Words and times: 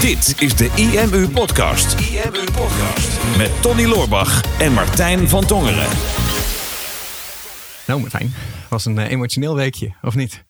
Dit 0.00 0.34
is 0.42 0.56
de 0.56 0.70
IMU 0.74 1.28
Podcast. 1.28 2.00
IMU 2.00 2.44
Podcast. 2.44 3.36
Met 3.36 3.62
Tony 3.62 3.84
Loorbach 3.84 4.58
en 4.60 4.72
Martijn 4.72 5.28
van 5.28 5.46
Tongeren. 5.46 5.88
Nou 7.86 8.00
Martijn, 8.00 8.34
was 8.68 8.84
een 8.84 8.98
eh, 8.98 9.10
emotioneel 9.10 9.54
weekje, 9.54 9.94
of 10.02 10.14
niet? 10.14 10.44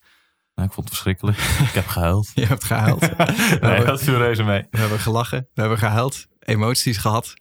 Nou, 0.55 0.67
ik 0.67 0.73
vond 0.73 0.87
het 0.87 0.97
verschrikkelijk. 0.97 1.37
Ik 1.69 1.73
heb 1.73 1.87
gehuild. 1.87 2.31
Je 2.35 2.45
hebt 2.45 2.63
gehuild. 2.63 2.99
we, 3.15 3.57
nee, 3.61 3.85
dat 3.85 4.03
viel 4.03 4.17
reuze 4.17 4.43
mee. 4.43 4.65
we 4.71 4.77
hebben 4.77 4.99
gelachen, 4.99 5.47
we 5.53 5.61
hebben 5.61 5.79
gehuild, 5.79 6.25
emoties 6.39 6.97
gehad. 6.97 7.33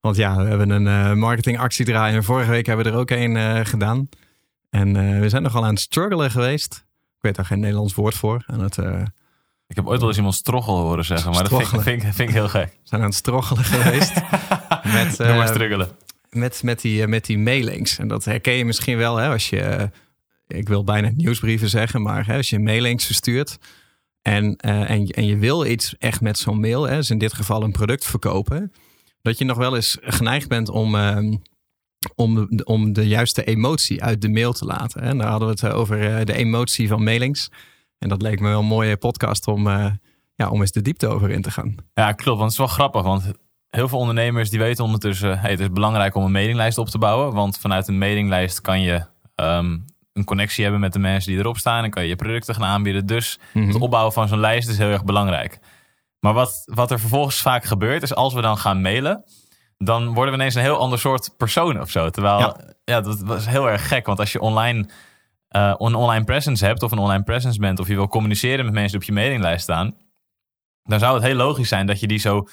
Want 0.00 0.16
ja, 0.16 0.36
we 0.36 0.48
hebben 0.48 0.70
een 0.70 0.86
eh, 0.86 1.12
marketingactie 1.12 1.84
draaien. 1.84 2.16
En 2.16 2.24
vorige 2.24 2.50
week 2.50 2.66
hebben 2.66 2.84
we 2.84 2.90
er 2.90 2.98
ook 2.98 3.10
een 3.10 3.36
eh, 3.36 3.60
gedaan. 3.64 4.08
En 4.70 4.96
eh, 4.96 5.20
we 5.20 5.28
zijn 5.28 5.42
nogal 5.42 5.64
aan 5.64 5.70
het 5.70 5.80
struggelen 5.80 6.30
geweest. 6.30 6.74
Ik 7.16 7.22
weet 7.26 7.34
daar 7.34 7.44
geen 7.44 7.60
Nederlands 7.60 7.94
woord 7.94 8.14
voor. 8.14 8.44
Aan 8.46 8.60
het, 8.60 8.78
eh, 8.78 9.02
Ik 9.70 9.76
heb 9.76 9.86
ooit 9.86 9.98
wel 9.98 10.08
eens 10.08 10.16
iemand 10.16 10.34
stroggel 10.34 10.76
horen 10.76 11.04
zeggen, 11.04 11.30
maar 11.32 11.48
dat 11.48 11.52
vind, 11.60 11.72
ik- 11.72 11.80
vind, 11.80 12.02
ik- 12.02 12.12
vind 12.14 12.28
ik 12.28 12.34
heel 12.34 12.48
gek. 12.48 12.76
zijn 12.82 13.00
aan 13.00 13.06
het 13.06 13.16
stroggelen 13.16 13.64
geweest. 13.64 14.14
met, 14.94 15.16
Doe 15.16 15.26
maar 15.26 15.40
eh, 15.40 15.46
struggelen. 15.48 15.88
met, 16.30 16.62
met, 16.62 16.80
die, 16.80 17.02
eh, 17.02 17.08
met 17.08 17.24
die 17.26 17.38
mailings. 17.38 17.98
En 17.98 18.08
dat 18.08 18.24
herken 18.24 18.52
je 18.52 18.64
misschien 18.64 18.96
wel 18.96 19.16
hè, 19.16 19.28
als 19.28 19.50
je, 19.50 19.60
eh, 19.60 19.86
ik 20.46 20.68
wil 20.68 20.84
bijna 20.84 21.10
nieuwsbrieven 21.16 21.68
zeggen, 21.68 22.02
maar 22.02 22.26
hè, 22.26 22.36
als 22.36 22.50
je 22.50 22.58
mailings 22.58 23.04
verstuurt 23.06 23.58
en, 24.22 24.56
eh, 24.56 24.90
en, 24.90 25.06
en 25.06 25.26
je 25.26 25.36
wil 25.36 25.66
iets 25.66 25.94
echt 25.98 26.20
met 26.20 26.38
zo'n 26.38 26.60
mail, 26.60 26.82
hè, 26.88 26.96
dus 26.96 27.10
in 27.10 27.18
dit 27.18 27.32
geval 27.34 27.62
een 27.62 27.72
product 27.72 28.04
verkopen, 28.06 28.72
dat 29.22 29.38
je 29.38 29.44
nog 29.44 29.56
wel 29.56 29.74
eens 29.74 29.96
geneigd 30.00 30.48
bent 30.48 30.68
om, 30.68 30.94
ehm, 30.94 31.34
om, 32.14 32.46
de- 32.56 32.64
om 32.64 32.92
de 32.92 33.08
juiste 33.08 33.44
emotie 33.44 34.02
uit 34.02 34.22
de 34.22 34.28
mail 34.28 34.52
te 34.52 34.64
laten. 34.64 35.02
Hè. 35.02 35.08
En 35.08 35.18
daar 35.18 35.28
hadden 35.30 35.48
we 35.48 35.54
het 35.66 35.74
over 35.74 36.24
de 36.24 36.32
emotie 36.34 36.88
van 36.88 37.02
mailings. 37.02 37.50
En 38.00 38.08
dat 38.08 38.22
leek 38.22 38.40
me 38.40 38.48
wel 38.48 38.58
een 38.58 38.66
mooie 38.66 38.96
podcast 38.96 39.46
om, 39.46 39.66
eh, 39.68 39.86
ja, 40.34 40.48
om 40.48 40.60
eens 40.60 40.72
de 40.72 40.82
diepte 40.82 41.06
over 41.08 41.30
in 41.30 41.42
te 41.42 41.50
gaan. 41.50 41.74
Ja, 41.94 42.12
klopt. 42.12 42.38
Want 42.38 42.40
het 42.40 42.50
is 42.50 42.58
wel 42.58 42.66
grappig, 42.66 43.02
want 43.02 43.30
heel 43.68 43.88
veel 43.88 43.98
ondernemers 43.98 44.50
die 44.50 44.58
weten 44.58 44.84
ondertussen, 44.84 45.38
hey, 45.38 45.50
het 45.50 45.60
is 45.60 45.70
belangrijk 45.72 46.14
om 46.14 46.24
een 46.24 46.32
mailinglijst 46.32 46.78
op 46.78 46.88
te 46.88 46.98
bouwen. 46.98 47.32
Want 47.34 47.58
vanuit 47.58 47.88
een 47.88 47.98
mailinglijst 47.98 48.60
kan 48.60 48.80
je 48.80 49.06
ehm, 49.34 49.78
een 50.12 50.24
connectie 50.24 50.62
hebben 50.62 50.80
met 50.80 50.92
de 50.92 50.98
mensen 50.98 51.30
die 51.32 51.40
erop 51.40 51.56
staan. 51.56 51.84
En 51.84 51.90
kan 51.90 52.02
je 52.02 52.08
je 52.08 52.16
producten 52.16 52.54
gaan 52.54 52.64
aanbieden. 52.64 53.06
Dus 53.06 53.38
het 53.52 53.74
opbouwen 53.80 54.12
van 54.12 54.28
zo'n 54.28 54.40
lijst 54.40 54.68
is 54.68 54.78
heel 54.78 54.90
erg 54.90 55.04
belangrijk. 55.04 55.58
Maar 56.20 56.32
wat, 56.34 56.62
wat 56.64 56.90
er 56.90 57.00
vervolgens 57.00 57.40
vaak 57.40 57.64
gebeurt, 57.64 58.02
is 58.02 58.14
als 58.14 58.34
we 58.34 58.40
dan 58.40 58.58
gaan 58.58 58.80
mailen, 58.80 59.24
dan 59.78 60.14
worden 60.14 60.32
we 60.34 60.38
ineens 60.40 60.54
een 60.54 60.62
heel 60.62 60.78
ander 60.78 60.98
soort 60.98 61.34
persoon 61.36 61.80
of 61.80 61.90
zo. 61.90 62.10
Terwijl, 62.10 62.38
ja, 62.38 62.56
Ja. 62.84 63.00
dat 63.00 63.20
was 63.20 63.46
heel 63.48 63.68
erg 63.70 63.88
gek. 63.88 64.06
Want 64.06 64.18
als 64.18 64.32
je 64.32 64.40
online 64.40 64.88
eh, 65.50 65.74
een 65.78 65.94
online 65.94 66.24
presence 66.24 66.64
hebt 66.66 66.82
of 66.82 66.92
een 66.92 66.98
online 66.98 67.22
presence 67.22 67.58
bent, 67.58 67.78
of 67.80 67.88
je 67.88 67.94
wil 67.94 68.08
communiceren 68.08 68.64
met 68.64 68.74
mensen 68.74 68.90
die 68.90 69.00
op 69.08 69.14
je 69.14 69.20
mailinglijst 69.20 69.62
staan, 69.62 69.94
dan 70.84 70.98
zou 70.98 71.14
het 71.14 71.22
heel 71.22 71.34
logisch 71.34 71.68
zijn 71.68 71.86
dat 71.86 72.00
je 72.00 72.06
die 72.06 72.18
zo 72.18 72.46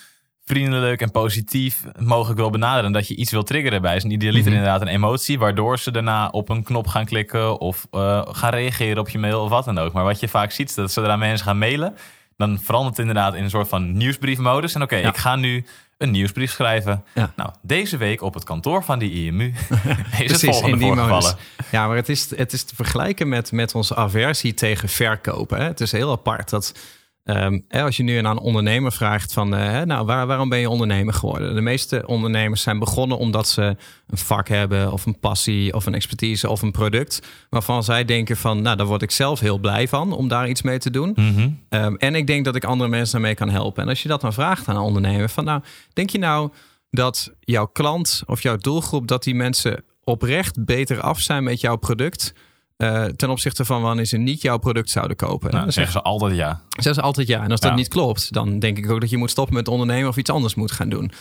vriendelijk 0.46 1.02
en 1.02 1.12
positief 1.12 1.84
mogelijk 2.00 2.40
wil 2.40 2.50
benaderen. 2.50 2.92
Dat 2.92 3.08
je 3.08 3.16
iets 3.16 3.32
wil 3.32 3.44
triggeren 3.44 3.82
bij 3.82 4.00
ze. 4.00 4.06
En 4.06 4.12
idealiter 4.12 4.46
Mhm. 4.52 4.58
inderdaad 4.60 4.82
een 4.82 4.88
emotie, 4.94 5.40
waardoor 5.40 5.80
ze 5.80 5.92
daarna 5.92 6.28
op 6.28 6.50
een 6.50 6.64
knop 6.64 6.88
gaan 6.88 7.06
klikken 7.06 7.60
of 7.60 7.88
eh, 7.92 8.22
gaan 8.32 8.50
reageren 8.52 8.98
op 8.98 9.10
je 9.10 9.20
mail 9.20 9.42
of 9.44 9.50
wat 9.50 9.66
dan 9.66 9.78
ook. 9.78 9.94
Maar 9.94 10.04
wat 10.04 10.20
je 10.20 10.28
vaak 10.28 10.52
ziet, 10.52 10.70
is 10.70 10.76
dat 10.76 10.92
zodra 10.92 11.16
mensen 11.16 11.46
gaan 11.46 11.58
mailen, 11.58 11.96
dan 12.38 12.60
verandert 12.60 12.98
het 12.98 13.08
inderdaad 13.08 13.36
in 13.36 13.44
een 13.44 13.50
soort 13.50 13.68
van 13.68 13.92
nieuwsbriefmodus. 13.98 14.76
En 14.76 14.82
oké, 14.82 14.96
Ja. 14.96 15.08
ik 15.10 15.18
ga 15.18 15.36
nu 15.36 15.66
een 15.98 16.12
nieuwsbrief 16.12 16.52
schrijven. 16.52 17.04
Ja. 17.14 17.34
Nou, 17.36 17.50
deze 17.62 17.98
week 17.98 18.22
op 18.22 18.34
het 18.34 18.44
kantoor 18.44 18.84
van 18.84 19.00
de 19.00 19.12
IMU 19.12 19.54
is 20.20 20.32
het 20.32 20.44
volgende 20.44 20.72
in 20.72 20.78
die 20.78 20.88
voorgevallen. 20.88 21.38
Ja, 21.72 21.88
maar 21.88 21.96
het 21.96 22.10
is, 22.10 22.36
het 22.36 22.54
is 22.54 22.64
te 22.64 22.76
vergelijken 22.76 23.30
met, 23.30 23.52
met 23.52 23.76
onze 23.76 23.96
aversie 23.96 24.54
tegen 24.54 24.90
verkopen. 24.90 25.58
Hè? 25.58 25.64
Het 25.64 25.82
is 25.82 25.92
heel 25.92 26.12
apart 26.12 26.50
dat 26.50 26.74
ehm, 27.28 27.60
hè, 27.68 27.84
als 27.84 27.98
je 27.98 28.04
nu 28.04 28.18
aan 28.18 28.26
een 28.26 28.40
ondernemer 28.40 28.92
vraagt 28.92 29.34
van, 29.34 29.56
eh, 29.56 29.66
hè, 29.66 29.86
nou, 29.86 30.06
waar, 30.06 30.28
waarom 30.28 30.50
ben 30.50 30.60
je 30.60 30.70
ondernemer 30.70 31.14
geworden? 31.14 31.56
De 31.56 31.62
meeste 31.62 32.04
ondernemers 32.06 32.62
zijn 32.62 32.80
begonnen 32.80 33.18
omdat 33.18 33.48
ze 33.48 33.62
een 34.08 34.18
vak 34.18 34.48
hebben 34.48 34.92
of 34.92 35.06
een 35.06 35.20
passie 35.20 35.74
of 35.74 35.86
een 35.86 35.94
expertise 35.94 36.50
of 36.50 36.62
een 36.62 36.72
product 36.72 37.28
waarvan 37.50 37.84
zij 37.84 38.06
denken 38.06 38.38
van, 38.38 38.62
nou, 38.62 38.78
daar 38.78 38.86
word 38.86 39.02
ik 39.02 39.12
zelf 39.12 39.40
heel 39.40 39.58
blij 39.58 39.88
van 39.88 40.12
om 40.12 40.28
daar 40.28 40.50
iets 40.50 40.62
mee 40.62 40.78
te 40.78 40.90
doen. 40.90 41.12
Mhm. 41.16 41.50
Ehm, 41.70 41.96
en 41.96 42.16
ik 42.16 42.28
denk 42.28 42.46
dat 42.46 42.56
ik 42.56 42.64
andere 42.64 42.90
mensen 42.90 43.14
daarmee 43.14 43.36
kan 43.36 43.50
helpen. 43.50 43.84
En 43.84 43.90
als 43.90 44.02
je 44.02 44.08
dat 44.08 44.22
dan 44.22 44.34
vraagt 44.34 44.68
aan 44.68 44.76
een 44.76 44.82
ondernemer, 44.82 45.30
van 45.30 45.44
nou, 45.44 45.62
denk 45.94 46.10
je 46.10 46.18
nou 46.20 46.52
dat 46.90 47.32
jouw 47.40 47.66
klant 47.66 48.22
of 48.26 48.42
jouw 48.42 48.58
doelgroep, 48.58 49.08
dat 49.08 49.24
die 49.24 49.36
mensen 49.36 49.84
oprecht 50.04 50.66
beter 50.66 51.02
af 51.02 51.20
zijn 51.20 51.44
met 51.44 51.62
jouw 51.62 51.76
product 51.76 52.34
eh, 52.78 53.04
ten 53.04 53.30
opzichte 53.30 53.66
van 53.66 53.82
wanneer 53.82 54.06
ze 54.06 54.18
niet 54.18 54.42
jouw 54.42 54.58
product 54.58 54.90
zouden 54.90 55.18
kopen? 55.18 55.52
Nou, 55.52 55.64
dan 55.64 55.74
zeggen 55.74 55.94
ze 55.94 56.02
altijd 56.02 56.36
ja. 56.36 56.62
zeggen 56.70 56.94
ze 56.96 57.02
altijd 57.02 57.28
ja. 57.28 57.44
En 57.44 57.52
als 57.52 57.60
dat 57.60 57.70
Ja. 57.72 57.76
niet 57.78 57.88
klopt, 57.88 58.34
dan 58.34 58.60
denk 58.60 58.78
ik 58.78 58.90
ook 58.92 59.02
dat 59.02 59.10
je 59.10 59.18
moet 59.18 59.30
stoppen 59.32 59.56
met 59.56 59.68
ondernemen 59.68 60.10
of 60.10 60.18
iets 60.18 60.30
anders 60.30 60.56
moet 60.56 60.72
gaan 60.72 60.90
doen. 60.90 61.12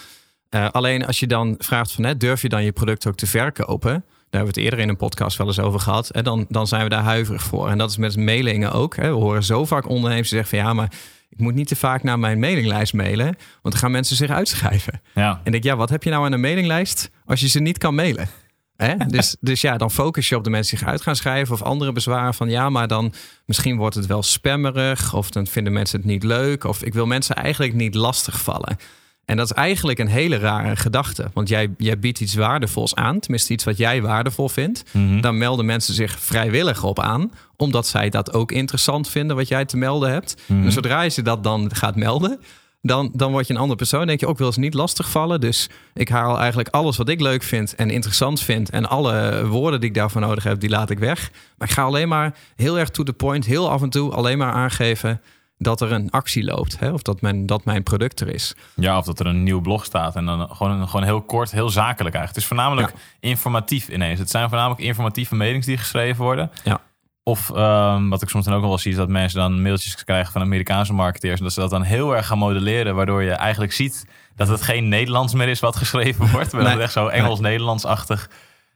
Eh, 0.48 0.68
alleen 0.70 1.06
als 1.06 1.20
je 1.20 1.26
dan 1.26 1.54
vraagt 1.58 1.92
van, 1.92 2.04
hè, 2.04 2.16
durf 2.16 2.42
je 2.42 2.48
dan 2.48 2.64
je 2.64 2.72
product 2.72 3.06
ook 3.06 3.16
te 3.16 3.26
verkopen? 3.26 3.90
Daar 3.90 4.40
hebben 4.44 4.54
we 4.54 4.60
het 4.60 4.70
eerder 4.70 4.78
in 4.78 4.88
een 4.88 4.96
podcast 4.96 5.36
wel 5.36 5.46
eens 5.46 5.58
over 5.58 5.80
gehad. 5.80 6.10
En 6.10 6.24
dan, 6.24 6.46
dan 6.48 6.66
zijn 6.66 6.82
we 6.82 6.88
daar 6.88 7.02
huiverig 7.02 7.42
voor. 7.42 7.68
En 7.68 7.78
dat 7.78 7.90
is 7.90 7.96
met 7.96 8.16
mailingen 8.16 8.72
ook. 8.72 8.96
Hè. 8.96 9.02
We 9.08 9.14
horen 9.14 9.44
zo 9.44 9.64
vaak 9.64 9.88
ondernemers 9.88 10.28
die 10.28 10.38
zeggen 10.38 10.58
van 10.58 10.68
ja, 10.68 10.74
maar 10.74 10.92
ik 11.28 11.38
moet 11.38 11.54
niet 11.54 11.68
te 11.68 11.76
vaak 11.76 12.02
naar 12.02 12.18
mijn 12.18 12.38
mailinglijst 12.38 12.92
mailen, 12.92 13.24
want 13.26 13.38
dan 13.62 13.76
gaan 13.76 13.90
mensen 13.90 14.16
zich 14.16 14.30
uitschrijven. 14.30 15.00
Ja. 15.14 15.30
En 15.30 15.40
ik 15.44 15.52
denk, 15.52 15.64
ja, 15.64 15.76
wat 15.76 15.88
heb 15.90 16.02
je 16.02 16.10
nou 16.10 16.24
aan 16.24 16.32
een 16.32 16.40
mailinglijst 16.40 17.10
als 17.24 17.40
je 17.40 17.48
ze 17.48 17.60
niet 17.60 17.78
kan 17.78 17.94
mailen? 17.94 18.28
Hè? 18.76 18.96
Dus, 19.06 19.36
dus 19.40 19.60
ja, 19.60 19.76
dan 19.76 19.90
focus 19.90 20.28
je 20.28 20.36
op 20.36 20.44
de 20.44 20.50
mensen 20.50 20.70
die 20.70 20.78
zich 20.78 20.88
uit 20.92 21.02
gaan 21.02 21.16
schrijven 21.16 21.54
of 21.54 21.62
andere 21.62 21.92
bezwaren 21.92 22.34
van 22.34 22.48
ja, 22.48 22.70
maar 22.70 22.88
dan 22.88 23.12
misschien 23.44 23.76
wordt 23.76 23.94
het 23.94 24.06
wel 24.06 24.22
spammerig 24.22 25.14
of 25.14 25.30
dan 25.30 25.46
vinden 25.46 25.72
mensen 25.72 25.98
het 25.98 26.08
niet 26.08 26.22
leuk 26.22 26.64
of 26.64 26.82
ik 26.82 26.94
wil 26.94 27.06
mensen 27.06 27.36
eigenlijk 27.36 27.74
niet 27.74 27.94
lastigvallen. 27.94 28.76
En 29.24 29.36
dat 29.36 29.50
is 29.50 29.56
eigenlijk 29.56 29.98
een 29.98 30.08
hele 30.08 30.38
rare 30.38 30.76
gedachte, 30.76 31.30
want 31.32 31.48
jij, 31.48 31.70
jij 31.78 31.98
biedt 31.98 32.20
iets 32.20 32.34
waardevols 32.34 32.94
aan, 32.94 33.20
tenminste 33.20 33.52
iets 33.52 33.64
wat 33.64 33.76
jij 33.76 34.02
waardevol 34.02 34.48
vindt. 34.48 34.84
Mhm. 34.90 35.20
Dan 35.20 35.38
melden 35.38 35.66
mensen 35.66 35.94
zich 35.94 36.20
vrijwillig 36.20 36.84
op 36.84 37.00
aan, 37.00 37.32
omdat 37.56 37.86
zij 37.86 38.08
dat 38.08 38.32
ook 38.32 38.52
interessant 38.52 39.08
vinden 39.08 39.36
wat 39.36 39.48
jij 39.48 39.64
te 39.64 39.76
melden 39.76 40.10
hebt. 40.10 40.36
En 40.48 40.72
zodra 40.72 41.02
je 41.02 41.10
ze 41.10 41.22
dat 41.22 41.44
dan 41.44 41.70
gaat 41.74 41.96
melden, 41.96 42.40
dan, 42.80 43.10
dan 43.12 43.32
word 43.32 43.46
je 43.46 43.52
een 43.52 43.60
andere 43.60 43.78
persoon. 43.78 43.98
Dan 43.98 44.08
denk 44.08 44.20
je 44.20 44.26
ook 44.26 44.38
wel 44.38 44.46
eens 44.46 44.56
niet 44.56 44.74
lastigvallen. 44.74 45.40
Dus 45.40 45.68
ik 45.94 46.08
haal 46.08 46.38
eigenlijk 46.38 46.68
alles 46.68 46.96
wat 46.96 47.08
ik 47.08 47.20
leuk 47.20 47.42
vind 47.42 47.74
en 47.74 47.90
interessant 47.90 48.40
vind. 48.40 48.70
En 48.70 48.88
alle 48.88 49.46
woorden 49.46 49.80
die 49.80 49.88
ik 49.88 49.94
daarvoor 49.94 50.20
nodig 50.20 50.44
heb, 50.44 50.60
die 50.60 50.70
laat 50.70 50.90
ik 50.90 50.98
weg. 50.98 51.30
Maar 51.58 51.68
ik 51.68 51.74
ga 51.74 51.82
alleen 51.82 52.08
maar 52.08 52.34
heel 52.56 52.78
erg 52.78 52.90
to 52.90 53.02
the 53.02 53.12
point, 53.12 53.44
heel 53.44 53.70
af 53.70 53.82
en 53.82 53.90
toe 53.90 54.12
alleen 54.12 54.38
maar 54.38 54.52
aangeven 54.52 55.20
dat 55.58 55.80
er 55.80 55.92
een 55.92 56.10
actie 56.10 56.44
loopt. 56.44 56.78
Hè? 56.78 56.90
Of 56.90 57.02
dat 57.02 57.20
mijn, 57.20 57.46
dat 57.46 57.64
mijn 57.64 57.82
product 57.82 58.20
er 58.20 58.28
is. 58.28 58.54
Ja, 58.74 58.98
of 58.98 59.04
dat 59.04 59.20
er 59.20 59.26
een 59.26 59.42
nieuw 59.42 59.60
blog 59.60 59.84
staat. 59.84 60.16
En 60.16 60.26
dan 60.26 60.48
gewoon, 60.56 60.88
gewoon 60.88 61.06
heel 61.06 61.22
kort, 61.22 61.50
heel 61.50 61.70
zakelijk 61.70 62.14
eigenlijk. 62.14 62.28
Het 62.28 62.36
is 62.36 62.46
voornamelijk 62.46 62.92
informatief 63.20 63.88
ineens. 63.88 64.18
Het 64.18 64.30
zijn 64.30 64.48
voornamelijk 64.48 64.80
informatieve 64.80 65.34
mailings 65.34 65.66
die 65.66 65.76
geschreven 65.76 66.24
worden. 66.24 66.50
Ja. 66.64 66.80
Of 67.28 67.50
ehm, 67.50 68.08
wat 68.08 68.22
ik 68.22 68.28
soms 68.28 68.44
dan 68.44 68.54
ook 68.54 68.62
wel 68.62 68.78
zie, 68.78 68.90
is 68.90 68.96
dat 68.96 69.08
mensen 69.08 69.38
dan 69.38 69.62
mailtjes 69.62 70.04
krijgen 70.04 70.32
van 70.32 70.42
Amerikaanse 70.42 70.92
marketeers. 70.92 71.38
En 71.38 71.44
dat 71.44 71.52
ze 71.52 71.60
dat 71.60 71.70
dan 71.70 71.82
heel 71.82 72.16
erg 72.16 72.26
gaan 72.26 72.38
modelleren. 72.38 72.94
Waardoor 72.94 73.22
je 73.22 73.30
eigenlijk 73.30 73.72
ziet 73.72 74.06
dat 74.34 74.48
het 74.48 74.62
geen 74.62 74.88
Nederlands 74.88 75.34
meer 75.34 75.48
is 75.48 75.60
wat 75.60 75.76
geschreven 75.76 76.30
wordt. 76.30 76.52
Maar 76.52 76.60
dat 76.60 76.70
Nee. 76.70 76.72
het 76.72 76.82
echt 76.82 76.92
zo 76.92 77.06
Engels-Nederlands-achtig 77.06 78.30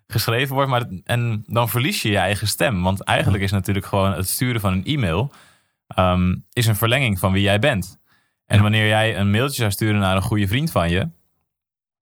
geschreven 0.06 0.54
wordt. 0.54 0.70
Maar, 0.70 0.84
en 1.04 1.44
dan 1.46 1.68
verlies 1.68 2.02
je 2.02 2.10
je 2.10 2.16
eigen 2.18 2.46
stem. 2.48 2.82
Want 2.82 3.02
eigenlijk 3.04 3.42
is 3.42 3.50
natuurlijk 3.50 3.86
gewoon 3.86 4.12
het 4.12 4.28
sturen 4.28 4.60
van 4.60 4.72
een 4.72 4.84
e-mail... 4.84 5.32
ehm, 5.86 6.34
is 6.52 6.66
een 6.66 6.76
verlenging 6.76 7.18
van 7.18 7.32
wie 7.32 7.42
jij 7.42 7.58
bent. 7.58 7.98
En 8.46 8.62
wanneer 8.62 8.86
jij 8.86 9.18
een 9.18 9.30
mailtje 9.30 9.60
zou 9.60 9.70
sturen 9.70 10.00
naar 10.00 10.16
een 10.16 10.22
goede 10.22 10.48
vriend 10.48 10.70
van 10.70 10.90
je, 10.90 11.08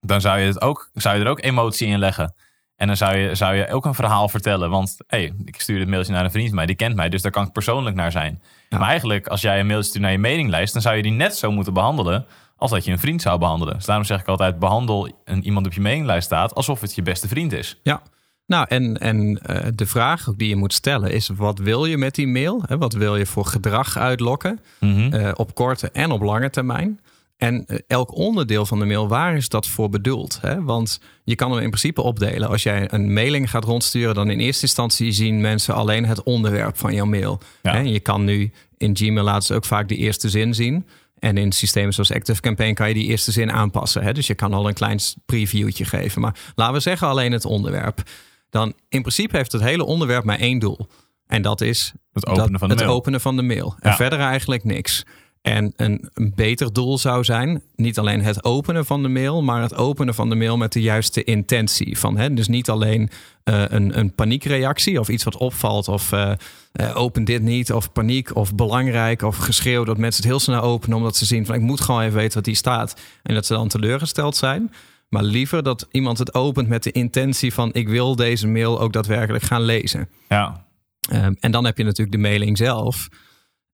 dan 0.00 0.20
zou 0.20 0.38
je, 0.38 0.46
het 0.46 0.60
ook, 0.60 0.90
zou 0.94 1.18
je 1.18 1.24
er 1.24 1.30
ook 1.30 1.42
emotie 1.42 1.88
in 1.88 1.98
leggen. 1.98 2.34
En 2.78 2.86
dan 2.86 2.96
zou 2.96 3.16
je, 3.16 3.34
zou 3.34 3.54
je 3.54 3.72
ook 3.72 3.84
een 3.84 3.94
verhaal 3.94 4.28
vertellen. 4.28 4.70
Want 4.70 4.96
hey, 5.06 5.32
ik 5.44 5.60
stuur 5.60 5.78
dit 5.78 5.88
mailtje 5.88 6.12
naar 6.12 6.24
een 6.24 6.30
vriend 6.30 6.46
van 6.46 6.56
mij, 6.56 6.66
die 6.66 6.76
kent 6.76 6.96
mij, 6.96 7.08
dus 7.08 7.22
daar 7.22 7.30
kan 7.30 7.46
ik 7.46 7.52
persoonlijk 7.52 7.96
naar 7.96 8.12
zijn. 8.12 8.42
Ja. 8.68 8.78
Maar 8.78 8.88
eigenlijk, 8.88 9.26
als 9.26 9.40
jij 9.40 9.60
een 9.60 9.66
mailtje 9.66 9.88
stuurt 9.88 10.02
naar 10.02 10.12
je 10.12 10.18
mailinglijst, 10.18 10.72
dan 10.72 10.82
zou 10.82 10.96
je 10.96 11.02
die 11.02 11.12
net 11.12 11.36
zo 11.36 11.50
moeten 11.52 11.72
behandelen 11.72 12.26
als 12.56 12.70
dat 12.70 12.84
je 12.84 12.92
een 12.92 12.98
vriend 12.98 13.22
zou 13.22 13.38
behandelen. 13.38 13.74
Dus 13.74 13.84
daarom 13.84 14.04
zeg 14.04 14.20
ik 14.20 14.26
altijd: 14.26 14.58
behandel 14.58 15.08
een, 15.24 15.44
iemand 15.44 15.66
op 15.66 15.72
je 15.72 15.80
mailinglijst 15.80 16.26
staat 16.26 16.54
alsof 16.54 16.80
het 16.80 16.94
je 16.94 17.02
beste 17.02 17.28
vriend 17.28 17.52
is. 17.52 17.78
Ja. 17.82 18.02
Nou, 18.46 18.66
en, 18.68 18.98
en 18.98 19.40
eh, 19.42 19.66
de 19.74 19.86
vraag 19.86 20.28
ook 20.28 20.38
die 20.38 20.48
je 20.48 20.56
moet 20.56 20.72
stellen 20.72 21.12
is: 21.12 21.28
wat 21.28 21.58
wil 21.58 21.84
je 21.84 21.96
met 21.96 22.14
die 22.14 22.26
mail? 22.28 22.62
Hè, 22.66 22.78
wat 22.78 22.92
wil 22.92 23.16
je 23.16 23.26
voor 23.26 23.46
gedrag 23.46 23.96
uitlokken? 23.96 24.60
Mhm. 24.80 25.12
eh, 25.12 25.32
op 25.34 25.54
korte 25.54 25.90
en 25.90 26.10
op 26.10 26.22
lange 26.22 26.50
termijn. 26.50 27.00
En 27.38 27.66
eh, 27.66 27.78
elk 27.86 28.14
onderdeel 28.16 28.66
van 28.66 28.78
de 28.78 28.84
mail, 28.84 29.08
waar 29.08 29.36
is 29.36 29.48
dat 29.48 29.66
voor 29.66 29.88
bedoeld? 29.88 30.38
Hè? 30.40 30.62
Want 30.62 31.00
je 31.24 31.34
kan 31.34 31.50
hem 31.52 31.60
in 31.62 31.68
principe 31.68 32.02
opdelen. 32.02 32.48
Als 32.48 32.62
jij 32.62 32.92
een 32.92 33.12
mailing 33.12 33.50
gaat 33.50 33.64
rondsturen, 33.64 34.14
dan 34.14 34.30
in 34.30 34.38
eerste 34.40 34.62
instantie 34.62 35.12
zien 35.12 35.40
mensen 35.40 35.74
alleen 35.74 36.04
het 36.06 36.22
onderwerp 36.22 36.78
van 36.78 36.94
jouw 36.94 37.06
mail. 37.06 37.40
Ja. 37.62 37.72
Hè? 37.72 37.78
Je 37.80 38.00
kan 38.00 38.24
nu 38.24 38.52
in 38.76 38.96
Gmail 38.96 39.24
laten 39.24 39.42
ze 39.42 39.54
ook 39.54 39.64
vaak 39.64 39.88
de 39.88 39.96
eerste 39.96 40.28
zin 40.28 40.54
zien. 40.54 40.86
En 41.18 41.36
in 41.36 41.52
systemen 41.52 41.92
zoals 41.92 42.12
Active 42.12 42.40
Campaign 42.40 42.74
kan 42.74 42.88
je 42.88 42.94
die 42.94 43.04
eerste 43.06 43.32
zin 43.32 43.52
aanpassen. 43.52 44.02
Hè? 44.02 44.12
Dus 44.12 44.26
je 44.26 44.34
kan 44.34 44.52
al 44.52 44.68
een 44.68 44.74
klein 44.74 44.98
previewtje 45.26 45.84
geven. 45.84 46.20
Maar 46.20 46.36
laten 46.54 46.74
we 46.74 46.80
zeggen 46.80 47.08
alleen 47.08 47.32
het 47.32 47.44
onderwerp. 47.44 48.02
Dan 48.50 48.72
in 48.88 49.00
principe 49.00 49.36
heeft 49.36 49.52
het 49.52 49.62
hele 49.62 49.84
onderwerp 49.84 50.24
maar 50.24 50.38
één 50.38 50.58
doel. 50.58 50.86
En 51.26 51.42
dat 51.42 51.60
is 51.60 51.92
Het 52.12 52.26
openen 52.26 52.50
dat- 52.50 52.58
van 52.60 52.68
de 52.68 52.74
het 52.74 52.84
mail. 52.84 52.94
openen 52.96 53.20
van 53.20 53.36
de 53.36 53.42
mail. 53.42 53.74
En 53.80 53.90
Ja. 53.90 53.96
verder 53.96 54.18
eigenlijk 54.18 54.64
niks. 54.64 55.04
En 55.42 55.72
een, 55.76 56.08
een, 56.14 56.32
beter 56.34 56.72
doel 56.72 56.98
zou 56.98 57.24
zijn, 57.24 57.62
niet 57.76 57.98
alleen 57.98 58.22
het 58.22 58.44
openen 58.44 58.86
van 58.86 59.02
de 59.02 59.08
mail, 59.08 59.42
maar 59.42 59.62
het 59.62 59.74
openen 59.74 60.14
van 60.14 60.28
de 60.28 60.34
mail 60.34 60.56
met 60.56 60.72
de 60.72 60.80
juiste 60.80 61.24
intentie. 61.24 61.98
Van, 61.98 62.16
hè, 62.16 62.34
dus 62.34 62.48
niet 62.48 62.70
alleen 62.70 63.10
uh, 63.44 63.62
een, 63.68 63.98
een 63.98 64.14
paniekreactie 64.14 65.00
of 65.00 65.08
iets 65.08 65.24
wat 65.24 65.36
opvalt 65.36 65.88
of 65.88 66.12
uh, 66.12 66.32
uh, 66.80 66.96
open 66.96 67.24
dit 67.24 67.42
niet 67.42 67.72
of 67.72 67.92
paniek 67.92 68.36
of 68.36 68.54
belangrijk 68.54 69.22
of 69.22 69.36
geschreeuw 69.36 69.84
dat 69.84 69.98
mensen 69.98 70.22
het 70.22 70.30
heel 70.30 70.40
snel 70.40 70.60
openen 70.60 70.96
omdat 70.96 71.16
ze 71.16 71.24
zien 71.24 71.46
van 71.46 71.54
ik 71.54 71.60
moet 71.60 71.80
gewoon 71.80 72.00
even 72.00 72.16
weten 72.16 72.34
wat 72.34 72.46
hier 72.46 72.56
staat 72.56 73.00
en 73.22 73.34
dat 73.34 73.46
ze 73.46 73.52
dan 73.52 73.68
teleurgesteld 73.68 74.36
zijn. 74.36 74.72
Maar 75.08 75.22
liever 75.22 75.62
dat 75.62 75.86
iemand 75.90 76.18
het 76.18 76.34
opent 76.34 76.68
met 76.68 76.82
de 76.82 76.92
intentie 76.92 77.54
van 77.54 77.70
ik 77.72 77.88
wil 77.88 78.16
deze 78.16 78.46
mail 78.46 78.80
ook 78.80 78.92
daadwerkelijk 78.92 79.44
gaan 79.44 79.62
lezen. 79.62 80.08
Ja. 80.28 80.66
Um, 81.12 81.36
en 81.40 81.50
dan 81.50 81.64
heb 81.64 81.78
je 81.78 81.84
natuurlijk 81.84 82.16
de 82.16 82.22
mailing 82.22 82.56
zelf. 82.56 83.08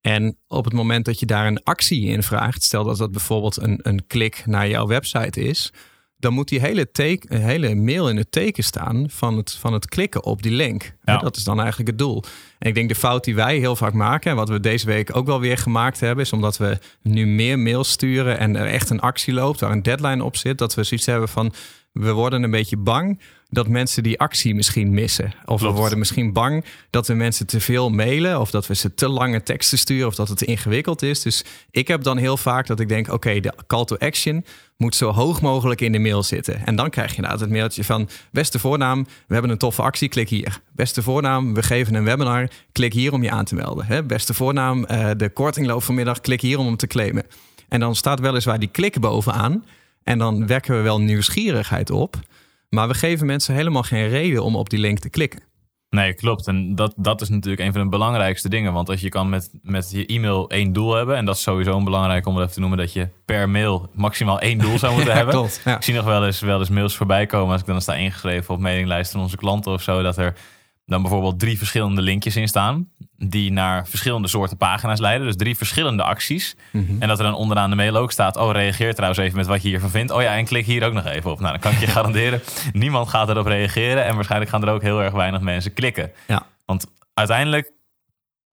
En 0.06 0.36
op 0.48 0.64
het 0.64 0.72
moment 0.72 1.04
dat 1.04 1.20
je 1.20 1.26
daar 1.26 1.46
een 1.46 1.62
actie 1.62 2.06
in 2.06 2.22
vraagt, 2.22 2.62
stel 2.62 2.84
dat 2.84 2.96
dat 2.96 3.10
bijvoorbeeld 3.10 3.62
een, 3.62 3.78
een 3.82 4.06
klik 4.06 4.42
naar 4.46 4.68
jouw 4.68 4.86
website 4.86 5.40
is, 5.40 5.72
dan 6.16 6.32
moet 6.32 6.48
die 6.48 6.60
hele, 6.60 6.90
teken, 6.90 7.40
hele 7.40 7.74
mail 7.74 8.08
in 8.08 8.16
het 8.16 8.32
teken 8.32 8.64
staan 8.64 9.06
van 9.10 9.36
het, 9.36 9.52
van 9.52 9.72
het 9.72 9.88
klikken 9.88 10.24
op 10.24 10.42
die 10.42 10.52
link. 10.52 10.94
Ja. 11.04 11.18
Dat 11.18 11.36
is 11.36 11.44
dan 11.44 11.58
eigenlijk 11.58 11.88
het 11.88 11.98
doel. 11.98 12.22
En 12.58 12.68
ik 12.68 12.74
denk 12.74 12.88
de 12.88 12.94
fout 12.94 13.24
die 13.24 13.34
wij 13.34 13.58
heel 13.58 13.76
vaak 13.76 13.92
maken, 13.92 14.30
en 14.30 14.36
wat 14.36 14.48
we 14.48 14.60
deze 14.60 14.86
week 14.86 15.16
ook 15.16 15.26
wel 15.26 15.40
weer 15.40 15.58
gemaakt 15.58 16.00
hebben, 16.00 16.24
is 16.24 16.32
omdat 16.32 16.56
we 16.56 16.78
nu 17.02 17.26
meer 17.26 17.58
mails 17.58 17.90
sturen 17.90 18.38
en 18.38 18.56
er 18.56 18.66
echt 18.66 18.90
een 18.90 19.00
actie 19.00 19.34
loopt, 19.34 19.60
waar 19.60 19.70
een 19.70 19.82
deadline 19.82 20.24
op 20.24 20.36
zit, 20.36 20.58
dat 20.58 20.74
we 20.74 20.84
zoiets 20.84 21.06
hebben 21.06 21.28
van 21.28 21.52
we 21.94 22.12
worden 22.12 22.42
een 22.42 22.50
beetje 22.50 22.76
bang 22.76 23.20
dat 23.48 23.68
mensen 23.68 24.02
die 24.02 24.20
actie 24.20 24.54
misschien 24.54 24.90
missen. 24.90 25.24
Of 25.44 25.60
Klopt. 25.60 25.62
we 25.74 25.80
worden 25.80 25.98
misschien 25.98 26.32
bang 26.32 26.64
dat 26.90 27.06
we 27.06 27.14
mensen 27.14 27.46
te 27.46 27.60
veel 27.60 27.90
mailen. 27.90 28.40
Of 28.40 28.50
dat 28.50 28.66
we 28.66 28.74
ze 28.74 28.94
te 28.94 29.08
lange 29.08 29.42
teksten 29.42 29.78
sturen. 29.78 30.06
Of 30.06 30.14
dat 30.14 30.28
het 30.28 30.38
te 30.38 30.44
ingewikkeld 30.44 31.02
is. 31.02 31.22
Dus 31.22 31.44
ik 31.70 31.88
heb 31.88 32.02
dan 32.02 32.16
heel 32.16 32.36
vaak 32.36 32.66
dat 32.66 32.80
ik 32.80 32.88
denk: 32.88 33.12
oké, 33.12 33.40
de 33.40 33.52
call 33.66 33.84
to 33.84 33.96
action 33.96 34.44
moet 34.76 34.94
zo 34.94 35.10
hoog 35.10 35.40
mogelijk 35.40 35.80
in 35.80 35.92
de 35.92 35.98
mail 35.98 36.22
zitten. 36.22 36.66
En 36.66 36.76
dan 36.76 36.90
krijg 36.90 37.10
je 37.10 37.16
inderdaad 37.16 37.40
het 37.40 37.50
mailtje 37.50 37.84
van: 37.84 38.08
beste 38.30 38.58
voornaam, 38.58 39.06
we 39.26 39.32
hebben 39.32 39.50
een 39.50 39.58
toffe 39.58 39.82
actie, 39.82 40.08
klik 40.08 40.28
hier. 40.28 40.60
Beste 40.72 41.02
voornaam, 41.02 41.54
we 41.54 41.62
geven 41.62 41.94
een 41.94 42.04
webinar, 42.04 42.48
klik 42.72 42.92
hier 42.92 43.12
om 43.12 43.22
je 43.22 43.30
aan 43.30 43.44
te 43.44 43.54
melden. 43.54 43.86
Hè? 43.86 44.04
Beste 44.04 44.34
voornaam, 44.34 44.86
uh, 44.90 45.10
de 45.16 45.28
korting 45.28 45.66
loopt 45.66 45.84
vanmiddag, 45.84 46.20
klik 46.20 46.40
hier 46.40 46.58
om 46.58 46.66
hem 46.66 46.76
te 46.76 46.86
claimen. 46.86 47.24
En 47.68 47.80
dan 47.80 47.94
staat 47.94 48.20
weliswaar 48.20 48.58
die 48.58 48.68
klik 48.68 49.00
bovenaan. 49.00 49.64
En 50.04 50.18
dan 50.18 50.46
wekken 50.46 50.76
we 50.76 50.82
wel 50.82 51.00
nieuwsgierigheid 51.00 51.90
op. 51.90 52.16
Maar 52.68 52.88
we 52.88 52.94
geven 52.94 53.26
mensen 53.26 53.54
helemaal 53.54 53.82
geen 53.82 54.08
reden 54.08 54.44
om 54.44 54.56
op 54.56 54.70
die 54.70 54.78
link 54.78 54.98
te 54.98 55.10
klikken. 55.10 55.42
Nee, 55.94 56.14
klopt. 56.14 56.46
En 56.46 56.74
dat, 56.74 56.94
dat 56.96 57.20
is 57.20 57.28
natuurlijk 57.28 57.62
een 57.62 57.72
van 57.72 57.82
de 57.82 57.88
belangrijkste 57.88 58.48
dingen. 58.48 58.72
Want 58.72 58.88
als 58.88 59.00
je 59.00 59.08
kan 59.08 59.28
met, 59.28 59.50
met 59.62 59.90
je 59.90 60.06
e-mail 60.06 60.50
één 60.50 60.72
doel 60.72 60.94
hebben. 60.94 61.16
En 61.16 61.24
dat 61.24 61.36
is 61.36 61.42
sowieso 61.42 61.76
een 61.76 61.84
belangrijk 61.84 62.26
om 62.26 62.34
het 62.34 62.42
even 62.42 62.54
te 62.54 62.60
noemen. 62.60 62.78
Dat 62.78 62.92
je 62.92 63.08
per 63.24 63.48
mail 63.48 63.90
maximaal 63.92 64.40
één 64.40 64.58
doel 64.58 64.78
zou 64.78 64.92
moeten 64.94 65.10
ja, 65.10 65.16
hebben. 65.16 65.34
Klopt, 65.34 65.60
ja. 65.64 65.76
Ik 65.76 65.82
zie 65.82 65.94
nog 65.94 66.04
wel 66.04 66.26
eens, 66.26 66.40
wel 66.40 66.58
eens 66.58 66.68
mails 66.68 66.96
voorbij 66.96 67.26
komen. 67.26 67.52
Als 67.52 67.60
ik 67.60 67.66
dan 67.66 67.80
sta 67.80 67.94
ingeschreven 67.94 68.54
op 68.54 68.60
mailinglijst 68.60 69.12
van 69.12 69.20
onze 69.20 69.36
klanten 69.36 69.72
of 69.72 69.82
zo. 69.82 70.02
Dat 70.02 70.16
er 70.16 70.34
dan 70.86 71.02
bijvoorbeeld 71.02 71.38
drie 71.38 71.58
verschillende 71.58 72.02
linkjes 72.02 72.36
in 72.36 72.48
staan. 72.48 72.88
Die 73.16 73.52
naar 73.52 73.88
verschillende 73.88 74.28
soorten 74.28 74.56
pagina's 74.56 75.00
leiden. 75.00 75.26
Dus 75.26 75.36
drie 75.36 75.56
verschillende 75.56 76.02
acties. 76.02 76.56
Mhm. 76.70 77.02
En 77.02 77.08
dat 77.08 77.18
er 77.18 77.24
dan 77.24 77.34
onderaan 77.34 77.70
de 77.70 77.76
mail 77.76 77.96
ook 77.96 78.12
staat. 78.12 78.36
Oh, 78.36 78.52
reageer 78.52 78.94
trouwens 78.94 79.20
even 79.20 79.36
met 79.36 79.46
wat 79.46 79.62
je 79.62 79.68
hiervan 79.68 79.90
vindt. 79.90 80.12
Oh 80.12 80.22
ja, 80.22 80.36
en 80.36 80.44
klik 80.44 80.66
hier 80.66 80.84
ook 80.84 80.92
nog 80.92 81.04
even 81.06 81.30
op. 81.30 81.38
Nou, 81.38 81.50
dan 81.50 81.60
kan 81.60 81.72
ik 81.72 81.78
je 81.78 81.86
garanderen. 81.96 82.42
niemand 82.72 83.08
gaat 83.08 83.28
erop 83.28 83.46
reageren. 83.46 84.04
En 84.04 84.14
waarschijnlijk 84.14 84.50
gaan 84.50 84.62
er 84.62 84.74
ook 84.74 84.82
heel 84.82 85.02
erg 85.02 85.12
weinig 85.12 85.40
mensen 85.40 85.72
klikken. 85.72 86.12
Ja. 86.26 86.46
Want 86.64 86.86
uiteindelijk 87.14 87.72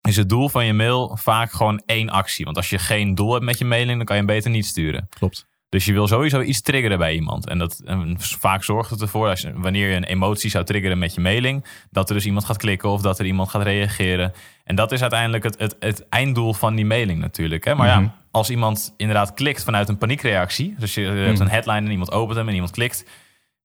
is 0.00 0.16
het 0.16 0.28
doel 0.28 0.48
van 0.48 0.66
je 0.66 0.72
mail 0.72 1.16
vaak 1.20 1.52
gewoon 1.52 1.82
één 1.86 2.10
actie. 2.10 2.44
Want 2.44 2.56
als 2.56 2.70
je 2.70 2.78
geen 2.78 3.14
doel 3.14 3.32
hebt 3.32 3.44
met 3.44 3.58
je 3.58 3.64
mailing, 3.64 3.96
dan 3.96 4.06
kan 4.06 4.16
je 4.16 4.22
hem 4.22 4.34
beter 4.34 4.50
niet 4.50 4.66
sturen. 4.66 5.08
Klopt. 5.18 5.46
Dus 5.70 5.84
je 5.84 5.92
wil 5.92 6.06
sowieso 6.08 6.40
iets 6.40 6.60
triggeren 6.62 6.98
bij 6.98 7.14
iemand. 7.14 7.48
En 7.48 7.58
dat 7.58 7.80
en 7.84 8.14
vaak 8.18 8.64
zorgt 8.64 8.90
het 8.90 9.00
ervoor, 9.00 9.28
als 9.28 9.46
wanneer 9.54 9.88
je 9.90 9.96
een 9.96 10.04
emotie 10.04 10.50
zou 10.50 10.64
triggeren 10.64 10.98
met 10.98 11.14
je 11.14 11.20
mailing, 11.20 11.64
dat 11.90 12.08
er 12.08 12.14
dus 12.14 12.26
iemand 12.26 12.44
gaat 12.44 12.56
klikken 12.56 12.88
of 12.90 13.00
dat 13.02 13.18
er 13.18 13.26
iemand 13.26 13.48
gaat 13.48 13.62
reageren. 13.62 14.32
En 14.64 14.74
dat 14.74 14.92
is 14.92 15.00
uiteindelijk 15.00 15.42
het, 15.44 15.58
het, 15.58 15.76
het 15.78 16.08
einddoel 16.08 16.52
van 16.54 16.74
die 16.74 16.84
mailing 16.84 17.20
natuurlijk. 17.20 17.64
Hè? 17.64 17.74
Maar 17.74 17.88
Mhm. 17.96 18.02
ja, 18.04 18.14
als 18.30 18.50
iemand 18.50 18.94
inderdaad 18.96 19.34
klikt 19.34 19.64
vanuit 19.64 19.88
een 19.88 19.98
paniekreactie, 19.98 20.74
dus 20.78 20.94
je 20.94 21.00
hebt 21.02 21.32
Mhm. 21.32 21.42
een 21.42 21.50
headline 21.50 21.78
en 21.86 21.90
iemand 21.90 22.12
opent 22.12 22.36
hem 22.38 22.48
en 22.48 22.54
iemand 22.54 22.70
klikt, 22.72 23.04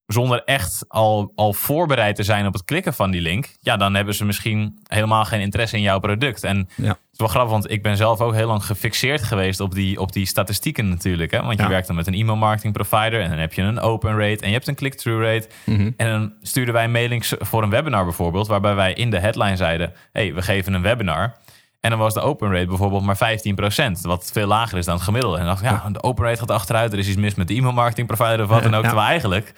zonder 0.08 0.44
echt 0.44 0.86
al, 0.88 1.32
al 1.36 1.54
voorbereid 1.54 2.16
te 2.16 2.24
zijn 2.24 2.48
op 2.48 2.54
het 2.54 2.66
klikken 2.66 2.94
van 2.94 3.12
die 3.12 3.22
link, 3.22 3.50
ja, 3.60 3.78
dan 3.78 3.96
hebben 3.96 4.14
ze 4.16 4.26
misschien 4.26 4.80
helemaal 4.88 5.26
geen 5.26 5.42
interesse 5.42 5.76
in 5.76 5.82
jouw 5.82 6.00
product. 6.00 6.44
En 6.44 6.70
Ja. 6.76 6.88
het 6.88 6.98
is 7.12 7.18
wel 7.20 7.28
grappig, 7.28 7.52
want 7.52 7.72
ik 7.72 7.84
ben 7.84 7.98
zelf 7.98 8.22
ook 8.22 8.34
heel 8.34 8.48
lang 8.48 8.66
gefixeerd 8.66 9.24
geweest 9.24 9.60
op 9.60 9.74
die, 9.74 10.00
op 10.00 10.12
die 10.12 10.26
statistieken 10.26 10.90
natuurlijk. 10.90 11.32
Hè? 11.32 11.42
Want 11.42 11.60
je 11.60 11.68
werkt 11.68 11.88
dan 11.88 11.96
met 11.96 12.08
een 12.08 12.14
e-mail 12.14 12.38
marketing 12.38 12.74
provider 12.74 13.22
en 13.22 13.30
dan 13.30 13.38
heb 13.40 13.54
je 13.54 13.62
een 13.62 13.80
open 13.80 14.12
rate 14.18 14.42
en 14.42 14.48
je 14.48 14.54
hebt 14.54 14.68
een 14.68 14.76
click-through 14.76 15.24
rate. 15.24 15.48
Mhm. 15.64 15.92
En 15.98 16.10
dan 16.10 16.34
stuurden 16.42 16.74
wij 16.74 16.88
mailings 16.88 17.34
voor 17.40 17.64
een 17.64 17.70
webinar 17.70 18.04
bijvoorbeeld, 18.04 18.48
waarbij 18.48 18.76
wij 18.76 18.94
in 18.94 19.10
de 19.10 19.20
headline 19.20 19.56
zeiden: 19.56 19.94
hey, 20.12 20.34
we 20.34 20.42
geven 20.42 20.74
een 20.74 20.82
webinar. 20.82 21.34
En 21.82 21.90
dan 21.92 22.00
was 22.00 22.14
de 22.14 22.22
open 22.22 22.52
rate 22.52 22.66
bijvoorbeeld 22.66 23.04
maar 23.04 23.18
15%, 23.18 24.02
wat 24.02 24.30
veel 24.34 24.48
lager 24.48 24.78
is 24.78 24.86
dan 24.86 24.96
het 24.96 25.04
gemiddelde. 25.04 25.38
En 25.38 25.46
dan 25.46 25.56
dacht 25.56 25.66
ik, 25.66 25.84
ja, 25.84 25.90
de 25.90 26.04
open 26.04 26.26
rate 26.26 26.40
gaat 26.40 26.52
achteruit, 26.52 26.94
er 26.94 27.00
is 27.00 27.08
iets 27.08 27.18
mis 27.18 27.36
met 27.36 27.48
de 27.48 27.54
e-mail 27.56 27.74
marketing 27.74 28.08
provider 28.08 28.42
of 28.42 28.50
wat 28.50 28.64
dan 28.64 28.74
ook. 28.76 28.82
Ja. 28.84 28.88
Terwijl 28.88 29.10
eigenlijk 29.10 29.54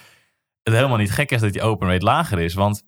het 0.68 0.76
helemaal 0.76 0.98
niet 0.98 1.12
gek 1.12 1.32
is 1.32 1.42
dat 1.42 1.54
die 1.54 1.62
open 1.62 1.88
rate 1.90 2.06
lager 2.06 2.40
is, 2.40 2.54
want 2.54 2.84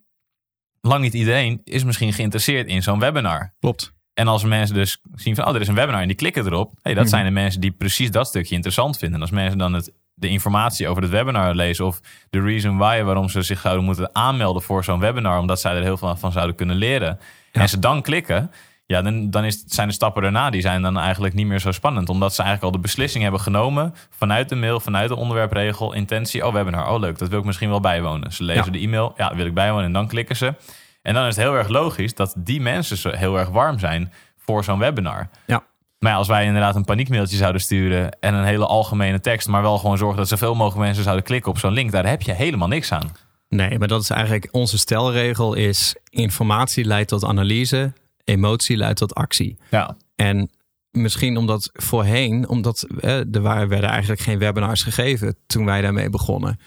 lang 0.82 1.02
niet 1.02 1.14
iedereen 1.14 1.62
is 1.64 1.84
misschien 1.84 2.14
geïnteresseerd 2.14 2.68
in 2.68 2.84
zo'n 2.84 3.00
webinar. 3.00 3.54
Klopt. 3.60 3.94
En 4.14 4.28
als 4.28 4.44
mensen 4.44 4.76
dus 4.76 5.02
zien 5.16 5.36
van, 5.36 5.48
oh, 5.48 5.56
er 5.56 5.62
is 5.62 5.68
een 5.68 5.76
webinar 5.76 6.02
en 6.02 6.08
die 6.08 6.16
klikken 6.16 6.46
erop. 6.46 6.74
Hey, 6.82 6.94
dat 6.94 7.04
Mhm. 7.04 7.12
zijn 7.14 7.26
de 7.26 7.32
mensen 7.32 7.62
die 7.62 7.72
precies 7.72 8.12
dat 8.12 8.28
stukje 8.28 8.56
interessant 8.56 8.98
vinden. 8.98 9.16
En 9.16 9.22
als 9.22 9.32
mensen 9.32 9.58
dan 9.58 9.74
het, 9.74 9.92
de 10.14 10.28
informatie 10.28 10.88
over 10.88 11.02
het 11.02 11.12
webinar 11.12 11.56
lezen 11.56 11.86
of 11.86 12.00
de 12.30 12.42
reason 12.42 12.78
why, 12.78 13.02
waarom 13.02 13.30
ze 13.30 13.42
zich 13.42 13.60
zouden 13.60 13.86
moeten 13.86 14.16
aanmelden 14.16 14.62
voor 14.62 14.84
zo'n 14.84 15.00
webinar, 15.00 15.40
omdat 15.40 15.60
zij 15.60 15.76
er 15.76 15.82
heel 15.84 15.98
veel 15.98 16.16
van 16.16 16.32
zouden 16.32 16.56
kunnen 16.56 16.76
leren. 16.76 17.20
Ja. 17.52 17.62
En 17.62 17.70
ze 17.70 17.80
dan 17.80 18.02
klikken, 18.02 18.52
ja, 18.92 19.02
dan, 19.02 19.30
dan 19.30 19.44
is, 19.44 19.64
zijn 19.66 19.88
de 19.88 19.94
stappen 19.94 20.22
daarna, 20.22 20.50
die 20.50 20.62
zijn 20.62 20.82
dan 20.82 20.98
eigenlijk 20.98 21.34
niet 21.34 21.46
meer 21.46 21.60
zo 21.60 21.72
spannend. 21.72 22.10
Omdat 22.10 22.34
ze 22.36 22.42
eigenlijk 22.44 22.74
al 22.74 22.82
de 22.82 22.88
beslissing 22.88 23.24
hebben 23.24 23.42
genomen 23.42 23.94
vanuit 24.10 24.50
de 24.50 24.56
mail, 24.56 24.80
vanuit 24.80 25.10
de 25.10 25.16
onderwerpregel, 25.16 25.94
intentie, 25.94 26.46
oh, 26.48 26.54
webinar, 26.54 26.90
oh 26.92 27.00
leuk, 27.00 27.18
dat 27.18 27.30
wil 27.30 27.40
ik 27.40 27.46
misschien 27.46 27.70
wel 27.70 27.80
bijwonen. 27.80 28.32
Ze 28.34 28.44
lezen 28.44 28.66
Ja. 28.66 28.72
de 28.72 28.80
e-mail, 28.80 29.14
ja, 29.18 29.36
wil 29.36 29.46
ik 29.46 29.54
bijwonen 29.54 29.86
en 29.86 29.94
dan 29.94 30.08
klikken 30.08 30.36
ze. 30.36 30.54
En 31.02 31.14
dan 31.14 31.26
is 31.28 31.36
het 31.36 31.46
heel 31.46 31.56
erg 31.56 31.68
logisch 31.68 32.16
dat 32.16 32.34
die 32.38 32.62
mensen 32.62 32.98
zo 32.98 33.10
heel 33.10 33.40
erg 33.40 33.50
warm 33.50 33.80
zijn 33.80 34.14
voor 34.38 34.64
zo'n 34.64 34.80
webinar. 34.80 35.30
Ja. 35.46 35.64
Maar 36.00 36.12
ja, 36.12 36.18
als 36.18 36.28
wij 36.28 36.46
inderdaad 36.46 36.76
een 36.76 36.86
paniekmailtje 36.86 37.38
zouden 37.38 37.62
sturen 37.62 38.20
en 38.20 38.34
een 38.34 38.44
hele 38.46 38.66
algemene 38.66 39.20
tekst, 39.20 39.48
maar 39.48 39.62
wel 39.62 39.78
gewoon 39.78 39.98
zorgen 39.98 40.18
dat 40.18 40.28
zoveel 40.28 40.56
mogelijk 40.56 40.86
mensen 40.86 41.04
zouden 41.04 41.26
klikken 41.26 41.52
op 41.52 41.58
zo'n 41.58 41.72
link, 41.74 41.92
daar 41.92 42.08
heb 42.08 42.22
je 42.22 42.32
helemaal 42.34 42.68
niks 42.68 42.92
aan. 42.92 43.12
Nee, 43.50 43.80
maar 43.80 43.88
dat 43.88 44.02
is 44.02 44.10
eigenlijk 44.10 44.48
onze 44.52 44.78
stelregel 44.78 45.54
is 45.54 45.96
informatie 46.10 46.86
leidt 46.86 47.10
tot 47.10 47.26
analyse, 47.26 47.94
emotie 48.30 48.78
leidt 48.78 49.00
tot 49.00 49.16
actie. 49.16 49.58
Ja, 49.70 49.98
En 50.16 50.50
misschien 50.92 51.38
omdat 51.38 51.70
voorheen, 51.74 52.48
omdat 52.48 52.88
eh, 53.00 53.36
er 53.36 53.42
waren, 53.42 53.68
werden 53.68 53.90
eigenlijk 53.90 54.22
geen 54.22 54.40
webinars 54.40 54.84
gegeven 54.84 55.36
toen 55.48 55.66
wij 55.66 55.82
daarmee 55.82 56.10
begonnen. 56.10 56.60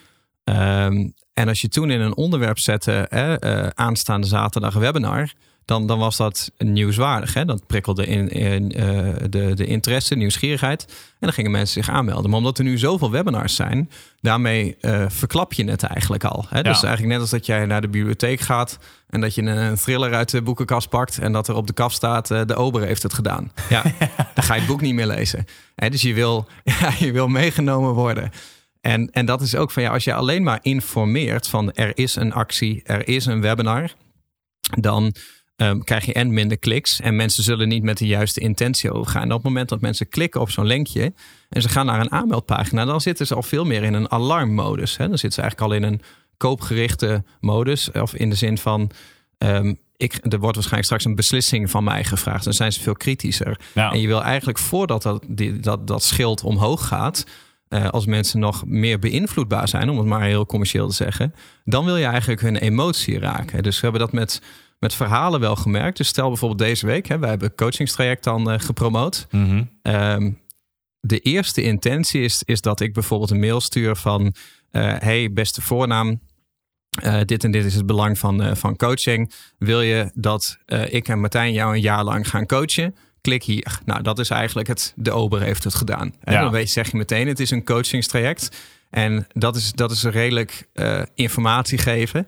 Ehm, 0.45 1.09
en 1.33 1.49
als 1.49 1.61
je 1.61 1.69
toen 1.69 1.91
in 1.91 2.01
een 2.01 2.17
onderwerp 2.17 2.59
zette, 2.59 2.93
eh, 2.93 3.67
aanstaande 3.67 4.27
zaterdag 4.27 4.75
webinar, 4.75 5.33
dan, 5.65 5.87
dan 5.87 5.99
was 5.99 6.17
dat 6.17 6.51
nieuwswaardig. 6.59 7.35
Hè? 7.35 7.45
Dat 7.45 7.67
prikkelde 7.67 8.07
in, 8.07 8.29
in 8.29 8.73
eh, 8.73 8.85
de, 9.31 9.55
de 9.55 9.67
interesse, 9.67 10.15
nieuwsgierigheid. 10.15 10.85
En 10.89 11.29
dan 11.29 11.33
gingen 11.33 11.51
mensen 11.51 11.83
zich 11.83 11.95
aanmelden. 11.95 12.31
Maar 12.31 12.39
omdat 12.39 12.59
er 12.59 12.65
nu 12.65 12.79
zoveel 12.79 13.11
webinars 13.11 13.55
zijn, 13.55 13.91
daarmee 14.21 14.77
eh, 14.81 15.05
verklap 15.09 15.53
je 15.53 15.65
het 15.65 15.83
eigenlijk 15.83 16.25
al. 16.25 16.47
Hè? 16.49 16.63
Dus 16.63 16.83
eigenlijk 16.83 17.13
net 17.13 17.21
als 17.21 17.31
dat 17.31 17.47
jij 17.47 17.67
naar 17.67 17.81
de 17.81 17.89
bibliotheek 17.89 18.41
gaat 18.41 18.79
en 19.09 19.21
dat 19.21 19.35
je 19.35 19.43
een 19.43 19.77
thriller 19.77 20.15
uit 20.15 20.31
de 20.31 20.43
boekenkast 20.43 20.89
pakt 20.89 21.19
en 21.19 21.33
dat 21.33 21.49
er 21.49 21.55
op 21.55 21.67
de 21.67 21.73
kaf 21.73 21.93
staat, 21.93 22.31
eh, 22.31 22.41
de 22.47 22.55
ober 22.55 22.83
heeft 22.83 23.03
het 23.03 23.15
gedaan. 23.15 23.53
Ja, 23.69 23.83
dan 24.35 24.45
ga 24.45 24.55
je 24.55 24.61
het 24.61 24.69
boek 24.69 24.81
niet 24.81 24.95
meer 24.95 25.07
lezen. 25.07 25.47
Hè? 25.75 25.89
Dus 25.91 26.03
je 26.03 26.15
wil, 26.15 26.47
ja, 26.81 26.93
je 26.99 27.13
wil 27.13 27.29
meegenomen 27.29 27.93
worden. 27.93 28.31
En, 28.81 29.11
en 29.11 29.27
dat 29.27 29.41
is 29.41 29.57
ook 29.57 29.71
van 29.71 29.83
ja, 29.83 29.91
als 29.91 30.05
je 30.05 30.15
alleen 30.15 30.43
maar 30.43 30.59
informeert 30.63 31.49
van 31.49 31.73
er 31.73 31.99
is 31.99 32.17
een 32.17 32.33
actie, 32.33 32.83
er 32.85 33.09
is 33.09 33.27
een 33.27 33.41
webinar, 33.41 33.93
dan 34.79 35.15
ehm, 35.63 35.79
krijg 35.79 36.05
je 36.05 36.13
en 36.13 36.33
minder 36.33 36.59
kliks 36.59 37.01
en 37.01 37.17
mensen 37.17 37.43
zullen 37.43 37.69
niet 37.69 37.83
met 37.83 37.99
de 37.99 38.07
juiste 38.07 38.41
intentie 38.41 38.93
overgaan. 38.93 39.23
En 39.23 39.29
op 39.29 39.35
het 39.35 39.45
moment 39.45 39.69
dat 39.69 39.81
mensen 39.81 40.09
klikken 40.09 40.41
op 40.41 40.51
zo'n 40.51 40.67
linkje 40.67 41.13
en 41.49 41.63
ze 41.63 41.69
gaan 41.69 41.87
naar 41.87 42.01
een 42.01 42.13
aanmeldpagina, 42.13 42.85
dan 42.85 43.01
zitten 43.01 43.27
ze 43.27 43.35
al 43.35 43.43
veel 43.43 43.65
meer 43.65 43.83
in 43.83 43.95
een 43.95 44.11
alarmmodus. 44.11 44.97
Hè? 44.97 45.09
Dan 45.09 45.19
zitten 45.19 45.33
ze 45.33 45.41
eigenlijk 45.41 45.71
al 45.73 45.77
in 45.77 45.93
een 45.93 46.03
koopgerichte 46.37 47.25
modus, 47.41 47.91
of 47.91 48.15
in 48.15 48.31
de 48.31 48.37
zin 48.37 48.59
van 48.59 48.91
ehm, 49.39 49.75
ik, 49.97 50.13
er 50.13 50.39
wordt 50.39 50.55
waarschijnlijk 50.55 50.85
straks 50.85 51.05
een 51.05 51.15
beslissing 51.15 51.71
van 51.71 51.85
mij 51.85 52.05
gevraagd. 52.05 52.45
Dan 52.45 52.53
zijn 52.53 52.73
ze 52.73 52.81
veel 52.81 52.95
kritischer. 52.95 53.61
ja. 53.75 53.93
En 53.93 54.01
je 54.01 54.07
wil 54.07 54.23
eigenlijk 54.23 54.59
voordat 54.59 55.03
dat, 55.03 55.25
die, 55.29 55.61
dat, 55.61 55.87
dat 55.87 56.03
schild 56.03 56.43
omhoog 56.45 56.87
gaat, 56.87 57.25
eh, 57.69 57.89
als 57.89 58.07
mensen 58.07 58.41
nog 58.41 58.67
meer 58.67 58.99
beïnvloedbaar 58.99 59.69
zijn, 59.69 59.91
om 59.91 59.99
het 59.99 60.07
maar 60.07 60.23
heel 60.23 60.47
commercieel 60.47 60.89
te 60.89 60.95
zeggen, 60.95 61.35
dan 61.65 61.85
wil 61.85 61.97
je 61.97 62.05
eigenlijk 62.05 62.41
hun 62.41 62.57
emotie 62.57 63.19
raken. 63.19 63.63
Dus 63.63 63.75
we 63.75 63.81
hebben 63.83 64.01
dat 64.01 64.13
met, 64.13 64.43
met 64.83 64.95
verhalen 64.95 65.41
wel 65.41 65.57
gemerkt. 65.57 65.97
Dus 65.97 66.09
stel 66.09 66.29
bijvoorbeeld 66.29 66.61
deze 66.61 66.87
week, 66.87 67.07
hè, 67.09 67.19
wij 67.19 67.29
hebben 67.29 67.49
een 67.49 67.57
coachingstraject 67.57 68.25
dan 68.25 68.53
uh, 68.53 68.59
gepromoot. 68.59 69.27
Mhm. 69.31 69.65
Ehm, 69.83 70.31
de 71.01 71.19
eerste 71.19 71.63
intentie 71.63 72.23
is, 72.23 72.43
is 72.45 72.61
dat 72.61 72.81
ik 72.81 72.93
bijvoorbeeld 72.93 73.31
een 73.31 73.41
mail 73.41 73.61
stuur 73.61 73.97
van... 73.97 74.35
eh, 74.71 74.95
hey, 74.99 75.33
beste 75.33 75.63
voornaam, 75.63 76.21
eh, 77.03 77.21
dit 77.25 77.45
en 77.45 77.51
dit 77.51 77.65
is 77.65 77.75
het 77.75 77.87
belang 77.87 78.19
van, 78.19 78.43
eh, 78.43 78.55
van 78.55 78.77
coaching. 78.77 79.33
Wil 79.59 79.81
je 79.83 80.11
dat 80.15 80.59
eh, 80.67 80.93
ik 80.93 81.09
en 81.09 81.21
Martijn 81.21 81.53
jou 81.53 81.75
een 81.75 81.81
jaar 81.81 82.05
lang 82.05 82.29
gaan 82.29 82.47
coachen? 82.47 82.95
Klik 83.21 83.43
hier. 83.43 83.81
Nou, 83.85 84.03
dat 84.03 84.19
is 84.19 84.31
eigenlijk 84.31 84.69
het. 84.69 84.93
De 84.97 85.11
Ober 85.11 85.41
heeft 85.43 85.65
het 85.65 85.75
gedaan. 85.75 86.15
En 86.21 86.33
Ja. 86.33 86.41
dan 86.41 86.51
weet, 86.53 86.71
zeg 86.71 86.91
je 86.91 86.97
meteen, 86.97 87.29
het 87.29 87.41
is 87.41 87.51
een 87.51 87.65
coachingstraject. 87.65 88.57
En 88.91 89.27
dat 89.33 89.57
is, 89.57 89.73
dat 89.73 89.91
is 89.91 90.03
redelijk 90.05 90.69
eh, 90.73 91.03
informatie 91.15 91.79
geven 91.79 92.27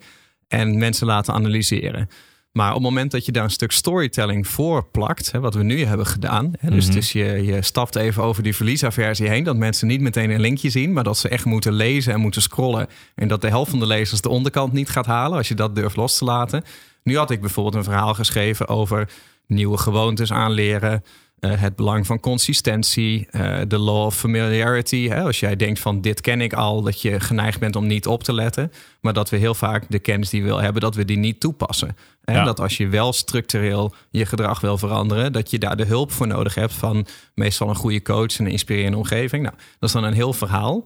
en 0.49 0.78
mensen 0.78 1.06
laten 1.06 1.34
analyseren. 1.34 2.08
Maar 2.56 2.68
op 2.68 2.75
het 2.75 2.82
moment 2.82 3.11
dat 3.11 3.26
je 3.26 3.32
daar 3.32 3.44
een 3.44 3.50
stuk 3.50 3.73
storytelling 3.73 4.46
voor 4.46 4.84
plakt, 4.84 5.32
hè, 5.32 5.40
wat 5.40 5.54
we 5.54 5.62
nu 5.62 5.84
hebben 5.84 6.06
gedaan. 6.06 6.52
Hè, 6.58 6.70
dus, 6.70 6.90
dus 6.90 7.12
je, 7.12 7.25
je 7.25 7.62
stapt 7.62 7.96
even 7.96 8.23
over 8.23 8.42
die 8.42 8.56
verliesaversie 8.56 9.28
heen. 9.28 9.44
Dat 9.44 9.56
mensen 9.56 9.87
niet 9.87 10.00
meteen 10.00 10.30
een 10.30 10.40
linkje 10.40 10.70
zien, 10.70 10.92
maar 10.92 11.04
dat 11.04 11.18
ze 11.18 11.28
echt 11.28 11.44
moeten 11.44 11.73
lezen 11.73 12.12
en 12.12 12.20
moeten 12.20 12.42
scrollen. 12.42 12.87
En 13.14 13.28
dat 13.28 13.40
de 13.40 13.49
helft 13.49 13.70
van 13.70 13.78
de 13.78 13.87
lezers 13.87 14.20
de 14.20 14.28
onderkant 14.28 14.73
niet 14.73 14.88
gaat 14.88 15.06
halen 15.06 15.38
als 15.38 15.49
je 15.49 15.54
dat 15.54 15.75
durft 15.75 15.96
los 15.96 16.18
te 16.18 16.25
laten. 16.25 16.64
Nu 17.02 17.16
had 17.16 17.30
ik 17.30 17.40
bijvoorbeeld 17.40 17.75
een 17.75 17.84
verhaal 17.84 18.14
geschreven 18.14 18.68
over 18.68 19.08
nieuwe 19.46 19.78
gewoontes 19.78 20.32
aanleren. 20.32 21.04
Eh, 21.45 21.61
het 21.61 21.77
belang 21.77 22.07
van 22.07 22.21
consistentie, 22.21 23.27
eh, 23.31 23.61
de 23.69 23.79
law 23.79 24.05
of 24.05 24.17
familiarity. 24.17 25.09
Hè? 25.09 25.23
Als 25.23 25.41
jij 25.41 25.57
denkt 25.57 25.81
van 25.81 26.01
dit 26.01 26.21
ken 26.21 26.41
ik 26.41 26.53
al, 26.53 26.83
dat 26.83 27.03
je 27.03 27.21
geneigd 27.21 27.61
bent 27.61 27.77
om 27.77 27.87
niet 27.87 28.07
op 28.07 28.23
te 28.23 28.33
letten. 28.33 28.73
Maar 29.01 29.13
dat 29.13 29.31
we 29.31 29.37
heel 29.37 29.55
vaak 29.55 29.85
de 29.89 29.99
kennis 29.99 30.31
die 30.31 30.43
we 30.43 30.49
wil 30.49 30.61
hebben, 30.61 30.81
dat 30.83 30.95
we 30.95 31.05
die 31.05 31.17
niet 31.17 31.41
toepassen. 31.41 31.97
En 32.25 32.35
Ja. 32.35 32.45
dat 32.45 32.61
als 32.61 32.77
je 32.77 32.89
wel 32.89 33.13
structureel 33.13 33.95
je 34.11 34.27
gedrag 34.27 34.61
wil 34.61 34.79
veranderen, 34.79 35.33
dat 35.33 35.51
je 35.51 35.59
daar 35.59 35.77
de 35.77 35.85
hulp 35.85 36.13
voor 36.13 36.27
nodig 36.27 36.55
hebt 36.55 36.73
van 36.73 37.07
meestal 37.35 37.69
een 37.69 37.75
goede 37.75 38.03
coach 38.03 38.39
en 38.39 38.45
een 38.45 38.51
inspirerende 38.51 38.97
omgeving. 38.99 39.43
Nou, 39.43 39.55
dat 39.79 39.89
is 39.89 39.95
dan 39.95 40.05
een 40.05 40.13
heel 40.13 40.33
verhaal. 40.33 40.85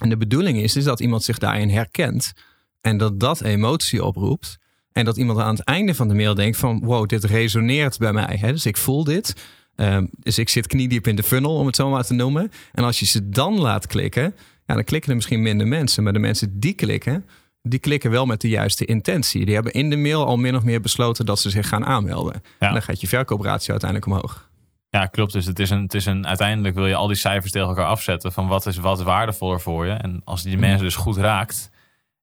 En 0.00 0.08
de 0.08 0.16
bedoeling 0.16 0.58
is, 0.58 0.76
is 0.76 0.84
dat 0.84 1.00
iemand 1.00 1.22
zich 1.24 1.38
daarin 1.38 1.70
herkent 1.70 2.32
en 2.80 2.96
dat 2.96 3.20
dat 3.20 3.42
emotie 3.42 4.04
oproept. 4.04 4.58
En 4.92 5.04
dat 5.04 5.16
iemand 5.16 5.38
aan 5.38 5.54
het 5.54 5.64
einde 5.64 5.94
van 5.94 6.08
de 6.08 6.14
mail 6.14 6.34
denkt 6.34 6.56
van 6.56 6.80
wow, 6.84 7.08
dit 7.08 7.24
resoneert 7.24 7.98
bij 7.98 8.12
mij. 8.12 8.36
Hè? 8.40 8.52
Dus 8.52 8.66
ik 8.66 8.76
voel 8.76 9.04
dit. 9.04 9.34
Ehm, 9.78 10.06
dus 10.12 10.38
ik 10.38 10.48
zit 10.48 10.66
kniediep 10.66 11.06
in 11.06 11.16
de 11.16 11.22
funnel, 11.22 11.54
om 11.56 11.66
het 11.66 11.76
zo 11.76 11.90
maar 11.90 12.04
te 12.04 12.14
noemen. 12.14 12.50
En 12.72 12.84
als 12.84 12.98
je 12.98 13.06
ze 13.06 13.28
dan 13.28 13.60
laat 13.60 13.86
klikken, 13.86 14.34
ja, 14.66 14.74
dan 14.74 14.84
klikken 14.84 15.10
er 15.10 15.16
misschien 15.16 15.42
minder 15.42 15.66
mensen. 15.66 16.02
Maar 16.02 16.12
de 16.12 16.18
mensen 16.18 16.60
die 16.60 16.72
klikken, 16.72 17.26
die 17.62 17.78
klikken 17.78 18.10
wel 18.10 18.26
met 18.26 18.40
de 18.40 18.48
juiste 18.48 18.84
intentie. 18.84 19.44
Die 19.44 19.54
hebben 19.54 19.72
in 19.72 19.90
de 19.90 19.96
mail 19.96 20.26
al 20.26 20.36
min 20.36 20.56
of 20.56 20.62
meer 20.62 20.80
besloten 20.80 21.26
dat 21.26 21.40
ze 21.40 21.50
zich 21.50 21.68
gaan 21.68 21.84
aanmelden. 21.84 22.42
En 22.58 22.72
dan 22.72 22.82
gaat 22.82 23.00
je 23.00 23.08
verkoopratio 23.08 23.70
uiteindelijk 23.70 24.10
omhoog. 24.10 24.50
Ja, 24.90 25.06
klopt. 25.06 25.32
Dus 25.32 25.46
het 25.46 25.58
is 25.58 25.70
een, 25.70 25.82
het 25.82 25.94
is 25.94 26.06
een, 26.06 26.26
uiteindelijk 26.26 26.74
wil 26.74 26.86
je 26.86 26.94
al 26.94 27.06
die 27.06 27.16
cijfers 27.16 27.52
tegen 27.52 27.68
elkaar 27.68 27.86
afzetten 27.86 28.32
van 28.32 28.46
wat 28.48 28.66
is 28.66 28.76
wat 28.76 29.02
waardevoller 29.02 29.60
voor 29.60 29.86
je. 29.86 29.92
En 29.92 30.20
als 30.24 30.42
die 30.42 30.58
mensen 30.58 30.84
dus 30.84 30.96
goed 30.96 31.16
raakt 31.16 31.70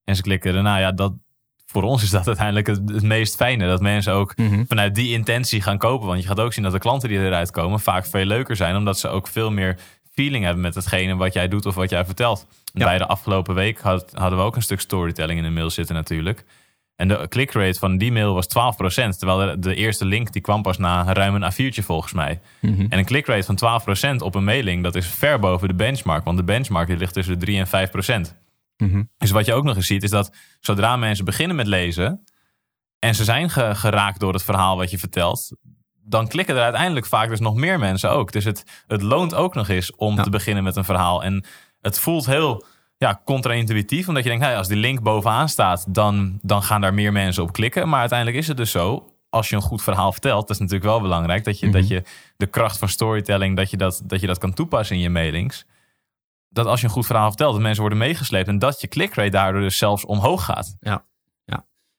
en 0.04 0.16
ze 0.16 0.22
klikken 0.22 0.56
erna, 0.56 0.78
ja, 0.78 0.92
dat, 0.92 1.14
voor 1.66 1.84
ons 1.84 2.04
is 2.04 2.10
dat 2.10 2.28
uiteindelijk 2.28 2.68
het, 2.68 2.82
het 2.86 3.04
meest 3.04 3.36
fijne. 3.36 3.68
Dat 3.68 3.82
mensen 3.82 4.14
ook 4.14 4.34
vanuit 4.68 4.96
die 4.96 5.14
intentie 5.14 5.62
gaan 5.62 5.78
kopen. 5.78 6.08
Want 6.08 6.22
je 6.22 6.28
gaat 6.28 6.40
ook 6.40 6.54
zien 6.54 6.64
dat 6.64 6.74
de 6.74 6.80
klanten 6.80 7.10
die 7.10 7.20
eruit 7.20 7.52
komen 7.52 7.80
vaak 7.80 8.06
veel 8.06 8.26
leuker 8.26 8.56
zijn, 8.56 8.76
omdat 8.76 9.00
ze 9.00 9.08
ook 9.08 9.28
veel 9.28 9.52
meer 9.52 9.78
feeling 10.14 10.44
hebben 10.44 10.62
met 10.62 10.76
hetgene 10.76 11.16
wat 11.16 11.34
jij 11.34 11.48
doet 11.48 11.66
of 11.66 11.76
wat 11.76 11.90
jij 11.90 12.06
vertelt. 12.06 12.48
Ja. 12.74 12.86
Bij 12.86 12.98
de 12.98 13.08
afgelopen 13.08 13.56
week 13.56 13.80
had, 13.80 14.12
hadden 14.14 14.40
we 14.40 14.46
ook 14.46 14.56
een 14.56 14.62
stuk 14.62 14.80
storytelling 14.80 15.40
in 15.40 15.46
de 15.46 15.52
mail 15.52 15.70
zitten 15.70 15.96
natuurlijk. 15.96 16.46
En 16.96 17.08
de 17.08 17.26
clickrate 17.30 17.80
van 17.80 17.98
die 17.98 18.12
mail 18.12 18.34
was 18.34 18.48
12%. 18.48 18.50
Terwijl 19.18 19.38
de, 19.38 19.60
de 19.60 19.76
eerste 19.76 20.06
link 20.06 20.32
die 20.32 20.42
kwam 20.42 20.62
pas 20.62 20.78
na 20.78 21.14
ruim 21.14 21.36
een 21.36 21.52
A4'tje 21.54 21.84
volgens 21.84 22.14
mij. 22.14 22.40
En 22.90 22.98
een 22.98 23.06
clickrate 23.06 23.56
van 23.56 23.82
12% 24.16 24.16
op 24.18 24.36
een 24.36 24.44
mailing, 24.44 24.84
dat 24.84 24.96
is 24.96 25.08
ver 25.08 25.40
boven 25.40 25.68
de 25.68 25.74
benchmark. 25.74 26.24
Want 26.24 26.38
de 26.38 26.44
benchmark 26.44 26.88
die 26.88 26.98
ligt 26.98 27.14
tussen 27.14 27.40
de 27.40 27.46
3 27.46 27.66
en 27.66 28.28
5%. 28.28 28.45
Dus 29.18 29.32
wat 29.32 29.46
je 29.46 29.54
ook 29.54 29.64
nog 29.64 29.76
eens 29.76 29.88
ziet, 29.88 30.04
is 30.04 30.10
dat 30.10 30.36
zodra 30.60 30.96
mensen 30.98 31.26
beginnen 31.26 31.56
met 31.56 31.68
lezen. 31.68 32.24
en 33.00 33.16
ze 33.16 33.24
zijn 33.24 33.50
ge- 33.50 33.76
geraakt 33.76 34.20
door 34.20 34.34
het 34.34 34.44
verhaal 34.44 34.78
wat 34.78 34.92
je 34.92 34.98
vertelt. 34.98 35.52
dan 36.08 36.28
klikken 36.28 36.56
er 36.56 36.62
uiteindelijk 36.62 37.06
vaak 37.06 37.30
dus 37.30 37.40
nog 37.40 37.56
meer 37.56 37.80
mensen 37.80 38.12
ook. 38.12 38.32
Dus 38.32 38.44
het, 38.44 38.64
het 38.88 39.02
loont 39.02 39.34
ook 39.36 39.54
nog 39.56 39.68
eens 39.70 39.96
om 39.96 40.16
Ja. 40.16 40.24
te 40.24 40.30
beginnen 40.30 40.64
met 40.64 40.76
een 40.76 40.84
verhaal. 40.86 41.24
En 41.24 41.46
het 41.82 42.00
voelt 42.00 42.26
heel 42.26 42.66
ja, 42.98 43.22
contra-intuïtief, 43.26 44.08
omdat 44.08 44.24
je 44.24 44.30
denkt, 44.30 44.46
als 44.46 44.68
die 44.68 44.78
link 44.78 45.02
bovenaan 45.02 45.50
staat, 45.50 45.86
dan, 45.90 46.40
dan 46.42 46.64
gaan 46.64 46.82
daar 46.82 46.94
meer 46.94 47.12
mensen 47.12 47.44
op 47.44 47.52
klikken. 47.54 47.90
Maar 47.90 48.00
uiteindelijk 48.00 48.38
is 48.40 48.48
het 48.48 48.58
dus 48.58 48.72
zo. 48.72 49.12
Als 49.30 49.50
je 49.50 49.56
een 49.56 49.62
goed 49.62 49.84
verhaal 49.84 50.12
vertelt, 50.12 50.42
dat 50.42 50.50
is 50.50 50.58
natuurlijk 50.58 50.86
wel 50.90 51.02
belangrijk. 51.02 51.44
Dat 51.44 51.60
je, 51.60 51.70
dat 51.70 51.88
je 51.88 52.04
de 52.38 52.48
kracht 52.48 52.78
van 52.78 52.90
storytelling, 52.90 53.56
dat 53.56 53.70
je 53.72 53.78
dat, 53.78 54.02
dat 54.04 54.22
je 54.22 54.28
dat 54.28 54.38
kan 54.38 54.54
toepassen 54.54 54.96
in 54.96 55.02
je 55.02 55.10
mailings 55.10 55.66
dat 56.56 56.66
als 56.66 56.80
je 56.80 56.86
een 56.86 56.92
goed 56.92 57.06
verhaal 57.06 57.28
vertelt, 57.28 57.54
dat 57.54 57.62
mensen 57.62 57.82
worden 57.82 58.00
meegesleept 58.00 58.48
en 58.48 58.60
dat 58.60 58.82
je 58.82 58.88
clickrate 58.88 59.30
daardoor 59.30 59.62
dus 59.62 59.78
zelfs 59.78 60.06
omhoog 60.06 60.46
gaat. 60.46 60.76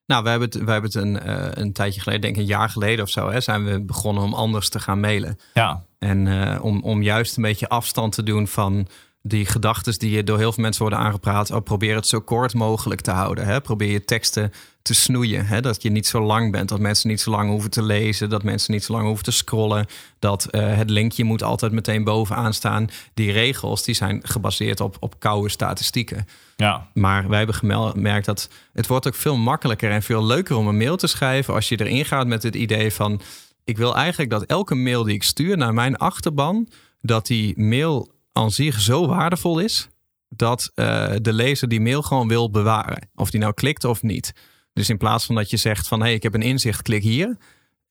Nou, 0.07 0.23
we 0.23 0.29
hebben 0.29 0.49
het, 0.49 0.65
we 0.65 0.71
hebben 0.71 0.91
het 0.91 0.95
een, 0.95 1.21
eh, 1.21 1.49
een 1.51 1.73
tijdje 1.73 2.01
geleden, 2.01 2.23
denk 2.23 2.35
ik 2.35 2.41
een 2.41 2.47
jaar 2.47 2.71
geleden 2.71 3.05
of 3.05 3.11
zo, 3.11 3.31
hè, 3.31 3.41
zijn 3.41 3.65
we 3.65 3.85
begonnen 3.85 4.23
om 4.23 4.35
anders 4.35 4.69
te 4.69 4.81
gaan 4.81 5.01
mailen. 5.01 5.39
Ja, 5.55 5.85
En 5.99 6.27
eh, 6.27 6.65
om, 6.65 6.83
om 6.83 7.03
juist 7.03 7.37
een 7.37 7.43
beetje 7.43 7.69
afstand 7.69 8.13
te 8.13 8.23
doen 8.23 8.49
van 8.49 8.89
die 9.23 9.47
gedachten 9.47 9.99
die 9.99 10.11
je 10.11 10.25
door 10.25 10.39
heel 10.39 10.53
veel 10.53 10.63
mensen 10.63 10.83
worden 10.83 10.99
aangepraat. 10.99 11.51
Oh, 11.51 11.63
probeer 11.63 11.95
het 11.95 12.07
zo 12.07 12.21
kort 12.21 12.55
mogelijk 12.55 13.01
te 13.01 13.11
houden. 13.11 13.47
Hè? 13.47 13.61
Probeer 13.61 13.91
je 13.91 14.05
teksten 14.05 14.53
te 14.87 14.95
snoeien. 14.95 15.47
Hè? 15.47 15.61
Dat 15.61 15.83
je 15.83 15.91
niet 15.91 16.07
zo 16.07 16.21
lang 16.21 16.53
bent. 16.53 16.69
Dat 16.69 16.81
mensen 16.81 17.09
niet 17.09 17.21
zo 17.21 17.31
lang 17.31 17.51
hoeven 17.51 17.71
te 17.71 17.83
lezen. 17.83 18.29
Dat 18.29 18.43
mensen 18.43 18.73
niet 18.73 18.85
zo 18.85 18.93
lang 18.93 19.07
hoeven 19.07 19.25
te 19.25 19.31
scrollen. 19.31 19.87
Dat 20.19 20.45
eh, 20.45 20.77
het 20.77 20.91
linkje 20.91 21.25
moet 21.25 21.43
altijd 21.43 21.73
meteen 21.73 22.05
bovenaan 22.05 22.55
staan. 22.55 22.89
Die 23.15 23.33
regels 23.33 23.85
die 23.85 23.95
zijn 23.95 24.21
gebaseerd 24.23 24.81
op, 24.81 24.97
op 25.01 25.21
koude 25.21 25.49
statistieken. 25.49 26.27
ja, 26.57 26.89
Maar 26.95 27.29
wij 27.29 27.39
hebben 27.39 27.57
gemerkt 27.57 28.27
dat 28.27 28.49
het 28.73 28.87
wordt 28.87 29.07
ook 29.07 29.15
veel 29.15 29.37
makkelijker 29.37 29.91
en 29.91 30.03
veel 30.03 30.25
leuker 30.25 30.57
om 30.57 30.69
een 30.69 30.77
mail 30.77 30.97
te 30.97 31.07
schrijven 31.07 31.55
als 31.55 31.69
je 31.69 31.81
erin 31.81 32.05
gaat 32.05 32.27
met 32.27 32.43
het 32.43 32.55
idee 32.55 32.93
van 32.93 33.21
ik 33.65 33.77
wil 33.77 33.97
eigenlijk 33.97 34.31
dat 34.31 34.45
elke 34.45 34.75
mail 34.75 35.03
die 35.03 35.15
ik 35.15 35.23
stuur 35.23 35.57
naar 35.57 35.75
mijn 35.75 35.97
achterban, 35.97 36.69
dat 37.01 37.27
die 37.27 37.61
mail 37.61 38.11
aan 38.33 38.51
zich 38.51 38.81
zo 38.81 39.07
waardevol 39.07 39.59
is 39.59 39.89
dat 40.29 40.71
eh, 40.75 41.13
de 41.23 41.33
lezer 41.33 41.69
die 41.69 41.81
mail 41.81 42.03
gewoon 42.03 42.29
wil 42.29 42.51
bewaren. 42.51 43.09
Of 43.15 43.31
die 43.31 43.41
nou 43.41 43.53
klikt 43.53 43.85
of 43.85 44.03
niet. 44.03 44.33
Dus 44.77 44.89
in 44.89 44.97
plaats 44.97 45.25
van 45.27 45.35
dat 45.35 45.51
je 45.51 45.57
zegt 45.57 45.89
van 45.89 45.99
hé, 45.99 46.05
hey, 46.05 46.15
ik 46.15 46.23
heb 46.23 46.35
een 46.35 46.43
inzicht, 46.43 46.83
klik 46.83 47.03
hier. 47.03 47.37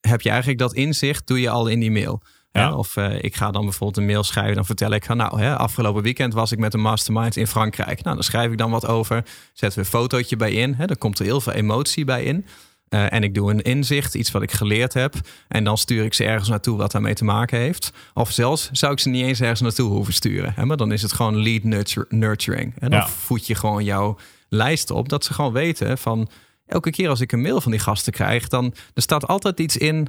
Heb 0.01 0.21
je 0.21 0.29
eigenlijk 0.29 0.59
dat 0.59 0.73
inzicht, 0.73 1.27
doe 1.27 1.41
je 1.41 1.49
al 1.49 1.67
in 1.67 1.79
die 1.79 1.91
mail. 1.91 2.21
Ja. 2.51 2.67
Hè? 2.67 2.73
Of 2.73 2.95
eh, 2.97 3.23
ik 3.23 3.35
ga 3.35 3.51
dan 3.51 3.63
bijvoorbeeld 3.63 3.97
een 3.97 4.05
mail 4.05 4.23
schrijven. 4.23 4.55
Dan 4.55 4.65
vertel 4.65 4.91
ik, 4.91 5.05
van, 5.05 5.17
nou, 5.17 5.39
hè, 5.41 5.55
afgelopen 5.57 6.03
weekend 6.03 6.33
was 6.33 6.51
ik 6.51 6.59
met 6.59 6.73
een 6.73 6.81
mastermind 6.81 7.35
in 7.35 7.47
Frankrijk. 7.47 8.03
Nou, 8.03 8.15
dan 8.15 8.23
schrijf 8.23 8.51
ik 8.51 8.57
dan 8.57 8.71
wat 8.71 8.87
over. 8.87 9.23
Zetten 9.53 9.79
we 9.79 9.85
een 9.85 9.91
fotootje 9.99 10.35
bij 10.35 10.51
in. 10.51 10.73
Hè? 10.73 10.85
Dan 10.85 10.97
komt 10.97 11.19
er 11.19 11.25
heel 11.25 11.41
veel 11.41 11.53
emotie 11.53 12.05
bij 12.05 12.23
in. 12.23 12.45
Eh, 12.89 13.13
en 13.13 13.23
ik 13.23 13.33
doe 13.33 13.51
een 13.51 13.61
inzicht, 13.61 14.15
iets 14.15 14.31
wat 14.31 14.41
ik 14.41 14.51
geleerd 14.51 14.93
heb. 14.93 15.15
En 15.47 15.63
dan 15.63 15.77
stuur 15.77 16.03
ik 16.05 16.13
ze 16.13 16.23
ergens 16.23 16.49
naartoe 16.49 16.77
wat 16.77 16.91
daarmee 16.91 17.13
te 17.13 17.23
maken 17.23 17.59
heeft. 17.59 17.91
Of 18.13 18.31
zelfs 18.31 18.69
zou 18.71 18.93
ik 18.93 18.99
ze 18.99 19.09
niet 19.09 19.25
eens 19.25 19.41
ergens 19.41 19.61
naartoe 19.61 19.89
hoeven 19.89 20.13
sturen. 20.13 20.53
Hè? 20.55 20.65
Maar 20.65 20.77
dan 20.77 20.91
is 20.91 21.01
het 21.01 21.13
gewoon 21.13 21.41
lead 21.41 21.63
nurture- 21.63 22.05
nurturing. 22.09 22.73
En 22.79 22.89
dan 22.89 22.99
Ja. 22.99 23.07
voed 23.07 23.47
je 23.47 23.55
gewoon 23.55 23.83
jouw 23.83 24.17
lijst 24.49 24.91
op. 24.91 25.09
Dat 25.09 25.23
ze 25.25 25.33
gewoon 25.33 25.53
weten 25.53 25.97
van... 25.97 26.29
Elke 26.65 26.91
keer 26.91 27.09
als 27.09 27.21
ik 27.21 27.31
een 27.31 27.41
mail 27.41 27.61
van 27.61 27.71
die 27.71 27.79
gasten 27.79 28.13
krijg... 28.13 28.47
dan 28.47 28.73
er 28.93 29.01
staat 29.01 29.27
altijd 29.27 29.59
iets 29.59 29.77
in 29.77 30.07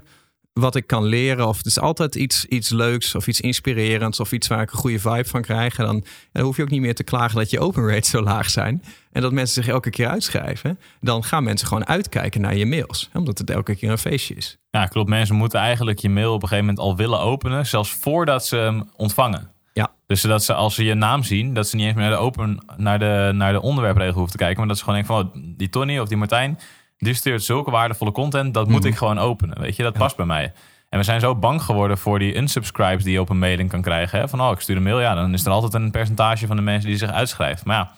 wat 0.52 0.74
ik 0.74 0.86
kan 0.86 1.04
leren. 1.04 1.48
Of 1.48 1.56
het 1.56 1.66
is 1.66 1.78
altijd 1.78 2.14
iets, 2.14 2.44
iets 2.44 2.70
leuks 2.70 3.14
of 3.14 3.26
iets 3.26 3.40
inspirerends. 3.40 4.20
Of 4.20 4.32
iets 4.32 4.48
waar 4.48 4.62
ik 4.62 4.70
een 4.70 4.78
goede 4.78 4.98
vibe 4.98 5.24
van 5.24 5.42
krijg. 5.42 5.78
En 5.78 5.84
dan, 5.84 6.04
dan 6.32 6.42
hoef 6.42 6.56
je 6.56 6.62
ook 6.62 6.70
niet 6.70 6.80
meer 6.80 6.94
te 6.94 7.04
klagen 7.04 7.36
dat 7.36 7.50
je 7.50 7.60
open 7.60 7.88
rates 7.88 8.10
zo 8.10 8.22
laag 8.22 8.50
zijn. 8.50 8.82
En 9.12 9.22
dat 9.22 9.32
mensen 9.32 9.62
zich 9.62 9.72
elke 9.72 9.90
keer 9.90 10.08
uitschrijven. 10.08 10.78
Dan 11.00 11.24
gaan 11.24 11.44
mensen 11.44 11.66
gewoon 11.66 11.86
uitkijken 11.86 12.40
naar 12.40 12.56
je 12.56 12.66
mails. 12.66 13.10
Omdat 13.12 13.38
het 13.38 13.50
elke 13.50 13.76
keer 13.76 13.90
een 13.90 13.98
feestje 13.98 14.34
is. 14.34 14.56
ja, 14.70 14.86
klopt. 14.86 15.08
Mensen 15.08 15.36
moeten 15.36 15.60
eigenlijk 15.60 15.98
je 15.98 16.08
mail 16.08 16.32
op 16.32 16.42
een 16.42 16.48
gegeven 16.48 16.66
moment 16.66 16.84
al 16.84 16.96
willen 16.96 17.20
openen, 17.20 17.66
zelfs 17.66 17.90
voordat 17.90 18.46
ze 18.46 18.56
hem 18.56 18.90
ontvangen. 18.96 19.55
Ja. 19.76 19.90
Dus 20.06 20.20
zodat 20.20 20.44
ze 20.44 20.54
als 20.54 20.74
ze 20.74 20.84
je 20.84 20.94
naam 20.94 21.22
zien, 21.22 21.54
dat 21.54 21.68
ze 21.68 21.76
niet 21.76 21.86
eens 21.86 21.94
meer 21.94 22.04
naar 22.04 22.16
de, 22.16 22.22
open, 22.22 22.64
naar 22.76 22.98
de, 22.98 23.30
naar 23.34 23.52
de 23.52 23.62
onderwerpregel 23.62 24.14
hoeven 24.14 24.32
te 24.32 24.38
kijken. 24.38 24.58
Maar 24.58 24.68
dat 24.68 24.78
ze 24.78 24.84
gewoon 24.84 24.98
denken 24.98 25.16
van, 25.16 25.42
oh, 25.42 25.56
die 25.56 25.68
Tony 25.68 25.98
of 25.98 26.08
die 26.08 26.16
Martijn, 26.16 26.58
die 26.98 27.14
stuurt 27.14 27.42
zulke 27.42 27.70
waardevolle 27.70 28.12
content, 28.12 28.54
dat 28.54 28.68
moet 28.68 28.84
ik 28.84 28.96
gewoon 28.96 29.18
openen. 29.18 29.60
Weet 29.60 29.76
je, 29.76 29.82
dat 29.82 29.92
past 29.92 30.16
bij 30.16 30.26
mij. 30.26 30.52
En 30.88 30.98
we 30.98 31.04
zijn 31.04 31.20
zo 31.20 31.34
bang 31.34 31.62
geworden 31.62 31.98
voor 31.98 32.18
die 32.18 32.36
unsubscribes 32.36 33.04
die 33.04 33.12
je 33.12 33.20
op 33.20 33.28
een 33.28 33.38
mailing 33.38 33.70
kan 33.70 33.82
krijgen. 33.82 34.18
Hè? 34.18 34.28
Van, 34.28 34.40
oh, 34.40 34.50
ik 34.50 34.60
stuur 34.60 34.76
een 34.76 34.82
mail. 34.82 35.00
Ja, 35.00 35.14
dan 35.14 35.32
is 35.32 35.44
er 35.44 35.52
altijd 35.52 35.74
een 35.74 35.90
percentage 35.90 36.46
van 36.46 36.56
de 36.56 36.62
mensen 36.62 36.88
die 36.88 36.98
zich 36.98 37.10
uitschrijft. 37.10 37.64
Maar 37.64 37.76
ja, 37.76 37.92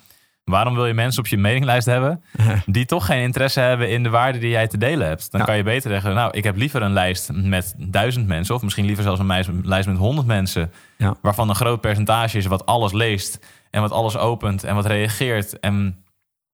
waarom 0.49 0.75
wil 0.75 0.87
je 0.87 0.95
mensen 0.95 1.21
op 1.21 1.27
je 1.27 1.39
mailinglijst 1.39 1.87
hebben 1.87 2.23
die 2.67 2.85
toch 2.85 3.07
geen 3.07 3.23
interesse 3.23 3.61
hebben 3.61 3.91
in 3.91 4.03
de 4.03 4.09
waarde 4.09 4.39
die 4.39 4.51
jij 4.51 4.67
te 4.69 4.79
delen 4.79 5.07
hebt? 5.07 5.31
Dan 5.31 5.41
Ja. 5.41 5.47
kan 5.47 5.57
je 5.57 5.63
beter 5.63 5.91
zeggen, 5.91 6.15
nou, 6.15 6.31
ik 6.37 6.45
heb 6.45 6.57
liever 6.57 6.83
een 6.83 6.93
lijst 6.93 7.31
met 7.33 7.75
duizend 7.77 8.27
mensen. 8.27 8.55
Of 8.55 8.63
misschien 8.63 8.85
liever 8.85 9.05
zelfs 9.05 9.21
een 9.21 9.61
lijst 9.63 9.89
met 9.89 9.97
honderd 9.97 10.27
mensen. 10.27 10.71
Ja. 10.97 11.15
Waarvan 11.23 11.49
een 11.49 11.55
groot 11.55 11.81
percentage 11.81 12.39
is 12.39 12.47
wat 12.47 12.67
alles 12.67 12.93
leest. 12.93 13.39
En 13.71 13.81
wat 13.81 13.91
alles 13.93 14.17
opent 14.17 14.65
en 14.65 14.75
wat 14.75 14.87
reageert. 14.87 15.59
En, 15.61 16.05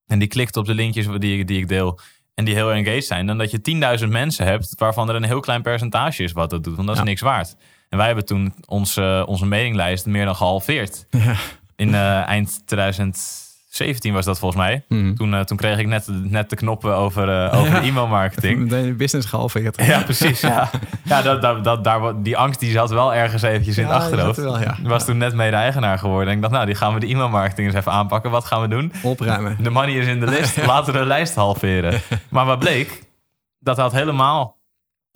en 0.07 0.19
die 0.19 0.29
klikt 0.29 0.57
op 0.57 0.65
de 0.67 0.75
linkjes 0.75 1.07
die, 1.19 1.39
ik- 1.39 1.47
die 1.47 1.59
ik 1.61 1.69
deel. 1.69 1.99
en 2.35 2.45
die 2.45 2.55
heel 2.55 2.73
engaged 2.73 3.05
zijn, 3.05 3.27
dan 3.27 3.39
dat 3.39 3.51
je 3.51 3.61
10.000 4.03 4.09
mensen 4.09 4.47
hebt 4.47 4.75
waarvan 4.79 5.09
er 5.09 5.15
een 5.15 5.23
heel 5.25 5.41
klein 5.41 5.63
percentage 5.63 6.23
is 6.23 6.33
wat 6.33 6.51
dat 6.51 6.65
doet. 6.65 6.75
Want 6.77 6.87
dat 6.87 6.97
is 6.97 7.03
Ja. 7.03 7.09
niks 7.09 7.21
waard. 7.21 7.57
En 7.89 7.97
wij 7.99 8.07
hebben 8.07 8.25
toen 8.25 8.55
onze, 8.67 9.25
onze 9.29 9.47
mailinglijst 9.47 10.07
meer 10.07 10.25
dan 10.25 10.37
gehalveerd. 10.37 11.07
In 11.77 11.95
eh, 11.95 12.27
eind 12.27 12.63
2017 13.75 14.13
was 14.13 14.25
dat 14.25 14.39
volgens 14.39 14.61
mij. 14.63 14.85
Mhm. 14.89 15.15
Toen, 15.15 15.35
eh, 15.35 15.41
toen 15.41 15.57
kreeg 15.57 15.79
ik 15.79 15.87
net, 15.87 16.07
net 16.09 16.51
de 16.51 16.57
knoppen 16.57 16.97
over, 16.97 17.45
eh, 17.45 17.59
over 17.61 17.73
Ja. 17.83 17.83
e-mailmarketing. 17.83 18.69
De 18.71 18.95
business 18.97 19.29
gehalveerd. 19.29 19.87
Ja, 19.87 20.03
precies. 20.03 20.41
Ja, 20.41 20.71
ja 21.05 21.23
dat, 21.23 21.43
dat, 21.43 21.65
dat, 21.65 21.85
daar, 21.85 22.23
die 22.23 22.37
angst 22.37 22.61
die 22.61 22.71
zat 22.71 22.91
wel 22.91 23.15
ergens 23.15 23.43
eventjes 23.43 23.79
in 23.79 23.85
het 23.85 23.93
achterhoofd. 23.93 24.39
er 24.39 24.45
wel, 24.45 24.61
ja. 24.61 24.77
Was 24.83 25.05
toen 25.05 25.17
net 25.19 25.35
mede-eigenaar 25.35 25.99
geworden. 25.99 26.29
En 26.29 26.35
ik 26.35 26.41
dacht, 26.41 26.53
nou, 26.55 26.67
die 26.67 26.75
gaan 26.75 26.95
we 26.95 27.01
de 27.01 27.07
e-mailmarketing 27.07 27.67
eens 27.67 27.77
even 27.77 27.93
aanpakken. 27.93 28.31
Wat 28.31 28.45
gaan 28.45 28.61
we 28.61 28.69
doen? 28.69 28.93
Opruimen. 29.03 29.57
De 29.63 29.71
money 29.71 29.95
is 29.95 30.07
in 30.07 30.21
de 30.21 30.27
list. 30.27 30.67
Laten 30.67 30.93
we 30.93 30.99
de 30.99 31.05
lijst 31.07 31.35
halveren. 31.35 32.01
Maar 32.29 32.47
wat 32.47 32.59
bleek? 32.59 33.03
Dat 33.59 33.77
had 33.77 33.93
helemaal 33.93 34.57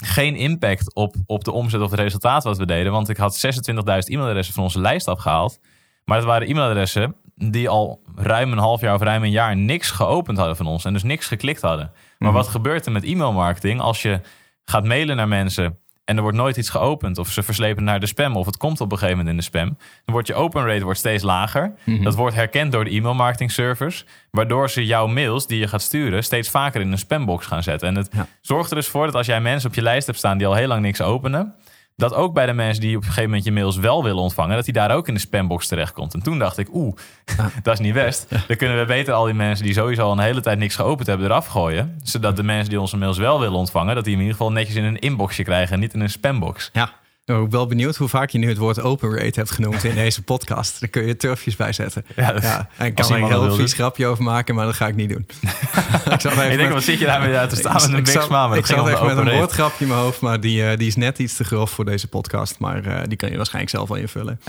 geen 0.04 0.36
impact 0.36 0.94
op, 0.94 1.14
op 1.26 1.44
de 1.44 1.52
omzet 1.52 1.80
of 1.80 1.90
het 1.90 2.00
resultaat 2.00 2.44
wat 2.44 2.58
we 2.58 2.66
deden. 2.66 2.92
Want 2.92 3.08
ik 3.08 3.16
had 3.16 3.46
26.000 3.46 3.82
e-mailadressen 3.82 4.54
van 4.54 4.62
onze 4.62 4.80
lijst 4.80 5.08
afgehaald. 5.08 5.58
Maar 6.04 6.16
dat 6.16 6.26
waren 6.26 6.48
e-mailadressen 6.48 7.14
die 7.38 7.68
al 7.68 8.02
ruim 8.16 8.52
een 8.52 8.59
half 8.59 8.80
jaar 8.80 8.95
of 8.95 9.00
ruim 9.02 9.23
een 9.23 9.30
jaar 9.30 9.57
niks 9.57 9.90
geopend 9.90 10.38
hadden 10.38 10.57
van 10.57 10.66
ons. 10.66 10.85
En 10.85 10.92
dus 10.92 11.02
niks 11.02 11.26
geklikt 11.26 11.61
hadden. 11.61 11.92
Maar 12.18 12.33
wat 12.33 12.49
gebeurt 12.49 12.87
er 12.87 12.92
met 12.92 13.04
e-mailmarketing 13.04 13.80
als 13.80 14.02
je 14.02 14.21
gaat 14.64 14.85
mailen 14.85 15.16
naar 15.16 15.28
mensen 15.28 15.78
en 16.04 16.16
er 16.16 16.23
wordt 16.23 16.37
nooit 16.37 16.57
iets 16.57 16.71
geopend 16.71 17.18
of 17.18 17.28
ze 17.28 17.42
verslepen 17.42 17.85
naar 17.85 18.00
de 18.00 18.07
spam 18.07 18.37
of 18.37 18.47
het 18.47 18.57
komt 18.57 18.80
op 18.80 18.92
een 18.92 18.99
gegeven 18.99 19.18
moment 19.18 19.35
in 19.35 19.40
de 19.40 19.49
spam, 19.59 19.66
dan 20.04 20.14
wordt 20.14 20.26
je 20.26 20.35
open 20.35 20.66
rate 20.66 20.85
wordt 20.85 20.99
steeds 20.99 21.23
lager. 21.23 21.75
Dat 22.02 22.14
wordt 22.14 22.35
herkend 22.35 22.73
door 22.73 22.85
de 22.85 22.90
e-mailmarketing 22.95 23.50
servers, 23.50 24.04
waardoor 24.30 24.71
ze 24.71 24.87
jouw 24.87 25.07
mails 25.07 25.47
die 25.47 25.59
je 25.59 25.68
gaat 25.68 25.83
sturen 25.83 26.25
steeds 26.25 26.50
vaker 26.50 26.80
in 26.80 26.92
een 26.92 26.99
spambox 26.99 27.47
gaan 27.47 27.62
zetten. 27.62 27.88
En 27.88 27.95
het 27.95 28.09
Ja. 28.12 28.26
zorgt 28.40 28.71
er 28.71 28.76
dus 28.76 28.88
voor 28.88 29.04
dat 29.07 29.14
als 29.14 29.26
jij 29.26 29.40
mensen 29.40 29.68
op 29.68 29.75
je 29.75 29.83
lijst 29.83 30.07
hebt 30.07 30.18
staan 30.18 30.38
die 30.38 30.47
al 30.47 30.54
heel 30.54 30.68
lang 30.68 30.83
niks 30.83 31.00
openen, 31.00 31.54
dat 31.99 32.14
ook 32.14 32.35
bij 32.35 32.47
de 32.47 32.52
mensen 32.52 32.81
die 32.81 32.97
op 32.97 33.02
een 33.02 33.09
gegeven 33.09 33.28
moment 33.28 33.45
je 33.45 33.52
mails 33.52 33.76
wel 33.76 34.02
willen 34.02 34.23
ontvangen, 34.23 34.57
dat 34.57 34.64
die 34.64 34.75
daar 34.75 34.90
ook 34.90 35.09
in 35.09 35.14
de 35.14 35.21
spambox 35.21 35.67
terechtkomt. 35.67 36.14
En 36.14 36.23
toen 36.23 36.38
dacht 36.38 36.59
ik, 36.59 36.69
oeh, 36.73 36.97
dat 37.62 37.75
is 37.75 37.81
niet 37.81 37.95
best. 37.95 38.26
Dan 38.47 38.57
kunnen 38.57 38.78
we 38.78 38.85
beter 38.85 39.14
al 39.14 39.25
die 39.25 39.35
mensen 39.35 39.64
die 39.64 39.75
sowieso 39.75 40.02
al 40.02 40.12
een 40.12 40.19
hele 40.19 40.40
tijd 40.40 40.59
niks 40.59 40.76
geopend 40.76 41.07
hebben 41.07 41.26
eraf 41.26 41.47
gooien. 41.47 41.99
Zodat 42.02 42.37
de 42.37 42.43
mensen 42.43 42.69
die 42.69 42.81
onze 42.81 42.97
mails 42.97 43.19
wel 43.19 43.40
willen 43.40 43.59
ontvangen, 43.59 43.95
dat 43.95 44.05
die 44.05 44.12
in 44.12 44.19
ieder 44.19 44.35
geval 44.35 44.52
netjes 44.52 44.76
in 44.76 44.85
een 44.85 44.99
inboxje 44.99 45.43
krijgen 45.43 45.75
en 45.75 45.81
niet 45.81 45.95
in 45.95 46.00
een 46.00 46.11
spambox. 46.11 46.71
Ja. 46.73 46.93
Ik 47.28 47.35
ben 47.35 47.50
wel 47.50 47.66
benieuwd 47.66 47.97
hoe 47.97 48.08
vaak 48.08 48.30
je 48.30 48.38
nu 48.38 48.49
het 48.49 48.56
woord 48.56 48.80
open 48.80 49.11
rate 49.18 49.38
hebt 49.38 49.50
genoemd 49.50 49.85
in 49.85 49.94
deze 49.94 50.23
podcast. 50.23 50.80
Daar 50.80 50.88
kun 50.88 51.06
je 51.06 51.16
turfjes 51.16 51.56
bij 51.56 51.73
zetten. 51.73 52.04
Ja, 52.16 52.32
dat- 52.32 52.42
Ja, 52.42 52.68
en 52.76 52.87
ik 52.87 52.94
kan 52.94 53.11
er 53.12 53.23
een 53.23 53.26
heel 53.28 53.54
vies 53.54 53.73
grapje 53.73 54.06
over 54.06 54.25
maken, 54.25 54.54
maar 54.54 54.64
dat 54.66 54.75
ga 54.75 54.87
ik 54.87 54.94
niet 54.94 55.08
doen. 55.08 55.26
ik 56.04 56.25
even 56.25 56.50
Ik 56.50 56.56
denk, 56.58 56.73
wat 56.73 56.82
zit 56.82 56.99
je 56.99 57.04
daar 57.04 57.20
weer 57.20 57.38
uit 57.38 57.50
te 57.50 57.56
staan 57.56 57.73
met 57.73 57.82
een 57.82 57.90
big 57.90 58.14
Ik 58.56 58.66
zat 58.66 58.88
even 58.88 59.06
met 59.06 59.16
een 59.16 59.35
woordgrapje 59.35 59.85
in 59.85 59.90
mijn 59.90 60.00
hoofd, 60.00 60.20
maar 60.20 60.40
die, 60.40 60.64
eh, 60.64 60.76
die 60.78 60.87
is 60.87 60.97
net 60.97 61.18
iets 61.18 61.37
te 61.37 61.44
grof 61.44 61.70
voor 61.70 61.85
deze 61.85 62.08
podcast. 62.08 62.58
Maar 62.58 62.85
eh, 62.87 63.02
die 63.08 63.16
kan 63.16 63.30
je 63.30 63.37
waarschijnlijk 63.37 63.75
zelf 63.75 63.88
wel 63.88 63.99
invullen. 63.99 64.40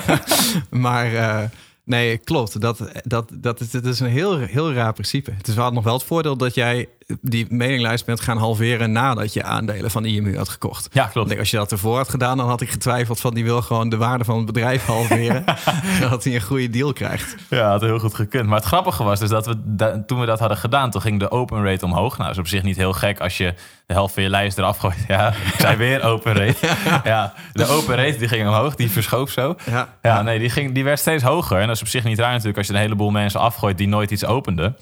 maar 0.70 1.14
eh, 1.14 1.42
nee, 1.88 2.18
klopt. 2.18 2.60
Dat, 2.60 2.90
dat, 3.04 3.30
dat, 3.34 3.60
is, 3.60 3.70
dat 3.70 3.84
is 3.84 4.00
een 4.00 4.06
heel, 4.06 4.38
heel 4.38 4.72
raar 4.72 4.92
principe. 4.92 5.30
Het 5.36 5.48
is 5.48 5.54
wel 5.54 5.70
nog 5.70 5.84
wel 5.84 5.92
het 5.94 6.02
voordeel 6.04 6.36
dat 6.36 6.54
jij 6.54 6.88
die 7.20 7.46
mailinglijst 7.54 8.04
bent 8.06 8.20
gaan 8.20 8.36
halveren 8.36 8.92
nadat 8.92 9.32
je 9.32 9.42
aandelen 9.42 9.90
van 9.90 10.04
IMU 10.04 10.36
had 10.36 10.48
gekocht. 10.48 10.88
Ja, 10.92 11.04
klopt. 11.06 11.28
denk, 11.28 11.40
als 11.40 11.50
je 11.50 11.56
dat 11.56 11.72
ervoor 11.72 11.96
had 11.96 12.08
gedaan, 12.08 12.36
dan 12.36 12.48
had 12.48 12.60
ik 12.60 12.70
getwijfeld 12.70 13.20
van 13.20 13.34
die 13.34 13.44
wil 13.44 13.62
gewoon 13.62 13.88
de 13.88 13.96
waarde 13.96 14.24
van 14.24 14.36
het 14.36 14.46
bedrijf 14.46 14.84
halveren. 14.84 15.44
zodat 16.00 16.24
hij 16.24 16.34
een 16.34 16.40
goede 16.40 16.70
deal 16.70 16.92
krijgt. 16.92 17.34
Ja, 17.50 17.68
had 17.70 17.80
heel 17.80 17.98
goed 17.98 18.14
gekund. 18.14 18.46
Maar 18.46 18.58
het 18.58 18.66
grappige 18.66 19.04
was 19.04 19.18
dus 19.20 19.28
dat 19.30 19.46
we 19.46 19.54
da- 19.64 20.02
toen 20.06 20.20
we 20.20 20.26
dat 20.26 20.38
hadden 20.38 20.58
gedaan, 20.58 20.90
toen 20.90 21.00
ging 21.00 21.20
de 21.20 21.30
open 21.30 21.64
rate 21.64 21.84
omhoog. 21.84 22.12
Nou, 22.16 22.22
dat 22.28 22.32
is 22.32 22.38
op 22.38 22.48
zich 22.48 22.62
niet 22.62 22.76
heel 22.76 22.92
gek 22.92 23.20
als 23.20 23.36
je 23.36 23.54
de 23.86 23.94
helft 23.94 24.14
van 24.14 24.22
je 24.22 24.28
lijst 24.28 24.58
eraf 24.58 24.76
gooit. 24.78 25.04
Ja, 25.08 25.28
ik 25.52 25.54
zei 25.60 25.76
weer 25.76 26.02
open 26.02 26.32
rate. 26.32 26.66
Ja, 27.04 27.34
de 27.52 27.66
open 27.66 27.96
rate 27.96 28.18
die 28.18 28.28
ging 28.28 28.48
omhoog, 28.48 28.74
die 28.74 28.90
verschoof 28.90 29.30
zo. 29.30 29.54
Ja, 29.70 29.88
Ja, 30.02 30.22
nee, 30.22 30.38
die, 30.38 30.50
ging, 30.50 30.74
die 30.74 30.84
werd 30.84 30.98
steeds 30.98 31.22
hoger. 31.22 31.60
En 31.60 31.66
dat 31.66 31.77
is 31.80 31.84
op 31.84 32.00
zich 32.00 32.04
niet 32.04 32.18
raar 32.18 32.30
natuurlijk 32.30 32.58
als 32.58 32.66
je 32.66 32.72
een 32.72 32.78
heleboel 32.78 33.10
mensen 33.10 33.40
afgooit 33.40 33.78
die 33.78 33.88
nooit 33.88 34.10
iets 34.10 34.24
openden. 34.24 34.76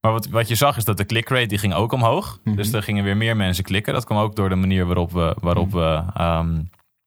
Maar 0.00 0.12
wat, 0.12 0.26
wat 0.26 0.48
je 0.48 0.54
zag 0.54 0.76
is 0.76 0.84
dat 0.84 0.96
de 0.96 1.06
clickrate 1.06 1.46
die 1.46 1.58
ging 1.58 1.74
ook 1.74 1.92
omhoog. 1.92 2.40
Dus 2.44 2.72
er 2.72 2.82
gingen 2.82 3.04
weer 3.04 3.16
meer 3.16 3.36
mensen 3.36 3.64
klikken. 3.64 3.92
Dat 3.92 4.04
kwam 4.04 4.18
ook 4.18 4.36
door 4.36 4.48
de 4.48 4.54
manier 4.54 4.86
waarop 4.86 5.12
we, 5.12 5.36
waarop 5.40 5.72
we 5.72 6.02
ehm, 6.14 6.60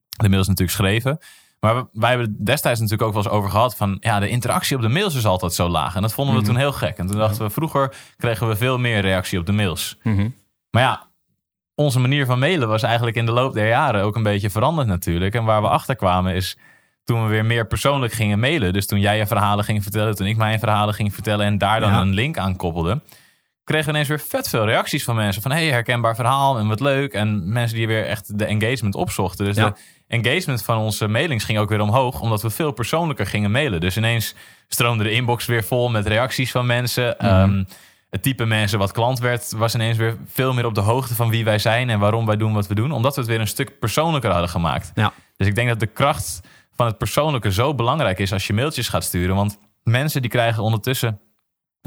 de 0.09 0.29
mails 0.29 0.47
natuurlijk 0.47 0.77
schreven. 0.77 1.19
Maar 1.59 1.73
wij 1.91 2.09
hebben 2.09 2.27
het 2.27 2.45
destijds 2.45 2.79
natuurlijk 2.79 3.07
ook 3.07 3.13
wel 3.13 3.23
eens 3.23 3.33
over 3.33 3.49
gehad 3.49 3.75
van... 3.75 3.97
ja, 3.99 4.19
de 4.19 4.29
interactie 4.29 4.75
op 4.75 4.81
de 4.81 4.89
mails 4.89 5.15
is 5.15 5.25
altijd 5.25 5.53
zo 5.53 5.67
laag. 5.67 5.95
En 5.95 6.01
dat 6.01 6.13
vonden 6.13 6.35
we 6.35 6.41
toen 6.41 6.55
heel 6.55 6.71
gek. 6.71 6.97
En 6.97 7.07
toen 7.07 7.17
dachten 7.17 7.45
we, 7.45 7.49
vroeger 7.49 7.95
kregen 8.17 8.47
we 8.47 8.55
veel 8.55 8.77
meer 8.77 9.01
reactie 9.01 9.39
op 9.39 9.45
de 9.45 9.51
mails. 9.51 9.97
Mhm. 10.03 10.29
Maar 10.69 10.81
ja, 10.81 11.07
onze 11.75 11.99
manier 11.99 12.25
van 12.25 12.39
mailen 12.39 12.67
was 12.67 12.83
eigenlijk 12.83 13.15
in 13.15 13.25
de 13.25 13.31
loop 13.31 13.53
der 13.53 13.67
jaren 13.67 14.03
ook 14.03 14.15
een 14.15 14.23
beetje 14.23 14.49
veranderd 14.49 14.87
natuurlijk. 14.87 15.35
En 15.35 15.43
waar 15.43 15.61
we 15.61 15.67
achter 15.67 15.95
kwamen 15.95 16.33
is 16.33 16.57
toen 17.05 17.23
we 17.23 17.29
weer 17.29 17.45
meer 17.45 17.67
persoonlijk 17.67 18.13
gingen 18.13 18.39
mailen. 18.39 18.73
Dus 18.73 18.85
toen 18.87 18.99
jij 18.99 19.17
je 19.17 19.27
verhalen 19.27 19.63
ging 19.65 19.83
vertellen, 19.83 20.15
toen 20.15 20.27
ik 20.27 20.37
mijn 20.37 20.59
verhalen 20.59 20.93
ging 20.93 21.13
vertellen 21.13 21.45
en 21.45 21.57
daar 21.57 21.79
dan 21.79 21.91
Ja. 21.91 22.01
een 22.01 22.13
link 22.13 22.37
aan 22.37 22.55
koppelde. 22.55 23.01
Kregen 23.63 23.85
we 23.85 23.91
ineens 23.91 24.07
weer 24.07 24.19
vet 24.19 24.49
veel 24.49 24.65
reacties 24.65 25.03
van 25.03 25.15
mensen. 25.15 25.41
Van 25.41 25.51
hey, 25.51 25.65
herkenbaar 25.69 26.15
verhaal 26.15 26.57
en 26.57 26.67
wat 26.67 26.79
leuk. 26.79 27.13
En 27.13 27.51
mensen 27.51 27.77
die 27.77 27.87
weer 27.87 28.05
echt 28.05 28.37
de 28.39 28.45
engagement 28.45 28.95
opzochten. 28.95 29.45
Dus 29.45 29.55
Ja. 29.55 29.69
de 29.69 29.75
engagement 30.07 30.63
van 30.63 30.77
onze 30.77 31.07
mailings 31.07 31.43
ging 31.43 31.57
ook 31.59 31.69
weer 31.69 31.79
omhoog. 31.81 32.21
Omdat 32.21 32.41
we 32.41 32.49
veel 32.49 32.71
persoonlijker 32.71 33.25
gingen 33.25 33.51
mailen. 33.51 33.79
Dus 33.79 33.97
ineens 33.97 34.35
stroomde 34.67 35.03
de 35.03 35.11
inbox 35.11 35.45
weer 35.45 35.63
vol 35.63 35.89
met 35.89 36.07
reacties 36.07 36.51
van 36.51 36.65
mensen. 36.65 37.15
Mhm. 37.17 37.27
Ehm, 37.27 37.63
het 38.09 38.23
type 38.23 38.45
mensen 38.45 38.79
wat 38.79 38.91
klant 38.91 39.19
werd, 39.19 39.51
was 39.51 39.75
ineens 39.75 39.97
weer 39.97 40.17
veel 40.27 40.53
meer 40.53 40.65
op 40.65 40.73
de 40.75 40.81
hoogte 40.81 41.15
van 41.15 41.29
wie 41.29 41.43
wij 41.43 41.59
zijn 41.59 41.89
en 41.89 41.99
waarom 41.99 42.25
wij 42.25 42.37
doen 42.37 42.53
wat 42.53 42.67
we 42.67 42.75
doen. 42.75 42.91
Omdat 42.91 43.15
we 43.15 43.21
het 43.21 43.29
weer 43.29 43.39
een 43.39 43.47
stuk 43.47 43.79
persoonlijker 43.79 44.31
hadden 44.31 44.49
gemaakt. 44.49 44.91
Ja. 44.95 45.13
Dus 45.37 45.47
ik 45.47 45.55
denk 45.55 45.67
dat 45.69 45.79
de 45.79 45.87
kracht 45.87 46.41
van 46.75 46.85
het 46.85 46.97
persoonlijke 46.97 47.51
zo 47.51 47.75
belangrijk 47.75 48.19
is 48.19 48.33
als 48.33 48.47
je 48.47 48.53
mailtjes 48.53 48.89
gaat 48.89 49.03
sturen. 49.03 49.35
Want 49.35 49.59
mensen 49.83 50.21
die 50.21 50.31
krijgen 50.31 50.63
ondertussen 50.63 51.19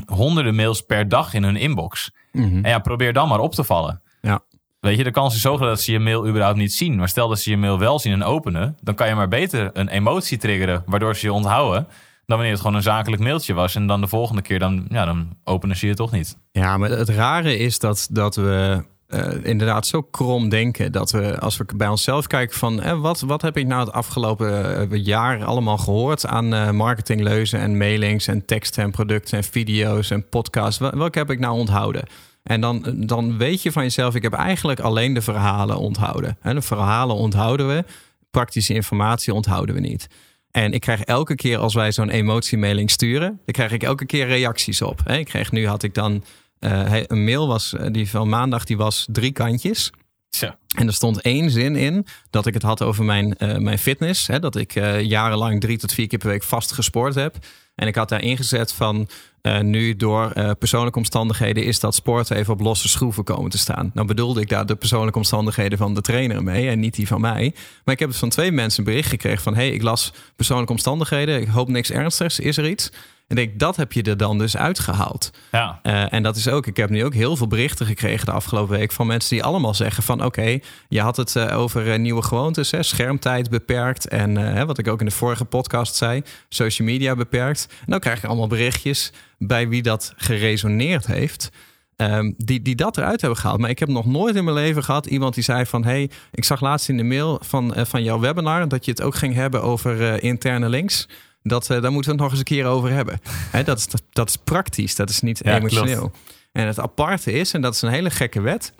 honderden 0.06 0.54
mails 0.54 0.80
per 0.80 1.08
dag 1.08 1.34
in 1.34 1.42
hun 1.42 1.56
inbox. 1.56 2.10
Mhm. 2.32 2.64
En 2.64 2.70
ja, 2.70 2.78
probeer 2.78 3.12
dan 3.12 3.28
maar 3.28 3.40
op 3.40 3.54
te 3.54 3.64
vallen. 3.64 4.02
Ja. 4.20 4.40
Weet 4.80 4.96
je, 4.96 5.04
de 5.04 5.10
kans 5.10 5.34
is 5.34 5.40
zo 5.40 5.56
groot 5.56 5.68
dat 5.68 5.80
ze 5.80 5.92
je 5.92 5.98
mail 5.98 6.28
überhaupt 6.28 6.58
niet 6.58 6.72
zien. 6.72 6.96
Maar 6.96 7.08
stel 7.08 7.28
dat 7.28 7.40
ze 7.40 7.50
je 7.50 7.56
mail 7.56 7.78
wel 7.78 7.98
zien 7.98 8.12
en 8.12 8.22
openen, 8.22 8.76
dan 8.82 8.94
kan 8.94 9.08
je 9.08 9.14
maar 9.14 9.28
beter 9.28 9.70
een 9.72 9.88
emotie 9.88 10.38
triggeren 10.38 10.82
waardoor 10.86 11.16
ze 11.16 11.26
je 11.26 11.32
onthouden. 11.32 11.86
Dan 12.26 12.36
wanneer 12.36 12.50
het 12.50 12.60
gewoon 12.60 12.76
een 12.76 12.82
zakelijk 12.82 13.22
mailtje 13.22 13.54
was. 13.54 13.74
En 13.74 13.86
dan 13.86 14.00
de 14.00 14.06
volgende 14.06 14.42
keer, 14.42 14.58
dan, 14.58 14.86
ja, 14.88 15.04
dan 15.04 15.36
openen 15.44 15.76
ze 15.76 15.86
je 15.86 15.94
toch 15.94 16.10
niet. 16.10 16.38
Ja, 16.52 16.76
maar 16.76 16.90
het 16.90 17.08
rare 17.08 17.56
is 17.56 17.78
dat, 17.78 18.08
dat 18.10 18.36
we 18.36 18.84
eh, 19.08 19.32
inderdaad 19.42 19.86
zo 19.86 20.02
krom 20.02 20.48
denken 20.48 20.92
dat 20.92 21.10
we, 21.10 21.38
als 21.38 21.56
we 21.56 21.64
bij 21.76 21.88
onszelf 21.88 22.26
kijken 22.26 22.56
van 22.56 22.82
eh, 22.82 23.00
wat, 23.00 23.20
wat 23.20 23.42
heb 23.42 23.56
ik 23.56 23.66
nou 23.66 23.80
het 23.84 23.92
afgelopen 23.92 24.76
eh, 24.90 25.04
jaar 25.04 25.44
allemaal 25.44 25.78
gehoord 25.78 26.26
aan 26.26 26.76
marketingleuzen 26.76 27.60
en 27.60 27.76
mailings 27.76 28.26
en 28.26 28.44
teksten 28.44 28.82
en 28.82 28.90
producten 28.90 29.38
en 29.38 29.44
video's 29.44 30.10
en 30.10 30.28
podcasts. 30.28 30.78
Wel- 30.78 30.90
Welke 30.90 31.18
heb 31.18 31.30
ik 31.30 31.38
nou 31.38 31.58
onthouden? 31.58 32.02
En 32.42 32.60
dan, 32.60 32.94
dan 32.96 33.38
weet 33.38 33.62
je 33.62 33.72
van 33.72 33.82
jezelf, 33.82 34.14
ik 34.14 34.22
heb 34.22 34.32
eigenlijk 34.32 34.80
alleen 34.80 35.14
de 35.14 35.22
verhalen 35.22 35.78
onthouden. 35.78 36.38
En 36.42 36.54
de 36.54 36.62
verhalen 36.62 37.16
onthouden 37.16 37.68
we, 37.68 37.84
praktische 38.30 38.74
informatie 38.74 39.34
onthouden 39.34 39.74
we 39.74 39.80
niet. 39.80 40.08
En 40.50 40.72
ik 40.72 40.80
krijg 40.80 41.00
elke 41.02 41.34
keer 41.34 41.58
als 41.58 41.74
wij 41.74 41.92
zo'n 41.92 42.10
emotiemailing 42.10 42.90
sturen, 42.90 43.28
dan 43.28 43.54
krijg 43.54 43.72
ik 43.72 43.82
elke 43.82 44.06
keer 44.06 44.26
reacties 44.26 44.82
op. 44.82 45.02
Ik 45.08 45.24
kreeg 45.24 45.52
nu 45.52 45.66
had 45.66 45.82
ik 45.82 45.94
dan 45.94 46.24
hij- 46.60 47.04
een 47.08 47.24
mail 47.24 47.46
was 47.48 47.74
eh, 47.74 47.86
die 47.92 48.08
van 48.10 48.28
maandag, 48.28 48.64
die 48.64 48.76
was 48.76 49.06
drie 49.12 49.32
kantjes. 49.32 49.90
Tja. 50.28 50.58
En 50.76 50.86
er 50.86 50.92
stond 50.92 51.20
één 51.20 51.50
zin 51.50 51.76
in 51.76 52.06
dat 52.30 52.46
ik 52.46 52.54
het 52.54 52.62
had 52.62 52.82
over 52.82 53.04
mijn, 53.04 53.36
eh, 53.36 53.56
mijn 53.56 53.78
fitness. 53.78 54.26
Hè, 54.26 54.38
dat 54.38 54.56
ik 54.56 54.74
eh, 54.74 55.00
jarenlang 55.00 55.60
drie 55.60 55.78
tot 55.78 55.92
vier 55.92 56.06
keer 56.06 56.18
per 56.18 56.28
week 56.28 56.42
vast 56.42 56.72
gesport 56.72 57.14
heb. 57.14 57.36
En 57.74 57.86
ik 57.86 57.94
had 57.94 58.08
daar 58.08 58.22
ingezet 58.22 58.72
van 58.72 59.08
eh, 59.42 59.60
nu 59.60 59.96
door 59.96 60.30
eh, 60.30 60.50
persoonlijke 60.58 60.98
omstandigheden 60.98 61.64
is 61.64 61.80
dat 61.80 61.94
sport 61.94 62.30
even 62.30 62.52
op 62.52 62.60
losse 62.60 62.88
schroeven 62.88 63.24
komen 63.24 63.50
te 63.50 63.58
staan. 63.58 63.90
Nou 63.94 64.06
bedoelde 64.06 64.40
ik 64.40 64.48
daar 64.48 64.66
de 64.66 64.76
persoonlijke 64.76 65.18
omstandigheden 65.18 65.78
van 65.78 65.94
de 65.94 66.00
trainer 66.00 66.42
mee 66.42 66.68
en 66.68 66.80
niet 66.80 66.94
die 66.94 67.06
van 67.06 67.20
mij. 67.20 67.54
Maar 67.84 67.94
ik 67.94 68.00
heb 68.00 68.08
het 68.08 68.18
van 68.18 68.28
twee 68.28 68.52
mensen 68.52 68.78
een 68.78 68.90
bericht 68.92 69.08
gekregen 69.08 69.42
van 69.42 69.54
hey, 69.54 69.70
ik 69.70 69.82
las 69.82 70.12
persoonlijke 70.36 70.72
omstandigheden. 70.72 71.40
Ik 71.40 71.48
hoop 71.48 71.68
niks 71.68 71.90
ernstigs. 71.90 72.38
Is 72.40 72.56
er 72.56 72.68
iets? 72.68 72.90
En 73.28 73.36
ik 73.36 73.46
denk, 73.46 73.58
dat 73.58 73.76
heb 73.76 73.92
je 73.92 74.02
er 74.02 74.16
dan 74.16 74.38
dus 74.38 74.56
uitgehaald. 74.56 75.30
Ja. 75.52 75.80
Eh, 75.82 76.12
en 76.12 76.22
dat 76.22 76.36
is 76.36 76.48
ook, 76.48 76.66
ik 76.66 76.76
heb 76.76 76.90
nu 76.90 77.04
ook 77.04 77.14
heel 77.14 77.36
veel 77.36 77.46
berichten 77.46 77.86
gekregen 77.86 78.26
de 78.26 78.32
afgelopen 78.32 78.78
week 78.78 78.92
van 78.92 79.06
mensen 79.06 79.30
die 79.36 79.44
allemaal 79.44 79.74
zeggen 79.74 80.02
van 80.02 80.24
oké, 80.24 80.58
je 80.88 81.00
had 81.00 81.16
het 81.16 81.36
eh, 81.36 81.58
over 81.58 81.92
eh, 81.92 81.98
nieuwe 81.98 82.22
gewoontes, 82.22 82.70
hè, 82.70 82.82
schermtijd 82.82 83.50
beperkt 83.50 84.08
en 84.08 84.66
wat 84.66 84.78
ik 84.78 84.88
ook 84.88 85.00
in 85.00 85.06
de 85.06 85.12
vorige 85.12 85.44
podcast 85.44 85.94
zei, 85.94 86.22
social 86.48 86.88
media 86.88 87.14
beperkt. 87.14 87.66
En 87.70 87.90
dan 87.90 88.00
krijg 88.00 88.18
ik 88.18 88.24
allemaal 88.24 88.46
berichtjes 88.46 89.12
bij 89.38 89.68
wie 89.68 89.82
dat 89.82 90.12
geresoneerd 90.16 91.06
heeft. 91.06 91.50
ehm, 91.96 92.32
die, 92.36 92.62
die 92.62 92.74
dat 92.74 92.96
eruit 92.96 93.20
hebben 93.20 93.38
gehaald. 93.38 93.60
Maar 93.60 93.70
ik 93.70 93.78
heb 93.78 93.88
nog 93.88 94.06
nooit 94.06 94.34
in 94.36 94.44
mijn 94.44 94.56
leven 94.56 94.84
gehad 94.84 95.06
iemand 95.06 95.34
die 95.34 95.44
zei 95.44 95.66
van... 95.66 95.84
hey, 95.84 96.10
ik 96.30 96.44
zag 96.44 96.60
laatst 96.60 96.88
in 96.88 96.96
de 96.96 97.02
mail 97.02 97.38
van, 97.42 97.74
van 97.76 98.02
jouw 98.02 98.18
webinar... 98.18 98.68
dat 98.68 98.84
je 98.84 98.90
het 98.90 99.02
ook 99.02 99.14
ging 99.14 99.34
hebben 99.34 99.62
over 99.62 100.22
interne 100.22 100.68
links. 100.68 101.06
Dat, 101.42 101.70
eh, 101.70 101.82
daar 101.82 101.92
moeten 101.92 102.10
we 102.10 102.16
het 102.16 102.20
nog 102.20 102.30
eens 102.30 102.38
een 102.38 102.44
keer 102.56 102.66
over 102.66 102.90
hebben. 102.90 103.20
Dat, 103.64 103.78
is, 103.78 103.86
dat, 103.86 104.02
dat 104.10 104.28
is 104.28 104.36
praktisch, 104.36 104.94
dat 104.94 105.10
is 105.10 105.20
niet 105.20 105.40
Ja, 105.44 105.56
emotioneel. 105.56 105.98
klopt. 105.98 106.18
En 106.52 106.66
het 106.66 106.78
aparte 106.80 107.32
is, 107.32 107.52
en 107.52 107.60
dat 107.60 107.74
is 107.74 107.82
een 107.82 107.90
hele 107.90 108.10
gekke 108.10 108.40
wet, 108.40 108.72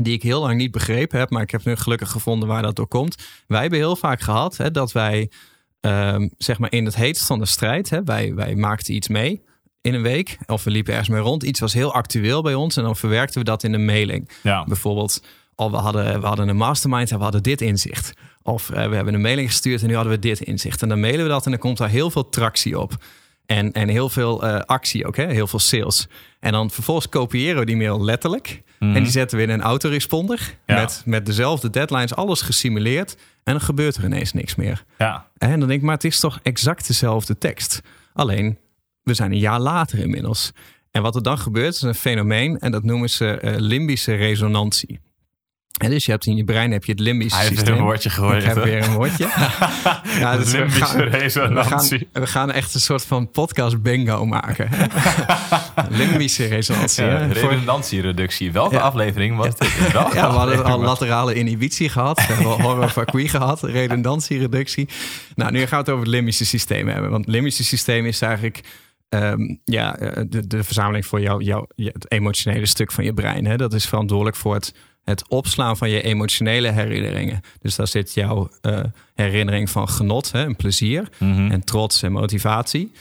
die 0.00 0.12
ik 0.12 0.22
heel 0.22 0.40
lang 0.40 0.56
niet 0.56 0.70
begrepen 0.70 1.18
heb, 1.18 1.30
maar 1.30 1.42
ik 1.42 1.50
heb 1.50 1.64
nu 1.64 1.76
gelukkig 1.76 2.10
gevonden 2.10 2.48
waar 2.48 2.62
dat 2.62 2.76
door 2.76 2.88
komt. 2.88 3.16
Wij 3.46 3.60
hebben 3.60 3.78
heel 3.78 3.96
vaak 3.96 4.20
gehad 4.20 4.56
hè, 4.56 4.70
dat 4.70 4.92
wij, 4.92 5.30
ehm, 5.80 6.28
zeg 6.38 6.58
maar, 6.58 6.72
in 6.72 6.84
het 6.84 6.94
heetst 6.96 7.26
van 7.26 7.38
de 7.38 7.46
strijd, 7.46 7.90
hè, 7.90 8.02
wij, 8.04 8.34
wij 8.34 8.54
maakten 8.54 8.94
iets 8.94 9.08
mee 9.08 9.42
in 9.80 9.94
een 9.94 10.02
week, 10.02 10.38
of 10.46 10.64
we 10.64 10.70
liepen 10.70 10.92
ergens 10.92 11.10
mee 11.10 11.20
rond. 11.20 11.42
Iets 11.42 11.60
was 11.60 11.72
heel 11.72 11.92
actueel 11.94 12.42
bij 12.42 12.54
ons 12.54 12.76
en 12.76 12.82
dan 12.82 12.96
verwerkten 12.96 13.38
we 13.38 13.44
dat 13.44 13.62
in 13.62 13.72
een 13.74 13.84
mailing. 13.84 14.28
Ja. 14.42 14.64
Bijvoorbeeld, 14.64 15.22
al 15.54 15.70
we 15.70 15.76
hadden, 15.76 16.20
we 16.20 16.26
hadden 16.26 16.48
een 16.48 16.56
mastermind 16.56 17.10
en 17.10 17.16
we 17.16 17.22
hadden 17.22 17.42
dit 17.42 17.60
inzicht. 17.60 18.12
Of 18.42 18.70
eh, 18.70 18.88
we 18.88 18.94
hebben 18.94 19.14
een 19.14 19.20
mailing 19.20 19.48
gestuurd 19.48 19.82
en 19.82 19.88
nu 19.88 19.94
hadden 19.94 20.12
we 20.12 20.18
dit 20.18 20.40
inzicht. 20.40 20.82
En 20.82 20.88
dan 20.88 21.00
mailen 21.00 21.22
we 21.22 21.30
dat 21.30 21.44
en 21.44 21.50
dan 21.50 21.60
komt 21.60 21.78
daar 21.78 21.88
heel 21.88 22.10
veel 22.10 22.28
tractie 22.28 22.80
op. 22.80 22.96
En, 23.46 23.72
en 23.72 23.88
heel 23.88 24.08
veel 24.08 24.44
eh, 24.44 24.60
actie 24.60 25.06
ook, 25.06 25.16
hè? 25.16 25.26
heel 25.26 25.46
veel 25.46 25.58
sales. 25.58 26.06
En 26.40 26.52
dan 26.52 26.70
vervolgens 26.70 27.08
kopiëren 27.08 27.58
we 27.58 27.66
die 27.66 27.76
mail 27.76 28.04
letterlijk. 28.04 28.62
En 28.92 29.02
die 29.02 29.12
zetten 29.12 29.38
we 29.38 29.42
in 29.42 29.50
een 29.50 29.62
autoresponder. 29.62 30.56
Ja. 30.66 30.80
Met, 30.80 31.02
met 31.04 31.26
dezelfde 31.26 31.70
deadlines, 31.70 32.14
alles 32.14 32.40
gesimuleerd. 32.40 33.16
En 33.44 33.52
dan 33.52 33.60
gebeurt 33.60 33.96
er 33.96 34.04
ineens 34.04 34.32
niks 34.32 34.54
meer. 34.54 34.84
Ja. 34.98 35.26
En 35.38 35.58
dan 35.58 35.68
denk 35.68 35.80
ik, 35.80 35.86
maar 35.86 35.94
het 35.94 36.04
is 36.04 36.20
toch 36.20 36.40
exact 36.42 36.86
dezelfde 36.86 37.38
tekst. 37.38 37.80
Alleen, 38.12 38.58
we 39.02 39.14
zijn 39.14 39.32
een 39.32 39.38
jaar 39.38 39.60
later 39.60 39.98
inmiddels. 39.98 40.52
En 40.90 41.02
wat 41.02 41.14
er 41.14 41.22
dan 41.22 41.38
gebeurt, 41.38 41.74
is 41.74 41.82
een 41.82 41.94
fenomeen. 41.94 42.58
En 42.58 42.70
dat 42.70 42.84
noemen 42.84 43.10
ze 43.10 43.30
eh, 43.30 43.54
limbische 43.56 44.14
resonantie. 44.14 45.00
En 45.74 45.90
dus 45.90 46.04
je 46.04 46.10
hebt 46.10 46.26
in 46.26 46.36
je 46.36 46.44
brein 46.44 46.72
heb 46.72 46.84
je 46.84 46.92
het 46.92 47.00
limbische 47.00 47.34
Hij 47.38 47.44
heeft 47.46 47.56
systeem. 47.58 47.76
een 47.78 47.82
woordje 47.84 48.10
gegooid. 48.10 48.42
Ik 48.42 48.48
heb 48.48 48.64
weer 48.64 48.84
een 48.84 48.92
woordje. 48.92 49.24
ja, 50.20 50.36
dus 50.36 50.50
we 50.52 50.58
Limbische 50.58 50.96
we 50.96 51.02
resonantie. 51.02 52.08
gaan, 52.12 52.22
we 52.22 52.26
gaan 52.26 52.50
echt 52.52 52.74
een 52.74 52.80
soort 52.80 53.04
van 53.04 53.30
podcast 53.30 53.82
bingo 53.82 54.26
maken. 54.26 54.68
limbische 56.00 56.46
resonantie. 56.46 57.04
Ja, 57.04 57.26
redundantiereductie. 57.26 58.52
Welke 58.52 58.74
Ja. 58.74 58.80
aflevering 58.80 59.36
was 59.36 59.56
dit? 59.56 59.72
Ja, 59.92 60.08
we 60.10 60.18
hadden 60.18 60.64
al 60.64 60.80
laterale 60.80 61.34
inhibitie 61.34 61.88
gehad. 61.88 62.16
We 62.26 62.32
hebben 62.32 62.46
al 62.46 62.60
horror 62.60 63.04
gehad. 63.28 63.62
Redundantiereductie. 63.62 64.88
Nou, 65.34 65.52
nu 65.52 65.58
gaan 65.58 65.68
we 65.70 65.76
het 65.76 65.88
over 65.88 66.04
het 66.04 66.14
limbische 66.14 66.46
systeem 66.46 66.88
hebben. 66.88 67.10
Want 67.10 67.24
het 67.24 67.34
limbische 67.34 67.64
systeem 67.64 68.06
is 68.06 68.20
eigenlijk... 68.20 68.60
ehm, 69.08 69.54
ja, 69.64 69.96
eh, 69.96 70.22
de, 70.28 70.46
de 70.46 70.64
verzameling 70.64 71.06
voor 71.06 71.20
jou, 71.20 71.42
jou, 71.44 71.66
het 71.76 72.10
emotionele 72.12 72.66
stuk 72.66 72.92
van 72.92 73.04
je 73.04 73.14
brein. 73.14 73.44
Hè? 73.46 73.56
Dat 73.56 73.72
is 73.72 73.86
verantwoordelijk 73.86 74.36
voor 74.36 74.54
het, 74.54 74.74
het 75.04 75.28
opslaan 75.28 75.76
van 75.76 75.90
je 75.90 76.02
emotionele 76.02 76.70
herinneringen. 76.70 77.40
Dus 77.60 77.76
daar 77.76 77.88
zit 77.88 78.14
jouw 78.14 78.50
eh, 78.60 78.80
herinnering 79.14 79.70
van 79.70 79.88
genot 79.88 80.32
hè, 80.32 80.44
en 80.44 80.56
plezier. 80.56 81.08
Mhm. 81.18 81.50
En 81.50 81.64
trots 81.64 82.02
en 82.02 82.12
motivatie. 82.12 82.92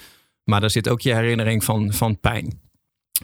Maar 0.44 0.62
daar 0.62 0.70
zit 0.70 0.90
ook 0.90 1.02
je 1.02 1.14
herinnering 1.14 1.64
van, 1.64 1.94
van 1.94 2.20
pijn. 2.20 2.60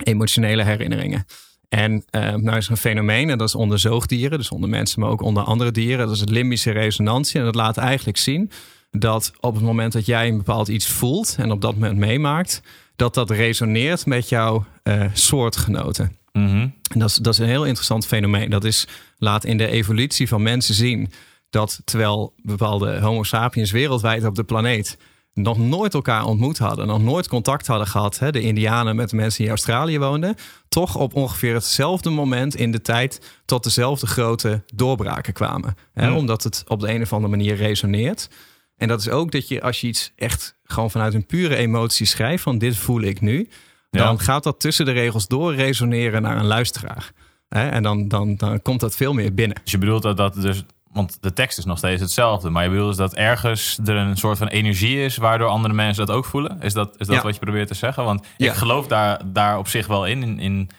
Emotionele 0.03 0.63
herinneringen. 0.63 1.25
En 1.69 2.03
eh, 2.09 2.33
nou 2.35 2.57
is 2.57 2.65
er 2.65 2.71
een 2.71 2.77
fenomeen, 2.77 3.29
en 3.29 3.37
dat 3.37 3.47
is 3.47 3.55
onder 3.55 3.79
zoogdieren, 3.79 4.37
dus 4.37 4.49
onder 4.49 4.69
mensen, 4.69 5.01
maar 5.01 5.09
ook 5.09 5.21
onder 5.21 5.43
andere 5.43 5.71
dieren. 5.71 6.05
Dat 6.05 6.15
is 6.15 6.21
het 6.21 6.29
limbische 6.29 6.71
resonantie. 6.71 7.39
En 7.39 7.45
dat 7.45 7.55
laat 7.55 7.77
eigenlijk 7.77 8.17
zien 8.17 8.51
dat 8.91 9.31
op 9.39 9.53
het 9.53 9.63
moment 9.63 9.93
dat 9.93 10.05
jij 10.05 10.27
een 10.27 10.37
bepaald 10.37 10.67
iets 10.67 10.87
voelt 10.87 11.35
en 11.37 11.51
op 11.51 11.61
dat 11.61 11.73
moment 11.73 11.97
meemaakt, 11.97 12.61
dat 12.95 13.13
dat 13.13 13.29
resoneert 13.29 14.05
met 14.05 14.29
jouw 14.29 14.65
eh, 14.83 15.05
soortgenoten. 15.13 16.17
Mhm. 16.31 16.67
En 16.89 16.99
dat 16.99 17.09
is, 17.09 17.15
dat 17.15 17.33
is 17.33 17.39
een 17.39 17.47
heel 17.47 17.65
interessant 17.65 18.05
fenomeen. 18.05 18.49
Dat 18.49 18.63
is, 18.63 18.87
laat 19.17 19.45
in 19.45 19.57
de 19.57 19.67
evolutie 19.67 20.27
van 20.27 20.41
mensen 20.41 20.75
zien 20.75 21.11
dat 21.49 21.81
terwijl 21.83 22.33
bepaalde 22.41 22.99
homo 22.99 23.23
sapiens 23.23 23.71
wereldwijd 23.71 24.25
op 24.25 24.35
de 24.35 24.43
planeet 24.43 24.97
nog 25.33 25.57
nooit 25.57 25.93
elkaar 25.93 26.25
ontmoet 26.25 26.57
hadden, 26.57 26.87
nog 26.87 27.01
nooit 27.01 27.27
contact 27.27 27.67
hadden 27.67 27.87
gehad, 27.87 28.19
hè, 28.19 28.31
de 28.31 28.41
Indianen 28.41 28.95
met 28.95 29.09
de 29.09 29.15
mensen 29.15 29.37
die 29.37 29.45
in 29.45 29.51
Australië 29.51 29.99
woonden, 29.99 30.35
toch 30.69 30.95
op 30.95 31.15
ongeveer 31.15 31.53
hetzelfde 31.53 32.09
moment 32.09 32.55
in 32.55 32.71
de 32.71 32.81
tijd 32.81 33.21
tot 33.45 33.63
dezelfde 33.63 34.07
grote 34.07 34.63
doorbraken 34.73 35.33
kwamen. 35.33 35.75
Hè. 35.93 36.11
Omdat 36.11 36.43
het 36.43 36.63
op 36.67 36.79
de 36.79 36.93
een 36.93 37.01
of 37.01 37.13
andere 37.13 37.35
manier 37.35 37.55
resoneert. 37.55 38.29
En 38.77 38.87
dat 38.87 38.99
is 38.99 39.09
ook 39.09 39.31
dat 39.31 39.47
je 39.47 39.61
als 39.61 39.81
je 39.81 39.87
iets 39.87 40.11
echt 40.15 40.55
gewoon 40.63 40.91
vanuit 40.91 41.13
een 41.13 41.25
pure 41.25 41.55
emotie 41.55 42.05
schrijft, 42.05 42.43
van 42.43 42.57
dit 42.57 42.75
voel 42.75 43.01
ik 43.01 43.21
nu, 43.21 43.49
dan 43.89 44.11
Ja. 44.17 44.23
gaat 44.23 44.43
dat 44.43 44.59
tussen 44.59 44.85
de 44.85 44.91
regels 44.91 45.27
door 45.27 45.55
resoneren 45.55 46.21
naar 46.21 46.37
een 46.37 46.45
luisteraar. 46.45 47.11
Hè? 47.49 47.69
En 47.69 47.83
dan, 47.83 48.07
dan, 48.07 48.35
dan 48.35 48.61
komt 48.61 48.79
dat 48.79 48.95
veel 48.95 49.13
meer 49.13 49.33
binnen. 49.33 49.57
Dus 49.63 49.71
je 49.71 49.77
bedoelt 49.77 50.01
dat 50.03 50.17
dat 50.17 50.33
dus... 50.33 50.63
Want 50.91 51.17
de 51.21 51.33
tekst 51.33 51.57
is 51.57 51.65
nog 51.65 51.77
steeds 51.77 52.01
hetzelfde. 52.01 52.49
Maar 52.49 52.63
je 52.63 52.69
bedoelt 52.69 52.87
dus 52.87 52.97
dat 52.97 53.13
ergens 53.15 53.79
er 53.85 53.95
een 53.95 54.17
soort 54.17 54.37
van 54.37 54.47
energie 54.47 55.03
is... 55.03 55.17
waardoor 55.17 55.47
andere 55.47 55.73
mensen 55.73 56.05
dat 56.05 56.15
ook 56.15 56.25
voelen? 56.25 56.61
Is 56.61 56.73
dat, 56.73 56.95
is 56.97 57.07
dat 57.07 57.15
Ja. 57.15 57.21
wat 57.21 57.33
je 57.33 57.39
probeert 57.39 57.67
te 57.67 57.73
zeggen? 57.73 58.03
Want 58.03 58.25
Ja. 58.37 58.51
ik 58.51 58.57
geloof 58.57 58.87
daar, 58.87 59.21
daar 59.25 59.57
op 59.57 59.67
zich 59.67 59.87
wel 59.87 60.05
in, 60.05 60.23
in, 60.23 60.39
in 60.39 60.69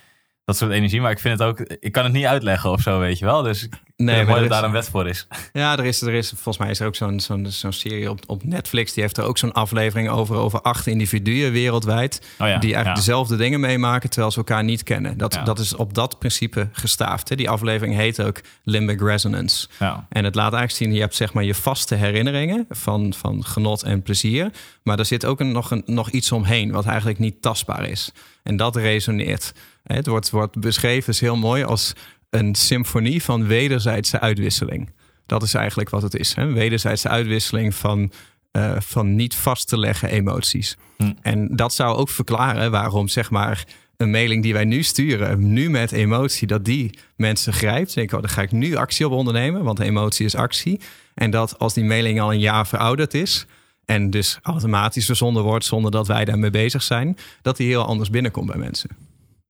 dat 0.44 0.57
soort 0.57 0.70
energie. 0.70 1.01
Maar 1.01 1.11
ik 1.11 1.18
vind 1.18 1.38
het 1.38 1.49
ook... 1.49 1.59
Ik 1.61 1.92
kan 1.92 2.05
het 2.05 2.12
niet 2.12 2.25
uitleggen 2.25 2.70
of 2.70 2.81
zo, 2.81 2.99
weet 2.99 3.18
je 3.18 3.25
wel. 3.25 3.42
Dus 3.42 3.68
nee, 4.01 4.25
maar 4.25 4.41
dat 4.41 4.49
daar 4.49 4.65
een 4.65 4.71
wet 4.73 4.89
voor 4.89 5.09
is. 5.09 5.27
Ja, 5.53 5.79
er 5.79 5.85
is, 5.85 6.03
er 6.03 6.13
is 6.15 6.29
volgens 6.29 6.59
mij 6.59 6.71
is 6.71 6.81
er 6.81 6.87
ook 6.87 6.95
zo'n 6.95 7.21
zo'n 7.21 7.47
zo'n 7.49 7.73
serie 7.73 8.11
op, 8.11 8.21
op 8.27 8.45
Netflix. 8.45 8.93
Die 8.93 9.03
heeft 9.03 9.17
er 9.17 9.25
ook 9.25 9.39
zo'n 9.39 9.53
aflevering 9.53 10.09
over, 10.09 10.37
over 10.37 10.61
acht 10.61 10.87
individuen 10.87 11.53
wereldwijd. 11.53 12.21
Oh 12.39 12.47
ja, 12.47 12.59
die 12.59 12.75
eigenlijk 12.75 12.87
ja. 12.87 12.95
dezelfde 12.95 13.37
dingen 13.37 13.61
meemaken 13.61 14.11
terwijl 14.11 14.33
ze 14.33 14.39
elkaar 14.39 14.65
niet 14.65 14.83
kennen. 14.83 15.19
Dat, 15.19 15.35
Ja. 15.35 15.43
dat 15.43 15.59
is 15.59 15.75
op 15.75 15.95
dat 15.95 16.19
principe 16.19 16.69
gestaafd. 16.73 17.29
Hè? 17.29 17.37
Die 17.37 17.51
aflevering 17.51 17.97
heet 17.97 18.23
ook 18.23 18.41
Limbic 18.65 19.01
Resonance. 19.01 19.69
Ja. 19.79 20.07
En 20.09 20.25
het 20.25 20.35
laat 20.35 20.53
eigenlijk 20.53 20.83
zien, 20.83 20.95
je 20.95 21.01
hebt 21.01 21.15
zeg 21.15 21.33
maar 21.33 21.45
je 21.45 21.55
vaste 21.55 21.95
herinneringen 21.95 22.67
van, 22.69 23.13
van 23.17 23.45
genot 23.45 23.83
en 23.83 24.03
plezier. 24.03 24.51
Maar 24.83 24.99
er 24.99 25.05
zit 25.07 25.25
ook 25.25 25.41
een, 25.41 25.53
nog, 25.53 25.71
een, 25.71 25.83
nog 25.87 26.11
iets 26.11 26.33
omheen 26.33 26.71
wat 26.71 26.87
eigenlijk 26.87 27.19
niet 27.19 27.43
tastbaar 27.43 27.89
is. 27.89 28.13
En 28.43 28.57
dat 28.57 28.77
resoneert. 28.77 29.53
Het 29.83 30.07
wordt, 30.07 30.31
wordt 30.31 30.61
beschreven, 30.61 31.13
is 31.13 31.21
heel 31.21 31.37
mooi, 31.37 31.65
als 31.65 31.93
een 32.31 32.55
symfonie 32.55 33.23
van 33.23 33.47
wederzijdse 33.47 34.21
uitwisseling. 34.21 34.90
Dat 35.27 35.43
is 35.43 35.55
eigenlijk 35.55 35.90
wat 35.90 36.03
het 36.03 36.14
is. 36.14 36.35
Hè? 36.35 36.53
Wederzijdse 36.53 37.09
uitwisseling 37.09 37.75
van, 37.75 38.12
eh, 38.51 38.81
van 38.81 39.14
niet 39.14 39.35
vast 39.35 39.69
te 39.69 39.79
leggen 39.79 40.09
emoties. 40.09 40.77
Hm. 40.97 41.12
En 41.23 41.57
dat 41.57 41.75
zou 41.75 41.97
ook 41.97 42.09
verklaren 42.09 42.71
waarom 42.71 43.09
zeg 43.09 43.31
maar 43.31 43.64
een 43.97 44.11
mailing 44.11 44.43
die 44.43 44.53
wij 44.53 44.64
nu 44.64 44.83
sturen, 44.83 45.53
nu 45.53 45.71
met 45.71 45.93
emotie, 45.93 46.47
dat 46.47 46.64
die 46.64 46.99
mensen 47.16 47.53
grijpt. 47.53 47.95
Denk, 47.95 48.12
oh, 48.12 48.21
daar 48.21 48.31
ga 48.31 48.43
ik 48.43 48.53
nu 48.53 48.75
actie 48.75 49.07
op 49.07 49.12
ondernemen, 49.12 49.64
want 49.64 49.79
emotie 49.79 50.27
is 50.27 50.35
actie. 50.35 50.81
En 51.14 51.31
dat 51.31 51.59
als 51.59 51.75
die 51.75 51.85
mailing 51.85 52.21
al 52.21 52.33
een 52.33 52.38
jaar 52.38 52.66
verouderd 52.66 53.14
is 53.14 53.47
en 53.85 54.11
dus 54.11 54.38
automatisch 54.43 55.07
verzonden 55.07 55.43
wordt 55.43 55.64
zonder 55.64 55.90
dat 55.90 56.07
wij 56.07 56.25
daarmee 56.25 56.51
bezig 56.51 56.83
zijn, 56.83 57.16
dat 57.43 57.57
die 57.57 57.66
heel 57.66 57.85
anders 57.87 58.11
binnenkomt 58.11 58.47
bij 58.47 58.59
mensen. 58.59 58.90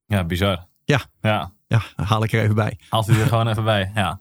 ja, 0.07 0.25
bizar. 0.25 0.67
Ja. 0.85 1.01
Ja, 1.21 1.53
Ja, 1.79 1.83
haal 2.05 2.25
ik 2.25 2.33
er 2.33 2.43
even 2.43 2.55
bij. 2.55 2.79
haalt 2.89 3.07
hij 3.07 3.21
er 3.21 3.27
gewoon 3.27 3.49
even 3.49 3.65
bij. 3.65 3.91
Ja. 3.95 4.19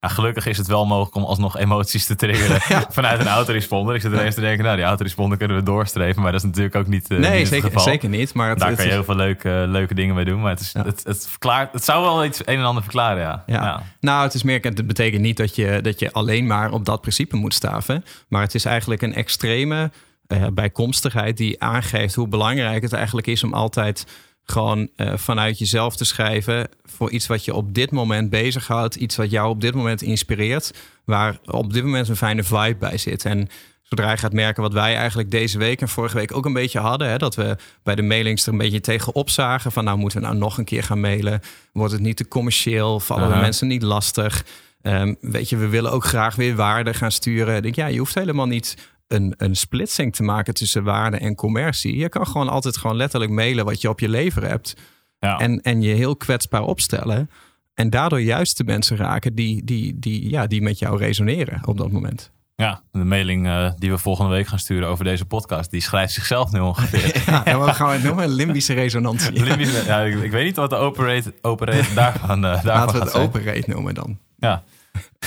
Ja, 0.00 0.08
gelukkig 0.08 0.46
is 0.46 0.58
het 0.58 0.66
wel 0.66 0.86
mogelijk 0.86 1.14
om 1.14 1.24
alsnog 1.24 1.56
emoties 1.56 2.06
te 2.06 2.14
triggeren 2.14 2.60
vanuit 2.90 3.20
een 3.20 3.26
autoresponder. 3.28 3.94
Ik 3.94 4.00
zit 4.00 4.12
er 4.12 4.18
eens 4.24 4.34
te 4.34 4.40
denken, 4.40 4.64
nou 4.64 4.76
die 4.76 4.84
autoresponder 4.84 5.38
kunnen 5.38 5.56
we 5.56 5.62
doorstreven. 5.62 6.22
Maar 6.22 6.32
dat 6.32 6.40
is 6.40 6.46
natuurlijk 6.46 6.74
ook 6.74 6.86
niet, 6.86 7.02
eh, 7.10 7.18
niet 7.18 7.28
nee, 7.28 7.38
het 7.38 7.48
zeker, 7.48 7.66
geval. 7.66 7.82
zeker 7.82 8.08
niet. 8.08 8.34
Maar 8.34 8.48
het, 8.48 8.58
Daar 8.58 8.68
het 8.68 8.76
kan 8.76 8.86
je 8.86 8.92
heel 8.92 9.04
veel 9.04 9.14
leuke, 9.16 9.64
leuke 9.68 9.94
dingen 9.94 10.14
mee 10.14 10.24
doen. 10.24 10.40
Maar 10.40 10.50
het, 10.50 10.60
is, 10.60 10.72
Ja. 10.72 10.84
het, 10.84 11.04
het, 11.04 11.28
verklaart, 11.28 11.72
het 11.72 11.84
zou 11.84 12.02
wel 12.02 12.24
iets 12.24 12.40
een 12.44 12.58
en 12.58 12.64
ander 12.64 12.82
verklaren, 12.82 13.22
ja. 13.22 13.42
Ja. 13.46 13.82
Nou, 14.00 14.22
het 14.22 14.34
is 14.34 14.42
meer, 14.42 14.60
het 14.62 14.86
betekent 14.86 15.22
niet 15.22 15.36
dat 15.36 15.54
je, 15.56 15.78
dat 15.82 16.00
je 16.00 16.12
alleen 16.12 16.46
maar 16.46 16.70
op 16.72 16.84
dat 16.84 17.00
principe 17.00 17.36
moet 17.36 17.54
staven. 17.54 18.04
Maar 18.28 18.42
het 18.42 18.54
is 18.54 18.64
eigenlijk 18.64 19.02
een 19.02 19.14
extreme 19.14 19.90
eh, 20.26 20.46
bijkomstigheid 20.52 21.36
die 21.36 21.62
aangeeft 21.62 22.14
hoe 22.14 22.28
belangrijk 22.28 22.82
het 22.82 22.92
eigenlijk 22.92 23.26
is 23.26 23.44
om 23.44 23.54
altijd 23.54 24.06
gewoon 24.46 24.88
eh, 24.96 25.12
vanuit 25.16 25.58
jezelf 25.58 25.96
te 25.96 26.04
schrijven 26.04 26.68
voor 26.84 27.10
iets 27.10 27.26
wat 27.26 27.44
je 27.44 27.54
op 27.54 27.74
dit 27.74 27.90
moment 27.90 28.30
bezighoudt. 28.30 28.94
Iets 28.94 29.16
wat 29.16 29.30
jou 29.30 29.48
op 29.48 29.60
dit 29.60 29.74
moment 29.74 30.02
inspireert. 30.02 30.72
Waar 31.04 31.38
op 31.44 31.72
dit 31.72 31.84
moment 31.84 32.08
een 32.08 32.16
fijne 32.16 32.42
vibe 32.42 32.76
bij 32.78 32.98
zit. 32.98 33.24
En 33.24 33.48
zodra 33.82 34.10
je 34.10 34.16
gaat 34.16 34.32
merken 34.32 34.62
wat 34.62 34.72
wij 34.72 34.96
eigenlijk 34.96 35.30
deze 35.30 35.58
week 35.58 35.80
en 35.80 35.88
vorige 35.88 36.16
week 36.16 36.36
ook 36.36 36.44
een 36.44 36.52
beetje 36.52 36.78
hadden. 36.78 37.08
Hè, 37.08 37.16
dat 37.16 37.34
we 37.34 37.56
bij 37.82 37.94
de 37.94 38.02
mailings 38.02 38.46
er 38.46 38.52
een 38.52 38.58
beetje 38.58 38.80
tegenop 38.80 39.30
zagen. 39.30 39.72
Van 39.72 39.84
nou 39.84 39.98
moeten 39.98 40.20
we 40.20 40.26
nou 40.26 40.38
nog 40.38 40.58
een 40.58 40.64
keer 40.64 40.82
gaan 40.82 41.00
mailen. 41.00 41.40
Wordt 41.72 41.92
het 41.92 42.02
niet 42.02 42.16
te 42.16 42.28
commercieel? 42.28 43.00
Vallen 43.00 43.30
Aha. 43.30 43.40
mensen 43.40 43.66
niet 43.66 43.82
lastig? 43.82 44.44
Ehm, 44.82 45.14
weet 45.20 45.48
je, 45.48 45.56
we 45.56 45.68
willen 45.68 45.92
ook 45.92 46.04
graag 46.04 46.34
weer 46.34 46.56
waarde 46.56 46.94
gaan 46.94 47.12
sturen. 47.12 47.56
Ik 47.56 47.62
denk, 47.62 47.74
ja, 47.74 47.86
je 47.86 47.98
hoeft 47.98 48.14
helemaal 48.14 48.46
niet 48.46 48.76
een, 49.08 49.34
een 49.36 49.56
splitsing 49.56 50.14
te 50.14 50.22
maken 50.22 50.54
tussen 50.54 50.84
waarde 50.84 51.16
en 51.16 51.34
commercie. 51.34 51.96
Je 51.96 52.08
kan 52.08 52.26
gewoon 52.26 52.48
altijd 52.48 52.76
gewoon 52.76 52.96
letterlijk 52.96 53.32
mailen 53.32 53.64
wat 53.64 53.80
je 53.80 53.88
op 53.88 54.00
je 54.00 54.08
lever 54.08 54.48
hebt. 54.48 54.74
Ja. 55.18 55.38
En, 55.38 55.60
en 55.60 55.82
je 55.82 55.94
heel 55.94 56.16
kwetsbaar 56.16 56.62
opstellen. 56.62 57.30
En 57.74 57.90
daardoor 57.90 58.20
juist 58.20 58.56
de 58.56 58.64
mensen 58.64 58.96
raken 58.96 59.34
die, 59.34 59.64
die, 59.64 59.98
die, 59.98 60.30
ja, 60.30 60.46
die 60.46 60.62
met 60.62 60.78
jou 60.78 60.98
resoneren 60.98 61.60
op 61.64 61.78
dat 61.78 61.90
moment. 61.92 62.30
ja, 62.54 62.82
de 62.92 63.04
mailing 63.04 63.46
eh, 63.46 63.70
die 63.76 63.90
we 63.90 63.98
volgende 63.98 64.30
week 64.30 64.46
gaan 64.46 64.58
sturen 64.58 64.88
over 64.88 65.04
deze 65.04 65.24
podcast, 65.24 65.70
die 65.70 65.80
schrijft 65.80 66.12
zichzelf 66.12 66.52
nu 66.52 66.60
ongeveer. 66.60 67.22
Ja, 67.32 67.44
en 67.44 67.64
we 67.64 67.72
gaan 67.74 67.92
het 67.92 68.02
noemen? 68.02 68.28
Limbische 68.28 68.72
resonantie. 68.74 69.32
Limbisch- 69.44 69.84
ja, 69.86 70.00
ik, 70.00 70.22
ik 70.22 70.30
weet 70.30 70.44
niet 70.44 70.56
wat 70.56 70.70
de 70.70 70.76
operate, 70.76 71.34
operate 71.42 71.94
daarvan, 72.00 72.44
eh 72.44 72.50
daarvan 72.52 72.72
Laten 72.72 72.94
we 72.94 73.00
het 73.00 73.10
zijn. 73.10 73.22
open 73.22 73.44
rate 73.44 73.70
noemen 73.70 73.94
dan. 73.94 74.18
Ja, 74.38 74.62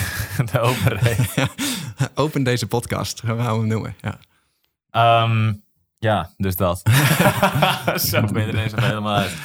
de 0.51 0.59
operate. 0.59 1.47
Open 2.15 2.43
deze 2.43 2.67
podcast, 2.67 3.21
gaan 3.25 3.37
we 3.37 3.43
hem 3.43 3.67
noemen. 3.67 3.95
Ja. 4.01 4.19
Ehm, 4.91 5.53
ja, 5.99 6.29
dus 6.37 6.55
dat. 6.55 6.81
Zo 8.09 8.21
ben 8.21 8.41
je 8.41 8.47
er 8.47 8.53
ineens 8.53 8.73
helemaal 8.75 9.15
uit. 9.15 9.35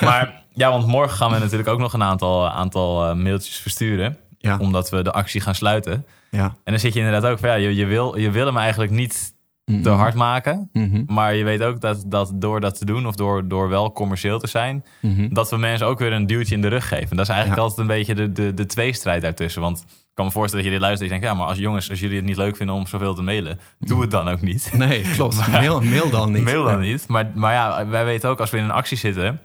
maar 0.00 0.42
ja, 0.52 0.70
want 0.70 0.86
morgen 0.86 1.16
gaan 1.16 1.30
we 1.30 1.38
natuurlijk 1.38 1.68
ook 1.68 1.78
nog 1.78 1.92
een 1.92 2.02
aantal, 2.02 2.48
aantal 2.48 3.08
eh, 3.08 3.14
mailtjes 3.14 3.56
versturen. 3.56 4.18
Ja. 4.38 4.58
Omdat 4.58 4.90
we 4.90 5.02
de 5.02 5.12
actie 5.12 5.40
gaan 5.40 5.54
sluiten. 5.54 6.06
Ja. 6.30 6.44
En 6.44 6.72
dan 6.72 6.78
zit 6.78 6.92
je 6.92 7.00
inderdaad 7.00 7.30
ook 7.30 7.38
van 7.38 7.48
ja, 7.48 7.54
je, 7.54 7.74
je, 7.74 7.86
wil, 7.86 8.18
je 8.18 8.30
wil 8.30 8.46
hem 8.46 8.56
eigenlijk 8.56 8.90
niet 8.90 9.34
Mhm. 9.70 9.82
te 9.82 9.88
hard 9.90 10.14
maken. 10.14 10.68
Mhm. 10.72 11.02
Maar 11.06 11.34
je 11.34 11.44
weet 11.44 11.62
ook 11.62 11.80
dat, 11.80 12.04
dat 12.06 12.32
door 12.34 12.60
dat 12.60 12.78
te 12.78 12.84
doen, 12.84 13.06
of 13.06 13.14
door, 13.14 13.48
door 13.48 13.68
wel 13.68 13.92
commercieel 13.92 14.38
te 14.38 14.46
zijn, 14.46 14.84
Mhm. 15.02 15.28
dat 15.34 15.50
we 15.50 15.56
mensen 15.56 15.86
ook 15.86 15.98
weer 15.98 16.12
een 16.12 16.26
duwtje 16.26 16.54
in 16.54 16.60
de 16.60 16.68
rug 16.68 16.88
geven. 16.88 17.16
Dat 17.16 17.24
is 17.28 17.32
eigenlijk 17.32 17.60
Ja. 17.60 17.66
altijd 17.66 17.80
een 17.88 17.96
beetje 17.96 18.14
de, 18.14 18.32
de, 18.32 18.54
de 18.54 18.66
tweestrijd 18.66 19.22
daartussen. 19.22 19.60
Want 19.62 19.78
ik 19.88 20.16
kan 20.16 20.24
me 20.24 20.30
voorstellen 20.30 20.64
dat 20.64 20.74
je 20.74 20.78
dit 20.80 20.86
luistert 20.88 21.10
en 21.10 21.16
je 21.16 21.20
denkt, 21.22 21.36
ja, 21.36 21.42
maar 21.44 21.52
als 21.54 21.62
jongens, 21.64 21.90
als 21.90 22.00
jullie 22.00 22.16
het 22.16 22.24
niet 22.26 22.36
leuk 22.36 22.56
vinden 22.56 22.74
om 22.74 22.86
zoveel 22.86 23.14
te 23.14 23.22
mailen, 23.22 23.58
doe 23.78 24.00
het 24.00 24.10
dan 24.10 24.28
ook 24.28 24.40
niet. 24.40 24.70
Nee, 24.76 25.00
klopt. 25.02 25.48
Mail, 25.50 25.80
mail 25.80 26.10
dan 26.10 26.32
niet. 26.32 26.42
Mail 26.44 26.64
dan 26.64 26.80
niet. 26.80 27.08
Maar, 27.08 27.30
maar 27.34 27.52
ja, 27.52 27.86
wij 27.86 28.04
weten 28.04 28.28
ook 28.30 28.40
als 28.40 28.50
we 28.50 28.56
in 28.58 28.64
een 28.64 28.70
actie 28.70 28.96
zitten, 28.96 29.40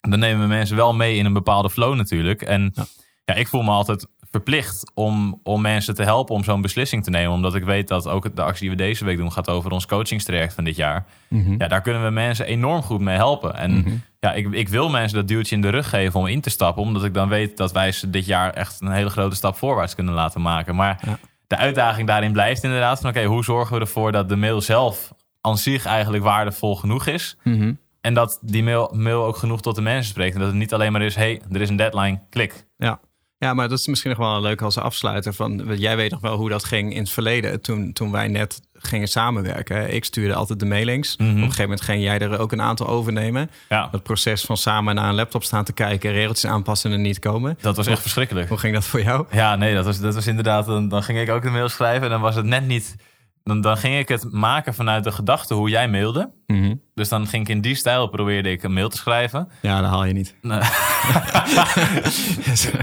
dan 0.00 0.18
nemen 0.18 0.40
we 0.42 0.46
mensen 0.48 0.76
wel 0.76 0.94
mee 0.94 1.16
in 1.16 1.24
een 1.24 1.32
bepaalde 1.32 1.70
flow 1.70 1.94
natuurlijk. 1.94 2.42
En 2.42 2.70
Ja. 2.74 2.84
ja, 3.24 3.34
ik 3.34 3.48
voel 3.48 3.62
me 3.62 3.70
altijd 3.70 4.06
verplicht 4.34 4.90
om, 4.94 5.40
om 5.42 5.60
mensen 5.60 5.94
te 5.94 6.02
helpen 6.02 6.34
om 6.34 6.44
zo'n 6.44 6.60
beslissing 6.60 7.04
te 7.04 7.10
nemen. 7.10 7.32
Omdat 7.32 7.54
ik 7.54 7.64
weet 7.64 7.88
dat 7.88 8.08
ook 8.08 8.36
de 8.36 8.42
actie 8.42 8.60
die 8.60 8.70
we 8.70 8.76
deze 8.82 9.04
week 9.04 9.16
doen 9.16 9.32
gaat 9.32 9.48
over 9.50 9.70
ons 9.70 9.86
coachingstraject 9.86 10.54
van 10.54 10.64
dit 10.64 10.76
jaar. 10.76 11.04
Mhm. 11.28 11.54
Ja, 11.58 11.68
daar 11.68 11.80
kunnen 11.80 12.04
we 12.04 12.10
mensen 12.10 12.46
enorm 12.46 12.82
goed 12.82 13.00
mee 13.00 13.16
helpen. 13.16 13.56
En 13.56 13.70
Mhm. 13.78 13.90
ja, 14.20 14.32
ik, 14.32 14.52
ik 14.52 14.68
wil 14.68 14.88
mensen 14.90 15.18
dat 15.18 15.28
duwtje 15.28 15.54
in 15.54 15.60
de 15.62 15.68
rug 15.68 15.88
geven 15.88 16.20
om 16.20 16.26
in 16.26 16.40
te 16.40 16.50
stappen. 16.50 16.82
Omdat 16.82 17.04
ik 17.04 17.14
dan 17.14 17.28
weet 17.28 17.56
dat 17.56 17.72
wij 17.72 17.92
ze 17.92 18.10
dit 18.10 18.26
jaar 18.26 18.50
echt 18.50 18.80
een 18.80 18.90
hele 18.92 19.10
grote 19.10 19.36
stap 19.36 19.56
voorwaarts 19.56 19.94
kunnen 19.94 20.14
laten 20.14 20.40
maken. 20.42 20.74
Maar 20.74 21.00
Ja. 21.06 21.18
de 21.46 21.56
uitdaging 21.56 22.06
daarin 22.06 22.32
blijft 22.32 22.62
inderdaad 22.64 23.00
van 23.00 23.10
oké, 23.10 23.24
hoe 23.24 23.44
zorgen 23.44 23.74
we 23.74 23.80
ervoor 23.80 24.12
dat 24.12 24.28
de 24.28 24.36
mail 24.36 24.60
zelf 24.60 25.12
aan 25.40 25.58
zich 25.58 25.86
eigenlijk 25.86 26.24
waardevol 26.24 26.76
genoeg 26.76 27.06
is. 27.06 27.36
Mhm. 27.42 27.72
En 28.00 28.14
dat 28.14 28.38
die 28.42 28.62
mail, 28.62 28.92
mail 28.96 29.24
ook 29.24 29.36
genoeg 29.36 29.62
tot 29.62 29.74
de 29.74 29.82
mensen 29.82 30.10
spreekt. 30.10 30.34
En 30.34 30.40
dat 30.40 30.48
het 30.48 30.58
niet 30.58 30.74
alleen 30.74 30.92
maar 30.92 31.02
is, 31.02 31.14
hey, 31.14 31.42
er 31.52 31.60
is 31.60 31.68
een 31.68 31.76
deadline, 31.76 32.20
klik. 32.30 32.66
Ja. 32.76 33.00
Ja, 33.44 33.54
maar 33.54 33.68
dat 33.68 33.78
is 33.78 33.86
misschien 33.86 34.10
nog 34.10 34.18
wel 34.18 34.40
leuk 34.40 34.62
als 34.62 34.78
afsluiter. 34.78 35.34
Van, 35.34 35.62
jij 35.76 35.96
weet 35.96 36.10
nog 36.10 36.20
wel 36.20 36.36
hoe 36.36 36.48
dat 36.48 36.64
ging 36.64 36.92
in 36.92 36.98
het 36.98 37.10
verleden. 37.10 37.60
Toen, 37.60 37.92
toen 37.92 38.10
wij 38.10 38.28
net 38.28 38.60
gingen 38.74 39.08
samenwerken. 39.08 39.94
Ik 39.94 40.04
stuurde 40.04 40.34
altijd 40.34 40.58
de 40.60 40.66
mailings. 40.66 41.16
Mhm. 41.16 41.28
Op 41.28 41.34
een 41.36 41.40
gegeven 41.42 41.62
moment 41.62 41.80
ging 41.80 42.02
jij 42.02 42.18
er 42.18 42.38
ook 42.38 42.52
een 42.52 42.62
aantal 42.62 42.86
overnemen. 42.86 43.50
Ja, 43.68 43.88
Het 43.90 44.02
proces 44.02 44.42
van 44.44 44.56
samen 44.56 44.94
naar 44.94 45.08
een 45.08 45.14
laptop 45.14 45.42
staan 45.44 45.64
te 45.64 45.72
kijken, 45.72 46.12
regeltjes 46.12 46.50
aanpassen 46.50 46.92
en 46.92 47.02
niet 47.02 47.18
komen. 47.18 47.58
dat 47.60 47.76
was 47.76 47.86
echt 47.86 48.00
verschrikkelijk. 48.00 48.48
Hoe 48.48 48.58
ging 48.58 48.74
dat 48.74 48.84
voor 48.84 49.02
jou? 49.02 49.26
Ja, 49.30 49.56
nee, 49.56 49.74
dat 49.74 49.84
was, 49.84 50.00
dat 50.00 50.14
was 50.14 50.26
inderdaad. 50.26 50.66
Dan, 50.66 50.88
dan 50.88 51.02
ging 51.02 51.20
ik 51.20 51.30
ook 51.30 51.42
de 51.42 51.50
mail 51.50 51.68
schrijven 51.68 52.02
en 52.02 52.10
dan 52.10 52.20
was 52.20 52.34
het 52.34 52.44
net 52.46 52.66
niet. 52.66 52.96
Dan, 53.42 53.60
dan 53.60 53.76
ging 53.76 53.98
ik 53.98 54.08
het 54.08 54.32
maken 54.32 54.74
vanuit 54.74 55.04
de 55.04 55.12
gedachte 55.12 55.54
hoe 55.54 55.68
jij 55.68 55.88
mailde. 55.88 56.30
Mhm. 56.46 56.74
Dus 56.94 57.08
dan 57.08 57.26
ging 57.26 57.42
ik 57.42 57.48
in 57.48 57.60
die 57.60 57.74
stijl 57.74 58.06
probeerde 58.06 58.50
ik 58.50 58.62
een 58.62 58.72
mail 58.72 58.88
te 58.88 58.96
schrijven. 58.96 59.48
Ja, 59.60 59.80
dat 59.80 59.90
haal 59.90 60.04
je 60.04 60.12
niet. 60.12 60.34
Nee, 60.40 60.58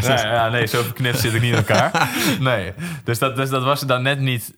nee, 0.01 0.17
ja, 0.17 0.49
nee 0.49 0.67
zo 0.67 0.81
verknipt 0.81 1.19
zit 1.19 1.33
ik 1.33 1.41
niet 1.41 1.51
in 1.51 1.57
elkaar. 1.57 2.09
Nee, 2.39 2.73
dus 3.03 3.19
dat, 3.19 3.35
dus 3.35 3.49
dat 3.49 3.63
was 3.63 3.79
het 3.79 3.89
dan 3.89 4.01
net 4.01 4.19
niet. 4.19 4.53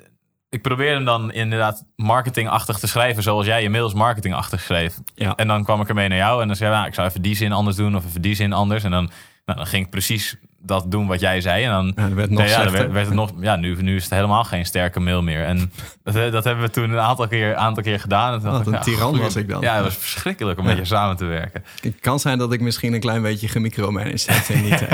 Ik 0.50 0.62
probeerde 0.62 0.96
hem 0.96 1.06
dan 1.06 1.32
inderdaad 1.32 1.86
marketingachtig 1.96 2.80
te 2.80 2.88
schrijven, 2.88 3.24
zoals 3.24 3.46
jij 3.46 3.62
je 3.62 3.70
mails 3.70 3.94
marketingachtig 3.94 4.62
schreef. 4.62 4.98
Ja. 5.16 5.36
En 5.36 5.48
dan 5.48 5.64
kwam 5.64 5.82
ik 5.82 5.90
ermee 5.90 6.08
naar 6.08 6.18
jou 6.18 6.42
en 6.42 6.48
dan 6.48 6.56
zei 6.56 6.70
ik, 6.70 6.76
nou, 6.76 6.88
ik 6.88 6.94
zou 6.94 7.08
even 7.08 7.22
die 7.22 7.36
zin 7.36 7.52
anders 7.52 7.76
doen 7.76 7.96
of 7.96 8.06
even 8.06 8.22
die 8.22 8.36
zin 8.36 8.54
anders. 8.54 8.84
En 8.84 8.92
dan, 8.92 9.12
nou, 9.46 9.58
dan 9.58 9.68
ging 9.68 9.86
ik 9.86 9.92
precies 9.92 10.36
dat 10.66 10.92
doen 10.92 11.08
wat 11.08 11.20
jij 11.20 11.42
zei. 11.42 11.64
En 11.64 11.72
dan, 11.72 11.94
Ja, 11.96 12.14
werd 12.14 12.30
nog 12.30 12.48
ja, 12.48 12.72
werd, 12.72 12.92
werd 12.92 13.06
het 13.06 13.16
nog, 13.16 13.32
ja 13.40 13.56
nu, 13.56 13.82
nu 13.82 13.96
is 13.96 14.04
het 14.04 14.14
helemaal 14.14 14.44
geen 14.44 14.66
sterke 14.66 15.00
mail 15.00 15.22
meer. 15.22 15.46
En 15.46 15.72
dat, 16.04 16.32
dat 16.32 16.44
hebben 16.44 16.64
we 16.64 16.70
toen 16.70 16.90
een 16.90 17.00
aantal 17.00 17.28
keer, 17.28 17.56
aantal 17.56 17.84
keer 17.84 18.00
gedaan. 18.00 18.42
Wat 18.42 18.68
een 18.68 18.74
ja, 18.74 18.80
tiran 18.80 19.18
was 19.18 19.36
ik 19.36 19.50
dan. 19.50 19.62
Ja, 19.62 19.76
het 19.76 19.84
was 19.84 19.96
verschrikkelijk 19.96 20.60
om 20.60 20.66
met 20.66 20.78
je 20.78 20.86
samen 20.86 21.16
te 21.16 21.26
werken. 21.26 21.64
Het 21.82 22.00
kan 22.00 22.20
zijn 22.20 22.38
dat 22.38 22.54
ik 22.54 22.62
misschien 22.62 22.94
een 22.94 23.00
klein 23.00 23.22
beetje 23.22 23.48
gemicromanaged 23.48 24.48
heb. 24.48 24.62
niet, 24.62 24.88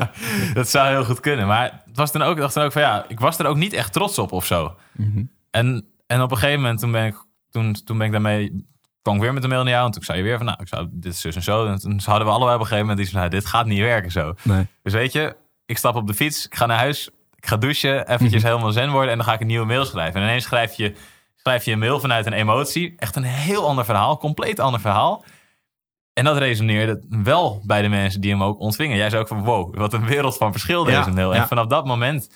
dat 0.54 0.68
zou 0.68 0.88
heel 0.88 1.04
goed 1.04 1.20
kunnen. 1.20 1.46
Maar 1.46 1.82
het 1.86 1.96
was 1.96 2.12
dan 2.12 2.22
ook, 2.22 2.36
dacht 2.36 2.54
dan 2.54 2.64
ook 2.64 2.72
van 2.72 2.82
ja, 2.82 3.04
ik 3.08 3.20
was 3.20 3.38
er 3.38 3.46
ook 3.46 3.56
niet 3.56 3.72
echt 3.72 3.92
trots 3.92 4.18
op 4.18 4.32
of 4.32 4.46
zo. 4.46 4.74
Mhm. 4.92 5.22
En, 5.50 5.86
en 6.06 6.22
op 6.22 6.30
een 6.30 6.36
gegeven 6.36 6.60
moment 6.60 6.80
toen 6.80 6.92
ben 6.92 7.06
ik, 7.06 7.14
toen, 7.50 7.76
toen 7.84 7.98
ben 7.98 8.06
ik 8.06 8.12
daarmee, 8.12 8.66
kwam 9.04 9.16
ik 9.16 9.22
weer 9.22 9.32
met 9.32 9.42
de 9.42 9.48
mail 9.48 9.62
naar 9.62 9.72
jou. 9.72 9.86
En 9.86 9.92
toen 9.92 10.02
zei 10.02 10.18
je 10.18 10.24
weer 10.24 10.36
van 10.36 10.46
nou, 10.46 10.58
ik 10.60 10.68
zou 10.68 10.88
dit 10.90 11.12
is 11.12 11.20
zus 11.20 11.36
en 11.36 11.42
zo. 11.42 11.66
En 11.66 11.78
toen 11.78 12.00
hadden 12.04 12.26
we 12.26 12.32
allebei 12.32 12.54
op 12.54 12.60
een 12.60 12.66
gegeven 12.66 12.86
moment 12.86 12.98
iets 12.98 13.10
van 13.10 13.18
nou, 13.18 13.30
dit 13.30 13.46
gaat 13.46 13.66
niet 13.66 13.80
werken 13.80 14.10
zo. 14.10 14.34
nee. 14.42 14.66
Dus 14.82 14.92
weet 14.92 15.12
je, 15.12 15.36
ik 15.66 15.78
stap 15.78 15.94
op 15.94 16.06
de 16.06 16.14
fiets, 16.14 16.46
ik 16.46 16.54
ga 16.54 16.66
naar 16.66 16.78
huis, 16.78 17.10
ik 17.36 17.46
ga 17.46 17.56
douchen, 17.56 18.08
eventjes 18.08 18.42
helemaal 18.42 18.72
zen 18.72 18.90
worden 18.90 19.10
en 19.10 19.16
dan 19.16 19.26
ga 19.26 19.32
ik 19.32 19.40
een 19.40 19.46
nieuwe 19.46 19.66
mail 19.66 19.84
schrijven. 19.84 20.20
En 20.20 20.26
ineens 20.26 20.44
schrijf 20.44 20.74
je, 20.74 20.94
schrijf 21.36 21.64
je 21.64 21.72
een 21.72 21.78
mail 21.78 22.00
vanuit 22.00 22.26
een 22.26 22.32
emotie. 22.32 22.94
Echt 22.96 23.16
een 23.16 23.22
heel 23.22 23.66
ander 23.66 23.84
verhaal, 23.84 24.18
compleet 24.18 24.60
ander 24.60 24.80
verhaal. 24.80 25.24
En 26.12 26.24
dat 26.24 26.38
resoneerde 26.38 27.00
wel 27.08 27.62
bij 27.64 27.82
de 27.82 27.88
mensen 27.88 28.20
die 28.20 28.30
hem 28.30 28.42
ook 28.42 28.58
ontvingen. 28.58 28.96
Jij 28.96 29.10
zei 29.10 29.22
ook 29.22 29.28
van 29.28 29.44
wow, 29.44 29.76
wat 29.76 29.92
een 29.92 30.06
wereld 30.06 30.36
van 30.36 30.52
verschil 30.52 30.84
deze 30.84 30.96
Ja, 30.96 31.06
mail. 31.06 31.34
En 31.34 31.40
ja. 31.40 31.46
vanaf 31.46 31.66
dat 31.66 31.86
moment 31.86 32.30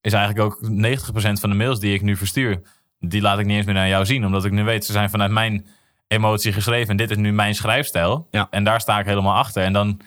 is 0.00 0.12
eigenlijk 0.12 0.46
ook 0.46 0.68
90% 0.70 1.40
van 1.40 1.50
de 1.50 1.56
mails 1.56 1.80
die 1.80 1.94
ik 1.94 2.02
nu 2.02 2.16
verstuur, 2.16 2.62
die 2.98 3.20
laat 3.20 3.38
ik 3.38 3.46
niet 3.46 3.56
eens 3.56 3.66
meer 3.66 3.74
naar 3.74 3.88
jou 3.88 4.04
zien. 4.04 4.26
Omdat 4.26 4.44
ik 4.44 4.52
nu 4.52 4.64
weet, 4.64 4.84
ze 4.84 4.92
zijn 4.92 5.10
vanuit 5.10 5.30
mijn 5.30 5.66
emotie 6.06 6.52
geschreven. 6.52 6.88
En 6.88 6.96
dit 6.96 7.10
is 7.10 7.16
nu 7.16 7.32
mijn 7.32 7.54
schrijfstijl. 7.54 8.26
Ja. 8.30 8.46
En 8.50 8.64
daar 8.64 8.80
sta 8.80 8.98
ik 8.98 9.06
helemaal 9.06 9.36
achter. 9.36 9.62
En 9.62 9.72
dan, 9.72 10.00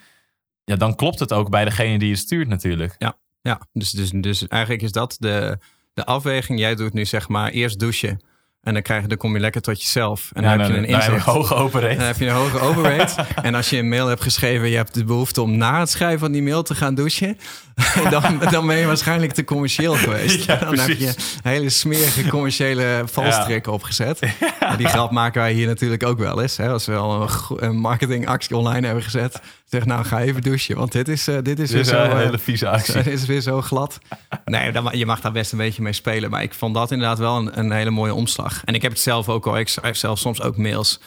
ja, 0.64 0.76
dan 0.76 0.96
klopt 0.96 1.20
het 1.20 1.34
ook 1.34 1.50
bij 1.50 1.66
degene 1.66 2.00
die 2.00 2.12
het 2.12 2.20
stuurt 2.20 2.48
natuurlijk. 2.48 2.96
Ja, 3.42 3.60
dus, 3.74 3.92
dus, 3.92 4.10
dus 4.10 4.48
eigenlijk 4.48 4.82
is 4.82 4.92
dat 4.92 5.16
de, 5.20 5.58
de 5.94 6.06
afweging. 6.06 6.60
Jij 6.60 6.76
doet 6.76 6.94
nu 6.94 7.06
zeg 7.06 7.28
maar 7.28 7.50
eerst 7.50 7.80
douchen. 7.80 8.22
En 8.64 8.74
dan, 8.74 8.82
krijg 8.82 9.02
je, 9.02 9.08
dan 9.08 9.18
kom 9.18 9.34
je 9.34 9.40
lekker 9.40 9.62
tot 9.62 9.82
jezelf. 9.82 10.30
En 10.34 10.44
dan 10.44 10.52
Ja, 10.52 10.58
heb 10.58 10.68
je 10.68 10.74
dan- 10.74 10.84
een 10.84 10.92
dan 10.92 11.02
heb 11.14 11.20
hoge. 11.22 11.80
Dan 11.80 12.06
heb 12.06 12.18
je 12.18 12.26
een 12.26 12.34
hoge 12.34 12.60
overrate. 12.60 13.26
en 13.42 13.56
als 13.56 13.70
je 13.70 13.78
een 13.78 13.90
mail 13.90 14.08
hebt 14.08 14.22
geschreven, 14.22 14.70
je 14.70 14.76
hebt 14.76 14.94
de 14.94 15.04
behoefte 15.04 15.42
om 15.42 15.58
na 15.58 15.80
het 15.80 15.90
schrijven 15.90 16.20
van 16.20 16.32
die 16.32 16.44
mail 16.44 16.64
te 16.64 16.76
gaan 16.76 16.96
douchen, 16.96 17.38
dan, 18.10 18.24
dan 18.50 18.68
ben 18.68 18.78
je 18.78 18.86
waarschijnlijk 18.86 19.32
te 19.32 19.44
commercieel 19.44 19.94
geweest. 19.94 20.44
Ja, 20.46 20.56
dan 20.56 20.78
heb 20.80 20.88
je 20.88 20.96
precies. 20.96 21.38
hele 21.44 21.70
smerige 21.70 22.28
commerciële 22.28 23.02
valstrikken 23.12 23.72
opgezet. 23.74 24.20
En 24.60 24.78
die 24.78 24.88
grap 24.88 25.12
maken 25.12 25.42
wij 25.42 25.54
hier 25.54 25.68
natuurlijk 25.68 26.04
ook 26.06 26.20
wel 26.20 26.42
eens. 26.42 26.58
Hè? 26.58 26.70
Als 26.70 26.86
we 26.86 26.96
al 26.96 27.22
een, 27.22 27.30
een 27.68 27.78
marketingactie 27.78 28.56
online 28.58 28.86
hebben 28.86 29.04
gezet, 29.04 29.42
zeg 29.66 29.86
nou 29.86 30.06
ga 30.06 30.20
even 30.22 30.42
douchen, 30.42 30.76
want 30.76 30.92
dit 30.92 31.08
is, 31.08 31.28
eh, 31.28 31.36
dit 31.44 31.60
is 31.60 31.70
Dit 31.70 31.80
is 31.80 31.92
weer 31.92 32.00
zo. 32.00 32.04
een 32.04 32.12
eh, 32.12 32.18
hele 32.18 32.38
vieze 32.38 32.70
actie. 32.70 32.94
het 32.96 33.08
is 33.08 33.26
weer 33.26 33.42
zo 33.42 33.62
glad. 33.62 33.98
Nee, 34.46 34.72
dan, 34.72 34.90
je 34.92 35.06
mag 35.06 35.22
daar 35.22 35.32
best 35.32 35.52
een 35.52 35.58
beetje 35.58 35.82
mee 35.82 35.94
spelen. 35.94 36.30
Maar 36.30 36.42
ik 36.44 36.54
vond 36.54 36.74
dat 36.74 36.92
inderdaad 36.92 37.18
wel 37.20 37.38
een, 37.38 37.60
een 37.60 37.72
hele 37.72 37.90
mooie 37.90 38.14
omslag. 38.14 38.57
En 38.66 38.74
ik 38.74 38.82
heb 38.82 38.92
het 38.92 39.02
zelf 39.02 39.30
ook 39.30 39.48
al. 39.48 39.58
Ik 39.58 39.68
schrijf 39.68 39.98
zelf 39.98 40.20
soms 40.20 40.42
ook 40.42 40.58
mails. 40.58 41.00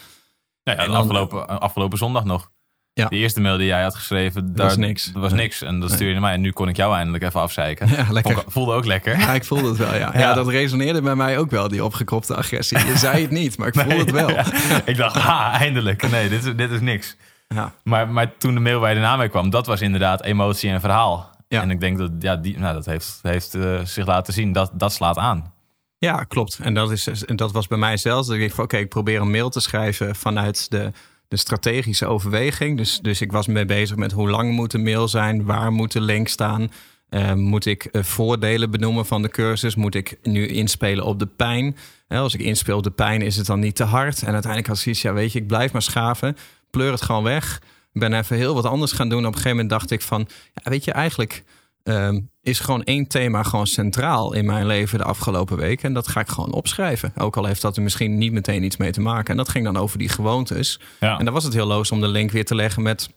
Ja, 0.63 0.73
ja, 0.73 0.77
En 0.79 0.87
dan- 0.87 0.95
afgelopen, 0.95 1.59
afgelopen 1.59 1.97
zondag 1.97 2.23
nog. 2.23 2.49
Ja. 2.93 3.07
De 3.07 3.15
eerste 3.15 3.41
mail 3.41 3.57
die 3.57 3.65
jij 3.67 3.81
had 3.83 3.95
geschreven, 3.95 4.55
daar 4.55 4.65
was 4.67 4.77
niks. 4.77 5.05
Dat 5.05 5.21
was 5.21 5.31
Nee. 5.31 5.41
niks. 5.41 5.61
En 5.61 5.79
dat 5.79 5.89
stuurde 5.89 6.05
je 6.05 6.11
naar 6.11 6.21
mij. 6.21 6.33
En 6.33 6.41
nu 6.41 6.51
kon 6.51 6.67
ik 6.67 6.75
jou 6.75 6.95
eindelijk 6.95 7.23
even 7.23 7.39
afzeiken. 7.41 7.87
Ja, 7.89 8.05
lekker. 8.09 8.43
Voelde 8.47 8.73
ook 8.73 8.85
lekker. 8.85 9.19
Ja, 9.19 9.33
ik 9.33 9.45
voelde 9.45 9.67
het 9.67 9.77
wel, 9.77 9.93
ja. 9.93 9.99
ja. 10.13 10.19
Ja. 10.19 10.33
dat 10.33 10.47
resoneerde 10.47 11.01
bij 11.01 11.15
mij 11.15 11.37
ook 11.37 11.49
wel, 11.51 11.67
die 11.67 11.83
opgekropte 11.83 12.35
agressie. 12.35 12.85
Je 12.85 12.97
zei 12.97 13.21
het 13.21 13.31
niet, 13.31 13.57
maar 13.57 13.67
ik 13.67 13.73
voelde 13.73 13.95
het 13.97 14.11
wel. 14.11 14.29
Ja. 14.37 14.45
Ik 14.85 14.97
dacht, 14.97 15.15
ha, 15.27 15.51
eindelijk. 15.59 16.09
Nee, 16.11 16.29
dit 16.29 16.45
is, 16.45 16.55
dit 16.55 16.71
is 16.71 16.79
niks. 16.79 17.15
Ja. 17.47 17.73
Maar, 17.83 18.09
maar 18.09 18.37
toen 18.37 18.53
de 18.53 18.59
mail 18.59 18.79
waar 18.79 18.89
je 18.93 18.95
daarna 18.99 19.15
mee 19.17 19.29
kwam, 19.29 19.49
dat 19.49 19.65
was 19.65 19.81
inderdaad 19.81 20.23
emotie 20.23 20.69
en 20.69 20.79
verhaal. 20.79 21.29
Ja. 21.47 21.61
En 21.61 21.71
ik 21.71 21.79
denk 21.79 21.97
dat 21.97 22.11
ja, 22.19 22.35
die, 22.35 22.59
nou, 22.59 22.73
dat 22.73 22.85
heeft, 22.85 23.19
heeft 23.21 23.53
eh, 23.53 23.79
zich 23.83 24.05
laten 24.05 24.33
zien. 24.33 24.51
Dat, 24.51 24.71
dat 24.73 24.93
slaat 24.93 25.17
aan. 25.17 25.53
Ja, 26.01 26.23
klopt. 26.23 26.59
En 26.61 26.73
dat, 26.73 26.91
is, 26.91 27.25
en 27.25 27.35
dat 27.35 27.51
was 27.51 27.67
bij 27.67 27.77
mij 27.77 27.97
zelfs. 27.97 28.27
Dat 28.27 28.35
ik 28.35 28.41
dacht 28.41 28.55
van, 28.55 28.63
oké, 28.63 28.77
ik 28.77 28.89
probeer 28.89 29.21
een 29.21 29.31
mail 29.31 29.49
te 29.49 29.59
schrijven 29.59 30.15
vanuit 30.15 30.71
de, 30.71 30.91
de 31.27 31.37
strategische 31.37 32.05
overweging. 32.05 32.77
Dus, 32.77 32.99
dus 32.99 33.21
ik 33.21 33.31
was 33.31 33.47
mee 33.47 33.65
bezig 33.65 33.95
met 33.95 34.11
hoe 34.11 34.29
lang 34.29 34.51
moet 34.51 34.71
de 34.71 34.77
mail 34.77 35.07
zijn? 35.07 35.45
Waar 35.45 35.71
moet 35.71 35.91
de 35.91 36.01
link 36.01 36.27
staan? 36.27 36.71
Eh, 37.09 37.33
moet 37.33 37.65
ik 37.65 37.85
eh, 37.85 38.03
voordelen 38.03 38.71
benoemen 38.71 39.05
van 39.05 39.21
de 39.21 39.29
cursus? 39.29 39.75
Moet 39.75 39.95
ik 39.95 40.17
nu 40.23 40.47
inspelen 40.47 41.05
op 41.05 41.19
de 41.19 41.27
pijn? 41.27 41.77
Hè, 42.07 42.17
als 42.17 42.33
ik 42.33 42.41
inspeel 42.41 42.77
op 42.77 42.83
de 42.83 42.91
pijn, 42.91 43.21
is 43.21 43.35
het 43.35 43.45
dan 43.45 43.59
niet 43.59 43.75
te 43.75 43.83
hard? 43.83 44.21
En 44.21 44.33
uiteindelijk 44.33 44.67
had 44.67 44.77
zoiets, 44.77 45.01
ja, 45.01 45.13
weet 45.13 45.31
je, 45.31 45.39
ik 45.39 45.47
blijf 45.47 45.71
maar 45.71 45.81
schaven. 45.81 46.37
Pleur 46.69 46.91
het 46.91 47.01
gewoon 47.01 47.23
weg. 47.23 47.61
Ben 47.93 48.13
even 48.13 48.37
heel 48.37 48.53
wat 48.53 48.65
anders 48.65 48.91
gaan 48.91 49.09
doen. 49.09 49.19
Op 49.19 49.25
een 49.25 49.31
gegeven 49.33 49.51
moment 49.51 49.69
dacht 49.69 49.91
ik 49.91 50.01
van, 50.01 50.27
ja, 50.53 50.71
weet 50.71 50.83
je, 50.83 50.91
eigenlijk 50.91 51.43
ehm, 51.83 52.19
is 52.41 52.59
gewoon 52.59 52.83
één 52.83 53.07
thema 53.07 53.43
gewoon 53.43 53.67
centraal 53.67 54.33
in 54.33 54.45
mijn 54.45 54.65
leven 54.65 54.97
de 54.97 55.03
afgelopen 55.03 55.57
week. 55.57 55.83
En 55.83 55.93
dat 55.93 56.07
ga 56.07 56.19
ik 56.19 56.29
gewoon 56.29 56.53
opschrijven. 56.53 57.13
Ook 57.17 57.37
al 57.37 57.45
heeft 57.45 57.61
dat 57.61 57.75
er 57.75 57.83
misschien 57.83 58.17
niet 58.17 58.31
meteen 58.31 58.63
iets 58.63 58.77
mee 58.77 58.91
te 58.91 59.01
maken. 59.01 59.31
En 59.31 59.37
dat 59.37 59.49
ging 59.49 59.65
dan 59.65 59.77
over 59.77 59.97
die 59.97 60.09
gewoontes. 60.09 60.79
Ja. 60.99 61.17
En 61.17 61.25
dan 61.25 61.33
was 61.33 61.43
het 61.43 61.53
heel 61.53 61.65
loos 61.65 61.91
om 61.91 62.01
de 62.01 62.07
link 62.07 62.31
weer 62.31 62.45
te 62.45 62.55
leggen 62.55 62.83
met. 62.83 63.09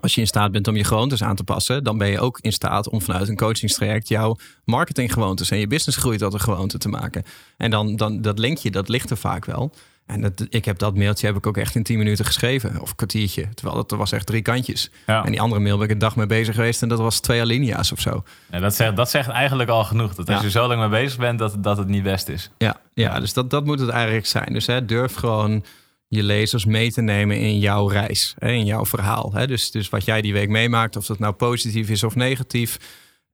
Als 0.00 0.14
je 0.14 0.20
in 0.20 0.26
staat 0.26 0.52
bent 0.52 0.68
om 0.68 0.76
je 0.76 0.84
gewoontes 0.84 1.22
aan 1.22 1.36
te 1.36 1.44
passen, 1.44 1.84
dan 1.84 1.98
ben 1.98 2.08
je 2.08 2.20
ook 2.20 2.38
in 2.40 2.52
staat 2.52 2.88
om 2.88 3.02
vanuit 3.02 3.28
een 3.28 3.36
coachingstraject 3.36 4.08
jouw 4.08 4.36
marketinggewoontes 4.64 5.50
en 5.50 5.58
je 5.58 5.66
businessgroei 5.66 6.18
tot 6.18 6.32
een 6.32 6.40
gewoonte 6.40 6.78
te 6.78 6.88
maken. 6.88 7.22
En 7.56 7.70
dan, 7.70 7.96
dan 7.96 8.22
dat 8.22 8.38
linkje, 8.38 8.70
dat 8.70 8.88
ligt 8.88 9.10
er 9.10 9.16
vaak 9.16 9.44
wel. 9.44 9.72
En 10.06 10.20
dat, 10.20 10.46
ik 10.48 10.64
heb 10.64 10.78
dat 10.78 10.96
mailtje 10.96 11.26
heb 11.26 11.36
ik 11.36 11.46
ook 11.46 11.56
echt 11.56 11.74
in 11.74 11.82
10 11.82 11.98
minuten 11.98 12.24
geschreven, 12.24 12.80
of 12.80 12.90
een 12.90 12.96
kwartiertje. 12.96 13.48
Terwijl 13.54 13.84
er 13.88 13.96
was 13.96 14.12
echt 14.12 14.26
drie 14.26 14.42
kantjes. 14.42 14.90
Ja. 15.06 15.24
En 15.24 15.30
die 15.30 15.40
andere 15.40 15.60
mail 15.60 15.76
ben 15.76 15.86
ik 15.86 15.92
een 15.92 15.98
dag 15.98 16.16
mee 16.16 16.26
bezig 16.26 16.54
geweest 16.54 16.82
en 16.82 16.88
dat 16.88 16.98
was 16.98 17.20
twee 17.20 17.40
alinea's 17.40 17.92
of 17.92 18.00
zo. 18.00 18.22
Ja, 18.50 18.58
dat, 18.58 18.74
zegt, 18.74 18.96
dat 18.96 19.10
zegt 19.10 19.28
eigenlijk 19.28 19.70
al 19.70 19.84
genoeg. 19.84 20.14
Dat 20.14 20.28
als 20.28 20.36
Ja. 20.38 20.42
je 20.44 20.50
zo 20.50 20.66
lang 20.66 20.80
mee 20.80 21.02
bezig 21.02 21.18
bent, 21.18 21.38
dat, 21.38 21.56
dat 21.62 21.76
het 21.76 21.88
niet 21.88 22.02
best 22.02 22.28
is. 22.28 22.50
Ja, 22.58 22.80
ja 22.94 23.20
dus 23.20 23.32
dat, 23.32 23.50
dat 23.50 23.64
moet 23.64 23.80
het 23.80 23.88
eigenlijk 23.88 24.26
zijn. 24.26 24.52
Dus 24.52 24.66
hè, 24.66 24.84
durf 24.84 25.14
gewoon 25.14 25.64
je 26.08 26.22
lezers 26.22 26.64
mee 26.64 26.92
te 26.92 27.00
nemen 27.02 27.38
in 27.40 27.58
jouw 27.58 27.86
reis, 27.88 28.34
hè, 28.38 28.50
in 28.50 28.64
jouw 28.64 28.86
verhaal. 28.86 29.32
Hè. 29.34 29.46
Dus, 29.46 29.70
dus 29.70 29.88
wat 29.88 30.04
jij 30.04 30.20
die 30.20 30.32
week 30.32 30.48
meemaakt, 30.48 30.96
of 30.96 31.06
dat 31.06 31.18
nou 31.18 31.32
positief 31.34 31.88
is 31.90 32.02
of 32.04 32.14
negatief. 32.14 32.78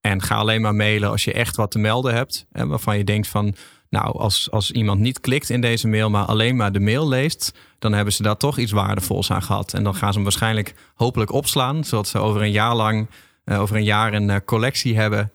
En 0.01 0.23
ga 0.23 0.35
alleen 0.35 0.61
maar 0.61 0.75
mailen 0.75 1.11
als 1.11 1.25
je 1.25 1.33
echt 1.33 1.57
wat 1.57 1.71
te 1.71 1.79
melden 1.79 2.15
hebt. 2.15 2.47
Hè, 2.53 2.67
waarvan 2.67 2.97
je 2.99 3.05
denkt 3.05 3.29
van, 3.29 3.55
nou, 3.91 4.19
als, 4.19 4.51
als 4.51 4.71
iemand 4.71 5.01
niet 5.01 5.21
klikt 5.21 5.51
in 5.51 5.61
deze 5.61 5.89
mail, 5.89 6.11
maar 6.11 6.25
alleen 6.25 6.57
maar 6.57 6.73
de 6.73 6.81
mail 6.81 7.09
leest, 7.09 7.59
dan 7.79 7.93
hebben 7.93 8.13
ze 8.13 8.23
daar 8.23 8.37
toch 8.37 8.59
iets 8.59 8.73
waardevols 8.73 9.31
aan 9.31 9.43
gehad. 9.43 9.75
En 9.75 9.85
dan 9.85 9.95
gaan 9.95 10.09
ze 10.09 10.15
hem 10.15 10.23
waarschijnlijk 10.23 10.75
hopelijk 10.95 11.33
opslaan, 11.33 11.85
zodat 11.85 12.09
ze 12.09 12.19
over 12.19 12.43
een 12.43 12.51
jaar 12.51 12.75
lang, 12.75 13.09
uh, 13.45 13.61
over 13.61 13.77
een 13.77 13.85
jaar 13.85 14.13
een 14.13 14.29
uh, 14.29 14.37
collectie 14.45 14.97
hebben 14.97 15.33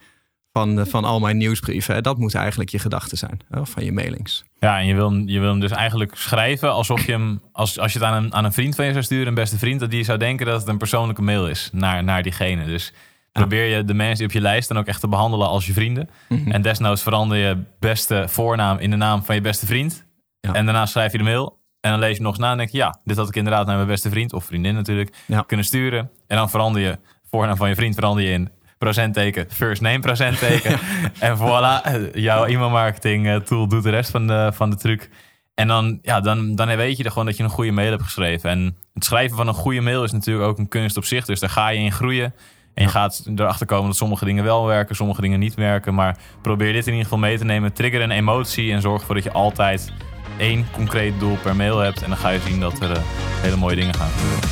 van, 0.52 0.80
uh, 0.80 0.86
van 0.86 1.04
al 1.04 1.20
mijn 1.20 1.38
nieuwsbrieven. 1.38 2.04
Dat 2.04 2.18
moet 2.18 2.36
eigenlijk 2.36 2.70
je 2.70 2.80
gedachte 2.80 3.16
zijn, 3.16 3.40
van 3.50 3.84
je 3.84 3.92
mailings. 3.92 4.44
Ja, 4.60 4.80
en 4.80 4.86
je 4.86 4.96
wil, 4.96 5.12
je 5.14 5.40
wil 5.40 5.50
hem 5.50 5.60
dus 5.60 5.72
eigenlijk 5.72 6.16
schrijven 6.16 6.72
alsof 6.72 7.06
je 7.06 7.12
hem, 7.12 7.42
als, 7.52 7.80
als 7.80 7.94
je 7.94 8.00
het 8.00 8.08
aan 8.08 8.24
een, 8.24 8.34
aan 8.34 8.46
een 8.46 8.54
vriend 8.54 8.76
van 8.76 8.86
je 8.86 8.92
zou 8.92 9.04
sturen, 9.04 9.28
een 9.28 9.34
beste 9.34 9.58
vriend, 9.58 9.80
dat 9.80 9.92
die 9.92 10.04
zou 10.04 10.18
denken 10.18 10.46
dat 10.46 10.60
het 10.60 10.70
een 10.70 10.78
persoonlijke 10.78 11.22
mail 11.22 11.48
is 11.48 11.70
naar, 11.74 12.04
naar 12.04 12.24
diegene. 12.24 12.66
Dus 12.66 12.94
probeer 13.42 13.76
je 13.76 13.84
de 13.84 13.94
mensen 13.94 14.18
die 14.18 14.28
op 14.28 14.34
je 14.34 14.42
lijst 14.42 14.68
dan 14.68 14.78
ook 14.78 14.86
echt 14.86 15.00
te 15.00 15.08
behandelen 15.08 15.48
als 15.48 15.66
je 15.66 15.74
vrienden. 15.74 16.10
Mm 16.30 16.38
-hmm. 16.38 16.52
En 16.52 16.62
desnoods 16.62 17.02
verander 17.02 17.38
je 17.38 17.58
beste 17.80 18.26
voornaam 18.28 18.78
in 18.78 18.90
de 18.90 18.96
naam 18.96 19.24
van 19.24 19.36
je 19.36 19.42
beste 19.42 19.66
vriend. 19.66 20.06
Ja. 20.40 20.54
En 20.54 20.66
daarna 20.66 20.86
schrijf 20.86 21.12
je 21.12 21.18
de 21.18 21.24
mail. 21.24 21.64
En 21.82 21.92
dan 21.92 22.00
lees 22.00 22.18
je 22.18 22.24
nog 22.24 22.32
eens 22.32 22.42
na 22.42 22.52
en 22.52 22.58
denk 22.58 22.70
je, 22.70 22.78
ja, 22.78 23.00
dit 23.04 23.18
had 23.18 23.28
ik 23.28 23.36
inderdaad 23.36 23.66
naar 23.66 23.76
mijn 23.76 23.88
beste 23.88 24.10
vriend 24.10 24.34
of 24.34 24.46
vriendin 24.46 24.74
natuurlijk 24.74 25.16
ja. 25.26 25.42
kunnen 25.42 25.66
sturen. 25.66 26.10
En 26.28 26.38
dan 26.38 26.50
verander 26.50 26.82
je 26.82 27.00
voornaam 27.30 27.58
van 27.58 27.70
je 27.70 27.76
vriend 27.76 27.96
verander 27.96 28.24
je 28.24 28.32
in 28.32 28.50
procentteken, 28.78 29.46
first 29.50 29.82
name 29.82 30.00
procentteken. 30.00 30.80
en 31.20 31.38
voilà, 31.38 32.12
jouw 32.14 32.46
e-mailmarketing 32.46 33.44
tool 33.44 33.68
doet 33.68 33.84
de 33.84 33.90
rest 33.90 34.12
van 34.12 34.28
de, 34.28 34.52
van 34.54 34.70
de 34.70 34.76
truc. 34.76 35.10
En 35.54 35.68
dan, 35.68 36.00
ja, 36.02 36.22
dan, 36.22 36.56
dan 36.56 36.76
weet 36.76 36.98
je 36.98 37.04
er 37.04 37.10
gewoon 37.12 37.26
dat 37.26 37.38
je 37.38 37.44
een 37.44 37.50
goede 37.50 37.72
mail 37.72 37.90
hebt 37.90 38.04
geschreven. 38.04 38.50
En 38.50 38.78
het 38.94 39.06
schrijven 39.06 39.38
van 39.38 39.48
een 39.48 39.54
goede 39.54 39.82
mail 39.82 40.04
is 40.04 40.12
natuurlijk 40.12 40.48
ook 40.48 40.58
een 40.58 40.68
kunst 40.68 40.98
op 40.98 41.06
zich. 41.06 41.26
Dus 41.26 41.40
daar 41.40 41.50
ga 41.50 41.70
je 41.70 41.80
in 41.80 41.92
groeien. 41.92 42.34
En 42.76 42.84
je 42.84 42.90
gaat 42.90 43.24
erachter 43.36 43.66
komen 43.66 43.86
dat 43.86 43.96
sommige 43.96 44.26
dingen 44.26 44.44
wel 44.44 44.66
werken, 44.66 44.96
sommige 44.96 45.22
dingen 45.22 45.40
niet 45.40 45.54
werken. 45.54 45.94
Maar 45.94 46.18
probeer 46.42 46.74
dit 46.74 46.86
in 46.86 46.92
ieder 46.92 47.04
geval 47.04 47.20
mee 47.20 47.38
te 47.38 47.46
nemen. 47.46 47.74
Trigger 47.74 48.02
een 48.02 48.12
emotie 48.12 48.72
en 48.72 48.82
zorg 48.82 49.00
ervoor 49.00 49.16
dat 49.16 49.24
je 49.24 49.32
altijd 49.32 49.92
één 50.38 50.66
concreet 50.72 51.20
doel 51.20 51.38
per 51.44 51.56
mail 51.56 51.78
hebt. 51.78 52.02
En 52.04 52.10
dan 52.10 52.18
ga 52.18 52.30
je 52.30 52.40
zien 52.40 52.60
dat 52.60 52.80
er 52.80 52.92
uh, 52.92 52.98
hele 53.42 53.56
mooie 53.56 53.76
dingen 53.76 53.96
gaan 53.96 54.10
gebeuren. 54.10 54.50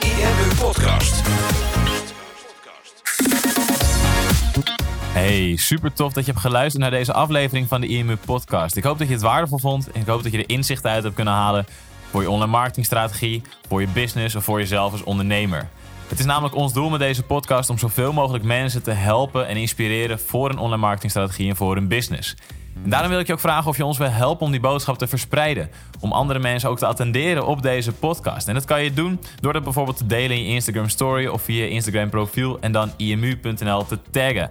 IMU 0.00 0.54
Podcast. 0.58 1.22
Hey, 5.12 5.56
super 5.56 5.92
tof 5.92 6.12
dat 6.12 6.24
je 6.24 6.30
hebt 6.30 6.42
geluisterd 6.42 6.82
naar 6.82 6.90
deze 6.90 7.12
aflevering 7.12 7.68
van 7.68 7.80
de 7.80 7.86
IMU 7.86 8.16
Podcast. 8.16 8.76
Ik 8.76 8.84
hoop 8.84 8.98
dat 8.98 9.06
je 9.06 9.14
het 9.14 9.22
waardevol 9.22 9.58
vond 9.58 9.90
en 9.90 10.00
ik 10.00 10.06
hoop 10.06 10.22
dat 10.22 10.32
je 10.32 10.38
er 10.38 10.48
inzichten 10.48 10.90
uit 10.90 11.02
hebt 11.02 11.14
kunnen 11.14 11.34
halen 11.34 11.66
voor 12.10 12.22
je 12.22 12.30
online 12.30 12.50
marketingstrategie, 12.50 13.42
voor 13.68 13.80
je 13.80 13.88
business 13.88 14.34
of 14.34 14.44
voor 14.44 14.58
jezelf 14.58 14.92
als 14.92 15.02
ondernemer. 15.02 15.68
Het 16.08 16.18
is 16.18 16.24
namelijk 16.24 16.54
ons 16.54 16.72
doel 16.72 16.90
met 16.90 17.00
deze 17.00 17.22
podcast 17.22 17.70
om 17.70 17.78
zoveel 17.78 18.12
mogelijk 18.12 18.44
mensen 18.44 18.82
te 18.82 18.90
helpen 18.90 19.46
en 19.48 19.56
inspireren 19.56 20.20
voor 20.20 20.50
een 20.50 20.58
online 20.58 20.80
marketingstrategie 20.80 21.48
en 21.48 21.56
voor 21.56 21.74
hun 21.74 21.88
business. 21.88 22.36
En 22.84 22.90
daarom 22.90 23.10
wil 23.10 23.18
ik 23.18 23.26
je 23.26 23.32
ook 23.32 23.40
vragen 23.40 23.70
of 23.70 23.76
je 23.76 23.84
ons 23.84 23.98
wil 23.98 24.10
helpen 24.10 24.46
om 24.46 24.50
die 24.50 24.60
boodschap 24.60 24.98
te 24.98 25.06
verspreiden. 25.06 25.70
Om 26.00 26.12
andere 26.12 26.38
mensen 26.38 26.68
ook 26.68 26.78
te 26.78 26.86
attenderen 26.86 27.46
op 27.46 27.62
deze 27.62 27.92
podcast. 27.92 28.48
En 28.48 28.54
dat 28.54 28.64
kan 28.64 28.82
je 28.82 28.92
doen 28.92 29.20
door 29.40 29.52
dat 29.52 29.62
bijvoorbeeld 29.62 29.96
te 29.96 30.06
delen 30.06 30.36
in 30.36 30.42
je 30.42 30.48
Instagram 30.48 30.88
story 30.88 31.26
of 31.26 31.42
via 31.42 31.62
je 31.62 31.70
Instagram 31.70 32.10
profiel 32.10 32.60
en 32.60 32.72
dan 32.72 32.90
imu.nl 32.96 33.86
te 33.86 33.98
taggen. 34.10 34.50